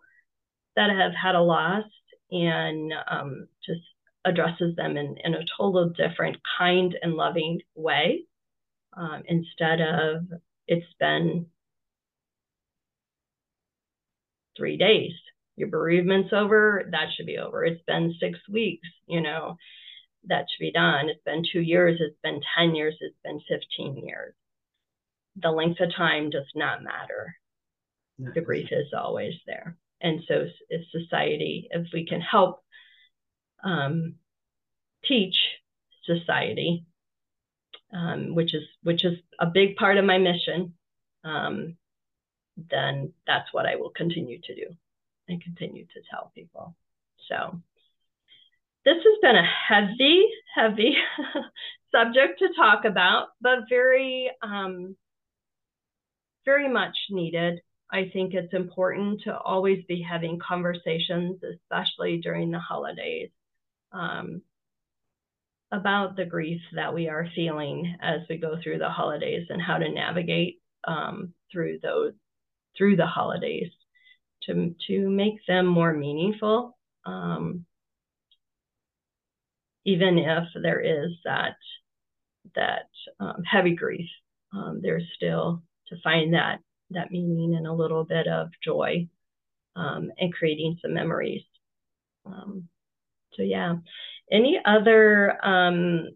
that 0.75 0.89
have 0.89 1.13
had 1.13 1.35
a 1.35 1.41
loss 1.41 1.85
and 2.31 2.93
um, 3.09 3.47
just 3.65 3.81
addresses 4.25 4.75
them 4.75 4.97
in, 4.97 5.15
in 5.23 5.33
a 5.33 5.45
total 5.57 5.89
different 5.89 6.37
kind 6.57 6.97
and 7.01 7.13
loving 7.13 7.61
way 7.75 8.23
um, 8.95 9.23
instead 9.27 9.79
of 9.79 10.23
it's 10.67 10.85
been 10.99 11.45
three 14.57 14.77
days. 14.77 15.13
Your 15.55 15.69
bereavement's 15.69 16.33
over. 16.33 16.83
That 16.91 17.07
should 17.15 17.25
be 17.25 17.37
over. 17.37 17.63
It's 17.63 17.81
been 17.87 18.13
six 18.19 18.37
weeks 18.49 18.87
you 19.07 19.21
know 19.21 19.57
that 20.27 20.45
should 20.49 20.63
be 20.63 20.71
done 20.71 21.09
it's 21.09 21.23
been 21.23 21.43
two 21.51 21.61
years 21.61 21.99
it's 21.99 22.19
been 22.23 22.41
10 22.57 22.75
years 22.75 22.95
it's 23.01 23.17
been 23.23 23.39
15 23.47 23.97
years 23.97 24.33
the 25.41 25.51
length 25.51 25.79
of 25.79 25.93
time 25.95 26.29
does 26.29 26.47
not 26.55 26.83
matter. 26.83 27.35
The 28.19 28.41
grief 28.41 28.69
is 28.71 28.93
always 28.97 29.33
there. 29.45 29.77
And 30.01 30.21
so, 30.27 30.47
if 30.69 30.81
society, 30.91 31.67
if 31.69 31.87
we 31.93 32.05
can 32.05 32.21
help 32.21 32.63
um, 33.63 34.15
teach 35.05 35.35
society, 36.03 36.85
um, 37.93 38.33
which 38.33 38.55
is 38.55 38.63
which 38.81 39.05
is 39.05 39.19
a 39.39 39.45
big 39.45 39.75
part 39.75 39.97
of 39.97 40.05
my 40.05 40.17
mission, 40.17 40.73
um, 41.23 41.77
then 42.71 43.13
that's 43.27 43.53
what 43.53 43.67
I 43.67 43.75
will 43.75 43.91
continue 43.91 44.39
to 44.41 44.55
do 44.55 44.65
and 45.27 45.43
continue 45.43 45.85
to 45.85 46.01
tell 46.09 46.31
people. 46.33 46.75
So 47.29 47.61
this 48.87 49.03
has 49.03 49.19
been 49.21 49.35
a 49.35 49.43
heavy, 49.67 50.29
heavy 50.55 50.95
subject 51.93 52.39
to 52.39 52.47
talk 52.55 52.85
about, 52.85 53.27
but 53.41 53.67
very 53.67 54.31
um, 54.41 54.95
very 56.45 56.69
much 56.69 56.95
needed. 57.09 57.59
I 57.91 58.09
think 58.13 58.33
it's 58.33 58.53
important 58.53 59.23
to 59.25 59.37
always 59.37 59.83
be 59.89 60.01
having 60.01 60.39
conversations, 60.39 61.41
especially 61.43 62.19
during 62.23 62.49
the 62.49 62.59
holidays, 62.59 63.29
um, 63.91 64.41
about 65.73 66.15
the 66.15 66.25
grief 66.25 66.61
that 66.73 66.93
we 66.93 67.09
are 67.09 67.27
feeling 67.35 67.93
as 68.01 68.21
we 68.29 68.37
go 68.37 68.55
through 68.63 68.77
the 68.77 68.89
holidays 68.89 69.47
and 69.49 69.61
how 69.61 69.77
to 69.77 69.91
navigate 69.91 70.61
um, 70.87 71.33
through 71.51 71.79
those 71.83 72.13
through 72.77 72.95
the 72.95 73.05
holidays 73.05 73.69
to 74.43 74.73
to 74.87 75.09
make 75.09 75.45
them 75.45 75.65
more 75.65 75.91
meaningful. 75.91 76.77
Um, 77.05 77.65
even 79.87 80.17
if 80.19 80.43
there 80.61 80.81
is 80.81 81.11
that 81.23 81.55
that 82.55 82.89
um, 83.19 83.41
heavy 83.49 83.73
grief, 83.73 84.09
um, 84.53 84.81
there's 84.83 85.03
still 85.15 85.63
to 85.87 85.95
find 86.03 86.33
that 86.33 86.59
that 86.91 87.09
meaning 87.09 87.55
and 87.55 87.65
a 87.65 87.73
little 87.73 88.03
bit 88.03 88.27
of 88.27 88.49
joy 88.63 89.07
um, 89.75 90.11
and 90.17 90.33
creating 90.33 90.77
some 90.81 90.93
memories. 90.93 91.43
Um, 92.25 92.67
so 93.33 93.43
yeah, 93.43 93.75
any 94.29 94.59
other 94.65 95.37
um, 95.45 96.09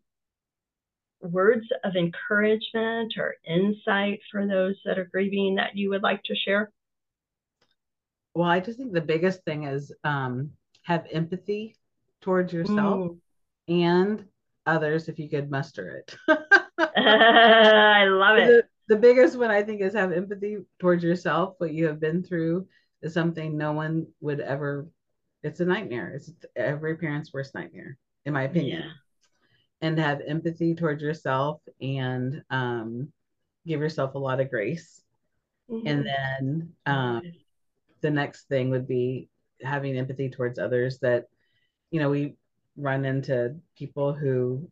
words 1.21 1.67
of 1.85 1.95
encouragement 1.95 3.13
or 3.17 3.35
insight 3.47 4.19
for 4.31 4.47
those 4.47 4.75
that 4.83 4.99
are 4.99 5.09
grieving 5.11 5.55
that 5.55 5.77
you 5.77 5.89
would 5.91 6.03
like 6.03 6.23
to 6.23 6.35
share? 6.35 6.71
Well, 8.33 8.49
I 8.49 8.59
just 8.59 8.77
think 8.77 8.91
the 8.91 9.01
biggest 9.01 9.43
thing 9.43 9.63
is 9.63 9.93
um, 10.03 10.51
have 10.83 11.07
empathy 11.11 11.77
towards 12.21 12.51
yourself 12.51 13.11
mm. 13.11 13.17
And 13.71 14.25
others 14.65 15.07
if 15.07 15.17
you 15.17 15.29
could 15.29 15.49
muster 15.49 15.97
it. 15.97 16.15
I 16.97 18.05
love 18.05 18.37
it 18.37 18.65
the 18.91 18.97
biggest 18.97 19.37
one 19.37 19.49
I 19.49 19.63
think 19.63 19.79
is 19.79 19.93
have 19.93 20.11
empathy 20.11 20.57
towards 20.77 21.01
yourself. 21.01 21.55
What 21.59 21.73
you 21.73 21.87
have 21.87 22.01
been 22.01 22.23
through 22.23 22.67
is 23.01 23.13
something 23.13 23.57
no 23.57 23.71
one 23.71 24.07
would 24.19 24.41
ever. 24.41 24.85
It's 25.43 25.61
a 25.61 25.65
nightmare. 25.65 26.11
It's 26.13 26.29
every 26.57 26.97
parent's 26.97 27.33
worst 27.33 27.55
nightmare, 27.55 27.97
in 28.25 28.33
my 28.33 28.43
opinion. 28.43 28.81
Yeah. 28.81 28.91
And 29.87 29.97
have 29.97 30.19
empathy 30.27 30.75
towards 30.75 31.01
yourself 31.01 31.61
and 31.79 32.43
um, 32.49 33.13
give 33.65 33.79
yourself 33.79 34.15
a 34.15 34.19
lot 34.19 34.41
of 34.41 34.49
grace. 34.49 35.01
Mm-hmm. 35.69 35.87
And 35.87 36.05
then 36.05 36.73
um, 36.85 37.21
the 38.01 38.11
next 38.11 38.49
thing 38.49 38.71
would 38.71 38.89
be 38.89 39.29
having 39.63 39.97
empathy 39.97 40.29
towards 40.29 40.59
others 40.59 40.99
that, 40.99 41.27
you 41.91 42.01
know, 42.01 42.09
we 42.09 42.35
run 42.77 43.05
into 43.05 43.55
people 43.77 44.13
who 44.13 44.69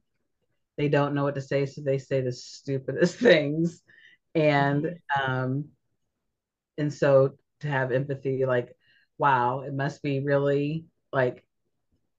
they 0.77 0.87
don't 0.87 1.13
know 1.13 1.23
what 1.23 1.35
to 1.35 1.41
say, 1.41 1.65
so 1.65 1.81
they 1.81 1.97
say 1.97 2.21
the 2.21 2.31
stupidest 2.31 3.15
things. 3.19 3.81
And 4.35 4.99
um 5.19 5.65
and 6.79 6.91
so 6.93 7.33
to 7.59 7.67
have 7.67 7.91
empathy 7.91 8.45
like 8.45 8.75
wow 9.17 9.59
it 9.61 9.73
must 9.73 10.01
be 10.01 10.21
really 10.21 10.85
like 11.11 11.45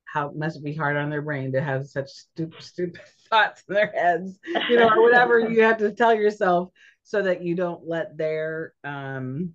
how 0.04 0.28
it 0.28 0.36
must 0.36 0.62
be 0.62 0.74
hard 0.74 0.96
on 0.96 1.08
their 1.08 1.22
brain 1.22 1.52
to 1.52 1.62
have 1.62 1.86
such 1.86 2.08
stupid 2.08 2.62
stupid 2.62 3.00
thoughts 3.30 3.62
in 3.68 3.74
their 3.74 3.92
heads 3.92 4.38
you 4.68 4.76
know 4.76 4.88
or 4.88 5.02
whatever 5.02 5.38
you 5.38 5.62
have 5.62 5.78
to 5.78 5.92
tell 5.92 6.14
yourself 6.14 6.70
so 7.02 7.22
that 7.22 7.42
you 7.42 7.54
don't 7.54 7.86
let 7.88 8.16
their 8.16 8.74
um 8.84 9.54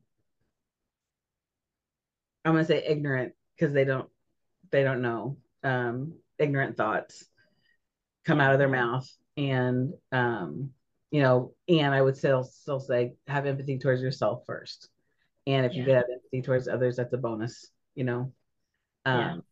i'm 2.43 2.55
to 2.55 2.65
say 2.65 2.83
ignorant 2.85 3.33
because 3.55 3.73
they 3.73 3.85
don't 3.85 4.09
they 4.71 4.83
don't 4.83 5.01
know 5.01 5.37
um 5.65 6.13
ignorant 6.39 6.77
thoughts 6.77 7.25
come 8.25 8.39
out 8.39 8.53
of 8.53 8.59
their 8.59 8.69
mouth 8.69 9.09
and 9.35 9.93
um 10.11 10.71
you 11.15 11.21
know, 11.21 11.53
and 11.69 11.95
I 11.95 12.01
would 12.01 12.17
still 12.17 12.43
still 12.43 12.81
say 12.81 13.13
have 13.27 13.45
empathy 13.45 13.79
towards 13.79 14.01
yourself 14.01 14.43
first. 14.45 14.89
And 15.47 15.65
if 15.65 15.73
yeah. 15.73 15.79
you 15.79 15.85
get 15.85 16.05
empathy 16.11 16.41
towards 16.41 16.67
others, 16.67 16.97
that's 16.97 17.13
a 17.13 17.17
bonus, 17.17 17.71
you 17.93 18.03
know. 18.03 18.33
Um, 19.05 19.43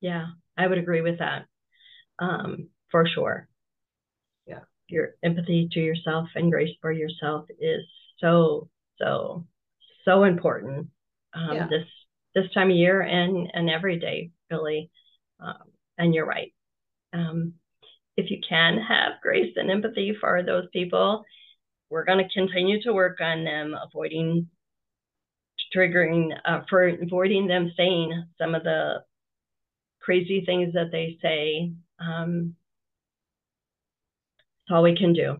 yeah. 0.00 0.10
yeah, 0.10 0.26
I 0.56 0.66
would 0.66 0.78
agree 0.78 1.00
with 1.00 1.20
that. 1.20 1.44
Um, 2.18 2.70
for 2.90 3.06
sure. 3.06 3.48
Yeah. 4.48 4.62
Your 4.88 5.14
empathy 5.22 5.68
to 5.70 5.78
yourself 5.78 6.28
and 6.34 6.50
grace 6.50 6.74
for 6.80 6.90
yourself 6.90 7.46
is 7.60 7.84
so, 8.18 8.68
so, 8.98 9.46
so 10.04 10.24
important. 10.24 10.88
Um, 11.34 11.54
yeah. 11.54 11.66
this 11.68 11.86
this 12.34 12.50
time 12.52 12.70
of 12.70 12.76
year 12.76 13.00
and 13.00 13.48
and 13.54 13.70
every 13.70 14.00
day, 14.00 14.32
really. 14.50 14.90
Um, 15.40 15.70
and 15.98 16.14
you're 16.14 16.26
right. 16.26 16.52
Um, 17.12 17.54
if 18.16 18.30
you 18.30 18.38
can 18.48 18.78
have 18.78 19.20
grace 19.22 19.52
and 19.56 19.70
empathy 19.70 20.16
for 20.20 20.42
those 20.42 20.66
people, 20.72 21.24
we're 21.90 22.04
going 22.04 22.18
to 22.18 22.32
continue 22.32 22.82
to 22.82 22.92
work 22.92 23.20
on 23.20 23.44
them 23.44 23.74
avoiding 23.80 24.48
triggering 25.74 26.30
uh, 26.44 26.60
for 26.68 26.88
avoiding 26.88 27.46
them 27.46 27.72
saying 27.76 28.24
some 28.38 28.54
of 28.54 28.62
the 28.62 29.02
crazy 30.00 30.44
things 30.44 30.74
that 30.74 30.90
they 30.92 31.18
say. 31.22 31.72
Um, 31.98 32.54
that's 34.68 34.76
all 34.76 34.82
we 34.82 34.96
can 34.96 35.12
do 35.12 35.36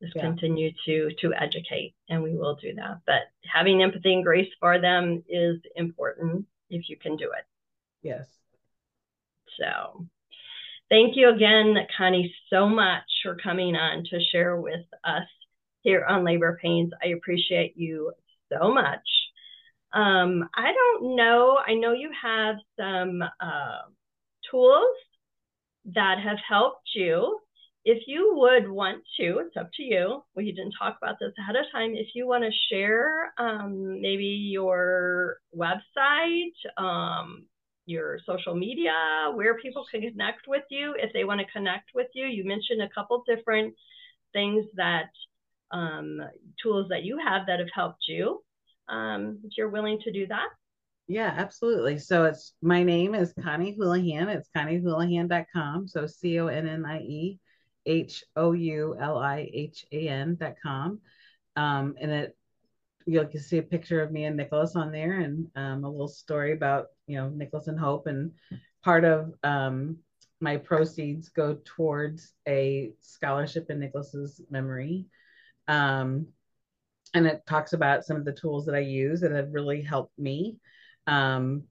is 0.00 0.12
yeah. 0.14 0.22
continue 0.22 0.72
to 0.86 1.10
to 1.20 1.32
educate, 1.34 1.94
and 2.08 2.22
we 2.22 2.36
will 2.36 2.56
do 2.56 2.74
that. 2.74 3.00
But 3.06 3.22
having 3.44 3.82
empathy 3.82 4.14
and 4.14 4.24
grace 4.24 4.50
for 4.60 4.80
them 4.80 5.22
is 5.28 5.58
important 5.76 6.46
if 6.70 6.88
you 6.88 6.96
can 6.96 7.16
do 7.16 7.30
it. 7.36 7.44
Yes. 8.02 8.26
So, 9.58 10.06
thank 10.90 11.16
you 11.16 11.30
again, 11.30 11.76
Connie, 11.96 12.34
so 12.50 12.68
much 12.68 13.02
for 13.22 13.36
coming 13.36 13.76
on 13.76 14.04
to 14.10 14.20
share 14.32 14.60
with 14.60 14.84
us 15.04 15.26
here 15.82 16.04
on 16.04 16.24
labor 16.24 16.58
pains. 16.60 16.92
I 17.02 17.08
appreciate 17.08 17.74
you 17.76 18.12
so 18.52 18.72
much. 18.72 19.00
Um, 19.92 20.48
I 20.56 20.72
don't 20.72 21.14
know. 21.16 21.58
I 21.64 21.74
know 21.74 21.92
you 21.92 22.10
have 22.20 22.56
some 22.78 23.22
uh, 23.22 23.82
tools 24.50 24.96
that 25.94 26.18
have 26.18 26.38
helped 26.46 26.88
you. 26.94 27.38
If 27.84 28.04
you 28.06 28.32
would 28.36 28.68
want 28.68 29.02
to, 29.20 29.40
it's 29.40 29.56
up 29.56 29.70
to 29.74 29.82
you. 29.82 30.24
We 30.34 30.50
didn't 30.52 30.74
talk 30.78 30.96
about 31.00 31.16
this 31.20 31.32
ahead 31.38 31.56
of 31.56 31.66
time. 31.70 31.94
If 31.94 32.08
you 32.14 32.26
want 32.26 32.44
to 32.44 32.50
share 32.70 33.32
um, 33.38 34.00
maybe 34.00 34.24
your 34.24 35.36
website, 35.54 36.54
um, 36.78 37.44
your 37.86 38.18
social 38.26 38.54
media, 38.54 38.92
where 39.34 39.58
people 39.58 39.84
can 39.90 40.00
connect 40.00 40.46
with 40.48 40.64
you, 40.70 40.94
if 40.98 41.12
they 41.12 41.24
want 41.24 41.40
to 41.40 41.46
connect 41.52 41.90
with 41.94 42.08
you, 42.14 42.26
you 42.26 42.44
mentioned 42.44 42.82
a 42.82 42.88
couple 42.88 43.22
different 43.26 43.74
things 44.32 44.64
that 44.76 45.10
um, 45.70 46.20
tools 46.62 46.88
that 46.88 47.04
you 47.04 47.18
have 47.18 47.46
that 47.46 47.58
have 47.58 47.68
helped 47.74 48.04
you. 48.08 48.42
Um, 48.88 49.40
if 49.44 49.56
you're 49.56 49.70
willing 49.70 49.98
to 50.00 50.12
do 50.12 50.26
that. 50.26 50.48
Yeah, 51.06 51.32
absolutely. 51.36 51.98
So 51.98 52.24
it's 52.24 52.54
my 52.62 52.82
name 52.82 53.14
is 53.14 53.34
Connie 53.42 53.76
Houlihan. 53.78 54.28
It's 54.28 54.48
conniehoulihan.com. 54.56 55.88
So 55.88 56.06
C 56.06 56.40
O 56.40 56.46
N 56.46 56.66
N 56.66 56.84
I 56.86 57.00
E 57.00 57.38
H 57.84 58.24
O 58.36 58.52
U 58.52 58.96
L 58.98 59.18
I 59.18 59.48
H 59.52 59.84
A 59.92 60.08
N.com. 60.08 61.00
Um, 61.56 61.94
and 62.00 62.10
it 62.10 62.36
you'll 63.06 63.30
see 63.32 63.58
a 63.58 63.62
picture 63.62 64.02
of 64.02 64.12
me 64.12 64.24
and 64.24 64.36
Nicholas 64.36 64.76
on 64.76 64.90
there 64.90 65.20
and 65.20 65.46
um, 65.56 65.84
a 65.84 65.90
little 65.90 66.08
story 66.08 66.52
about, 66.52 66.86
you 67.06 67.16
know, 67.16 67.28
Nicholas 67.28 67.68
and 67.68 67.78
Hope. 67.78 68.06
And 68.06 68.32
part 68.82 69.04
of 69.04 69.32
um, 69.42 69.98
my 70.40 70.56
proceeds 70.56 71.28
go 71.28 71.58
towards 71.64 72.32
a 72.48 72.92
scholarship 73.00 73.70
in 73.70 73.80
Nicholas's 73.80 74.40
memory. 74.50 75.06
Um, 75.68 76.26
and 77.14 77.26
it 77.26 77.46
talks 77.46 77.72
about 77.72 78.04
some 78.04 78.16
of 78.16 78.24
the 78.24 78.32
tools 78.32 78.66
that 78.66 78.74
I 78.74 78.80
use 78.80 79.20
that 79.20 79.32
have 79.32 79.52
really 79.52 79.82
helped 79.82 80.18
me. 80.18 80.56
Um, 81.06 81.64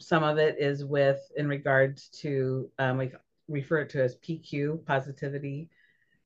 some 0.00 0.22
of 0.22 0.38
it 0.38 0.56
is 0.58 0.84
with 0.84 1.20
in 1.36 1.48
regards 1.48 2.08
to 2.20 2.70
um, 2.78 2.98
we 2.98 3.12
refer 3.48 3.78
it 3.80 3.90
to 3.90 4.02
as 4.02 4.16
PQ 4.16 4.84
positivity, 4.86 5.68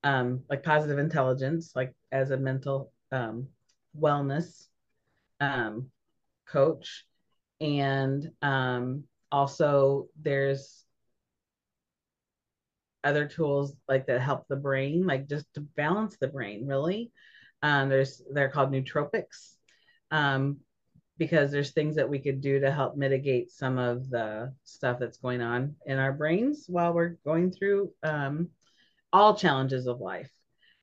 um, 0.03 0.41
like 0.49 0.63
positive 0.63 0.97
intelligence, 0.97 1.73
like 1.75 1.93
as 2.11 2.31
a 2.31 2.37
mental 2.37 2.91
um, 3.11 3.47
wellness 3.99 4.67
um, 5.39 5.89
coach, 6.47 7.05
and 7.61 8.31
um, 8.41 9.03
also 9.31 10.07
there's 10.21 10.85
other 13.03 13.27
tools 13.27 13.75
like 13.87 14.07
that 14.07 14.19
help 14.19 14.47
the 14.47 14.55
brain, 14.55 15.05
like 15.05 15.29
just 15.29 15.45
to 15.53 15.61
balance 15.61 16.17
the 16.19 16.27
brain, 16.27 16.65
really. 16.65 17.11
Um, 17.61 17.89
there's 17.89 18.21
they're 18.33 18.49
called 18.49 18.71
nootropics 18.71 19.55
um, 20.11 20.57
because 21.17 21.51
there's 21.51 21.71
things 21.71 21.95
that 21.95 22.09
we 22.09 22.19
could 22.19 22.41
do 22.41 22.59
to 22.59 22.71
help 22.71 22.97
mitigate 22.97 23.51
some 23.51 23.77
of 23.77 24.09
the 24.09 24.53
stuff 24.63 24.99
that's 24.99 25.17
going 25.17 25.41
on 25.41 25.75
in 25.85 25.97
our 25.97 26.11
brains 26.11 26.65
while 26.67 26.93
we're 26.93 27.15
going 27.25 27.51
through 27.51 27.91
um, 28.03 28.49
all 29.13 29.35
challenges 29.35 29.87
of 29.87 30.01
life. 30.01 30.29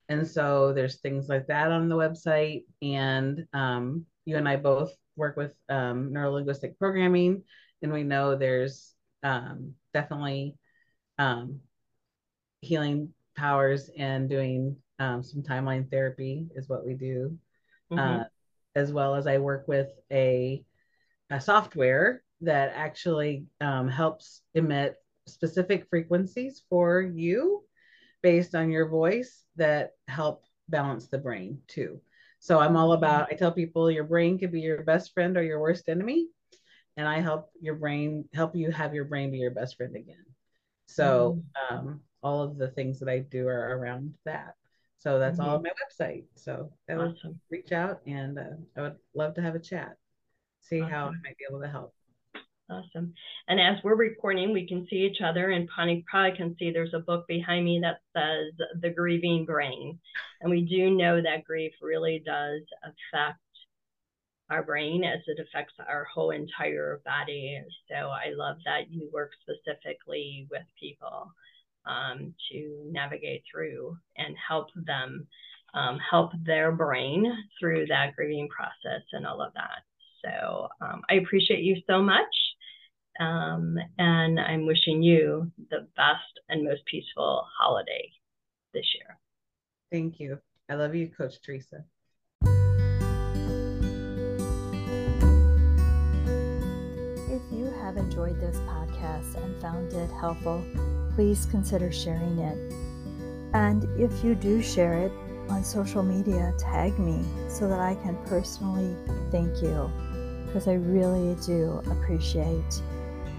And 0.09 0.27
so 0.27 0.73
there's 0.73 1.01
things 1.01 1.29
like 1.29 1.47
that 1.47 1.71
on 1.71 1.89
the 1.89 1.97
website. 1.97 2.65
And 2.81 3.47
um, 3.53 4.07
you 4.25 4.37
and 4.37 4.49
I 4.49 4.57
both 4.57 4.93
work 5.17 5.37
with 5.37 5.55
um, 5.69 6.11
neurolinguistic 6.11 6.79
programming, 6.79 7.43
and 7.83 7.93
we 7.93 8.03
know 8.03 8.35
there's 8.35 8.95
um, 9.23 9.75
definitely 9.93 10.57
um, 11.19 11.61
healing 12.61 13.11
powers 13.37 13.91
and 13.97 14.29
doing 14.29 14.77
um, 14.99 15.23
some 15.23 15.43
timeline 15.43 15.91
therapy 15.91 16.47
is 16.55 16.69
what 16.69 16.87
we 16.87 16.95
do, 16.95 17.37
mm-hmm. 17.93 17.99
uh, 17.99 18.25
as 18.75 18.93
well 18.93 19.15
as 19.15 19.27
I 19.27 19.39
work 19.39 19.67
with 19.67 19.89
a, 20.11 20.65
a 21.31 21.41
software 21.41 22.23
that 22.43 22.73
actually 22.75 23.47
um, 23.61 23.89
helps 23.89 24.43
emit 24.55 24.97
specific 25.27 25.89
frequencies 25.89 26.63
for 26.69 27.01
you 27.01 27.65
based 28.23 28.55
on 28.55 28.71
your 28.71 28.89
voice 28.89 29.45
that 29.57 29.93
help 30.09 30.45
balance 30.69 31.09
the 31.09 31.19
brain 31.19 31.61
too. 31.67 32.01
So 32.39 32.59
I'm 32.59 32.77
all 32.77 32.93
about, 32.93 33.29
I 33.31 33.37
tell 33.37 33.53
people 33.53 33.91
your 33.91 34.05
brain 34.05 34.39
could 34.39 34.51
be 34.51 34.61
your 34.61 34.83
best 34.83 35.13
friend 35.15 35.37
or 35.37 35.43
your 35.43 35.61
worst 35.61 35.89
enemy. 35.89 36.29
And 36.97 37.09
I 37.09 37.21
help 37.21 37.51
your 37.61 37.77
brain, 37.77 38.25
help 38.35 38.55
you 38.55 38.71
have 38.71 38.95
your 38.95 39.05
brain 39.05 39.31
be 39.31 39.39
your 39.39 39.53
best 39.53 39.77
friend 39.77 39.95
again. 39.97 40.25
So 40.87 41.41
mm-hmm. 41.71 41.89
um, 41.89 42.01
all 42.23 42.43
of 42.43 42.59
the 42.59 42.69
things 42.69 42.99
that 43.01 43.09
I 43.09 43.21
do 43.21 43.49
are 43.49 43.79
around 43.79 44.15
that. 44.25 44.55
So 44.99 45.19
that's 45.19 45.39
mm-hmm. 45.39 45.49
all 45.49 45.57
on 45.57 45.63
my 45.63 45.71
website. 45.71 46.25
So 46.35 46.73
that 46.89 46.99
awesome. 46.99 47.41
reach 47.51 47.73
out 47.73 48.01
and 48.07 48.39
uh, 48.39 48.57
I 48.77 48.81
would 48.83 48.97
love 49.15 49.35
to 49.35 49.43
have 49.43 49.55
a 49.55 49.61
chat, 49.61 49.97
see 50.61 50.81
awesome. 50.81 50.93
how 50.93 51.07
I 51.07 51.11
might 51.11 51.39
be 51.39 51.47
able 51.49 51.61
to 51.61 51.69
help. 51.69 51.95
Awesome. 52.71 53.13
And 53.49 53.61
as 53.61 53.83
we're 53.85 53.97
recording, 53.97 54.53
we 54.53 54.67
can 54.67 54.87
see 54.89 54.97
each 54.97 55.21
other, 55.23 55.51
and 55.51 55.69
Connie 55.71 56.05
probably 56.09 56.37
can 56.37 56.57
see 56.59 56.71
there's 56.71 56.95
a 56.95 57.01
book 57.01 57.27
behind 57.29 57.65
me 57.65 57.83
that 57.83 58.01
says 58.17 58.53
The 58.81 58.91
Grieving 58.91 59.45
Brain. 59.45 59.99
And 60.41 60.51
we 60.51 60.63
do 60.63 60.91
know 60.91 61.21
that 61.21 61.45
grief 61.45 61.73
really 61.83 62.23
does 62.25 62.63
affect 62.83 63.39
our 64.49 64.63
brain 64.63 65.03
as 65.05 65.21
it 65.27 65.39
affects 65.41 65.75
our 65.89 66.05
whole 66.05 66.31
entire 66.31 67.01
body. 67.05 67.61
So 67.89 67.95
I 67.95 68.33
love 68.35 68.57
that 68.65 68.91
you 68.91 69.11
work 69.13 69.33
specifically 69.43 70.47
with 70.51 70.63
people 70.79 71.33
um, 71.87 72.35
to 72.51 72.89
navigate 72.91 73.43
through 73.51 73.97
and 74.17 74.37
help 74.49 74.69
them 74.75 75.27
um, 75.75 75.99
help 75.99 76.33
their 76.45 76.71
brain 76.71 77.33
through 77.59 77.87
that 77.87 78.15
grieving 78.15 78.49
process 78.49 79.03
and 79.13 79.27
all 79.27 79.41
of 79.41 79.55
that. 79.55 79.83
So 80.23 80.69
um, 80.81 81.03
I 81.11 81.15
appreciate 81.15 81.65
you 81.65 81.77
so 81.87 82.03
much. 82.03 82.52
Um, 83.21 83.77
and 83.99 84.41
I'm 84.41 84.67
wishing 84.67 85.03
you 85.03 85.51
the 85.71 85.87
best 85.97 86.41
and 86.49 86.65
most 86.65 86.85
peaceful 86.87 87.47
holiday 87.59 88.11
this 88.73 88.87
year. 88.95 89.19
Thank 89.91 90.19
you. 90.19 90.39
I 90.69 90.75
love 90.75 90.95
you, 90.95 91.09
Coach 91.09 91.35
Teresa. 91.45 91.85
If 97.29 97.43
you 97.53 97.73
have 97.83 97.97
enjoyed 97.97 98.41
this 98.41 98.57
podcast 98.61 99.37
and 99.43 99.61
found 99.61 99.93
it 99.93 100.11
helpful, 100.13 100.65
please 101.15 101.47
consider 101.47 101.93
sharing 101.93 102.39
it. 102.39 102.73
And 103.55 103.85
if 104.01 104.25
you 104.25 104.35
do 104.35 104.63
share 104.63 104.95
it 104.95 105.13
on 105.51 105.63
social 105.63 106.03
media, 106.03 106.55
tag 106.59 106.99
me 106.99 107.23
so 107.49 107.69
that 107.69 107.81
I 107.81 107.95
can 107.97 108.17
personally 108.27 108.97
thank 109.31 109.61
you 109.63 109.91
because 110.47 110.69
I 110.69 110.75
really 110.75 111.35
do 111.47 111.83
appreciate 111.91 112.83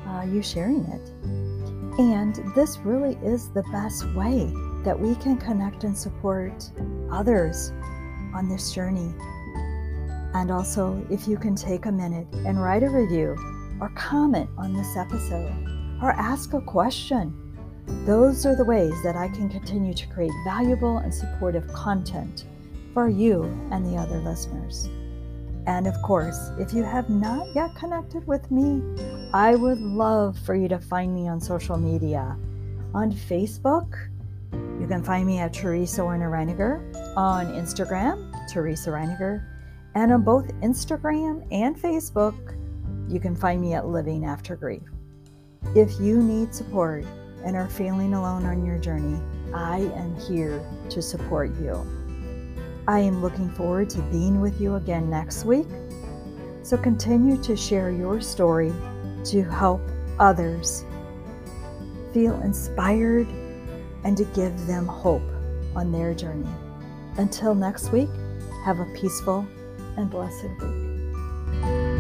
uh, 0.07 0.25
you 0.29 0.41
sharing 0.41 0.85
it. 0.85 1.99
And 1.99 2.35
this 2.55 2.77
really 2.79 3.17
is 3.23 3.49
the 3.49 3.63
best 3.71 4.05
way 4.15 4.51
that 4.83 4.99
we 4.99 5.15
can 5.15 5.37
connect 5.37 5.83
and 5.83 5.97
support 5.97 6.69
others 7.11 7.71
on 8.33 8.49
this 8.49 8.71
journey. 8.73 9.13
And 10.33 10.49
also, 10.49 11.05
if 11.11 11.27
you 11.27 11.37
can 11.37 11.55
take 11.55 11.85
a 11.85 11.91
minute 11.91 12.27
and 12.33 12.61
write 12.61 12.83
a 12.83 12.89
review 12.89 13.35
or 13.79 13.89
comment 13.95 14.49
on 14.57 14.73
this 14.73 14.97
episode 14.97 15.53
or 16.01 16.11
ask 16.11 16.53
a 16.53 16.61
question 16.61 17.39
those 18.05 18.45
are 18.45 18.55
the 18.55 18.65
ways 18.65 18.93
that 19.03 19.15
I 19.15 19.27
can 19.27 19.49
continue 19.49 19.93
to 19.93 20.07
create 20.07 20.31
valuable 20.45 20.97
and 20.97 21.13
supportive 21.13 21.67
content 21.73 22.45
for 22.93 23.09
you 23.09 23.43
and 23.71 23.85
the 23.85 23.97
other 23.97 24.19
listeners. 24.19 24.89
And 25.65 25.87
of 25.87 26.01
course, 26.01 26.51
if 26.59 26.73
you 26.73 26.83
have 26.83 27.09
not 27.09 27.47
yet 27.55 27.75
connected 27.75 28.27
with 28.27 28.51
me, 28.51 28.81
I 29.33 29.55
would 29.55 29.79
love 29.79 30.37
for 30.39 30.55
you 30.55 30.67
to 30.67 30.79
find 30.79 31.13
me 31.15 31.27
on 31.27 31.39
social 31.39 31.77
media. 31.77 32.37
On 32.93 33.11
Facebook, 33.11 34.09
you 34.79 34.87
can 34.87 35.03
find 35.03 35.25
me 35.25 35.39
at 35.39 35.53
Teresa 35.53 36.03
Werner 36.03 36.29
Reiniger. 36.29 36.81
On 37.15 37.45
Instagram, 37.47 38.31
Teresa 38.51 38.89
Reiniger. 38.89 39.45
And 39.95 40.11
on 40.11 40.23
both 40.23 40.47
Instagram 40.55 41.47
and 41.51 41.75
Facebook, 41.77 42.35
you 43.07 43.19
can 43.19 43.35
find 43.35 43.61
me 43.61 43.73
at 43.73 43.87
Living 43.87 44.25
After 44.25 44.55
Grief. 44.55 44.83
If 45.75 45.99
you 45.99 46.21
need 46.21 46.53
support 46.53 47.05
and 47.45 47.55
are 47.55 47.69
feeling 47.69 48.13
alone 48.13 48.45
on 48.45 48.65
your 48.65 48.77
journey, 48.77 49.19
I 49.53 49.79
am 49.95 50.15
here 50.19 50.65
to 50.89 51.01
support 51.01 51.49
you. 51.59 52.02
I 52.87 52.99
am 52.99 53.21
looking 53.21 53.49
forward 53.49 53.89
to 53.91 54.01
being 54.03 54.41
with 54.41 54.59
you 54.59 54.75
again 54.75 55.09
next 55.09 55.45
week. 55.45 55.67
So 56.63 56.77
continue 56.77 57.41
to 57.43 57.55
share 57.55 57.89
your 57.91 58.19
story 58.19 58.73
to 59.25 59.43
help 59.43 59.81
others 60.19 60.83
feel 62.13 62.39
inspired 62.41 63.27
and 64.03 64.17
to 64.17 64.25
give 64.25 64.67
them 64.67 64.85
hope 64.85 65.23
on 65.75 65.91
their 65.91 66.13
journey. 66.13 66.49
Until 67.17 67.55
next 67.55 67.91
week, 67.91 68.09
have 68.65 68.79
a 68.79 68.85
peaceful 68.93 69.47
and 69.97 70.09
blessed 70.09 70.49
week. 70.61 71.92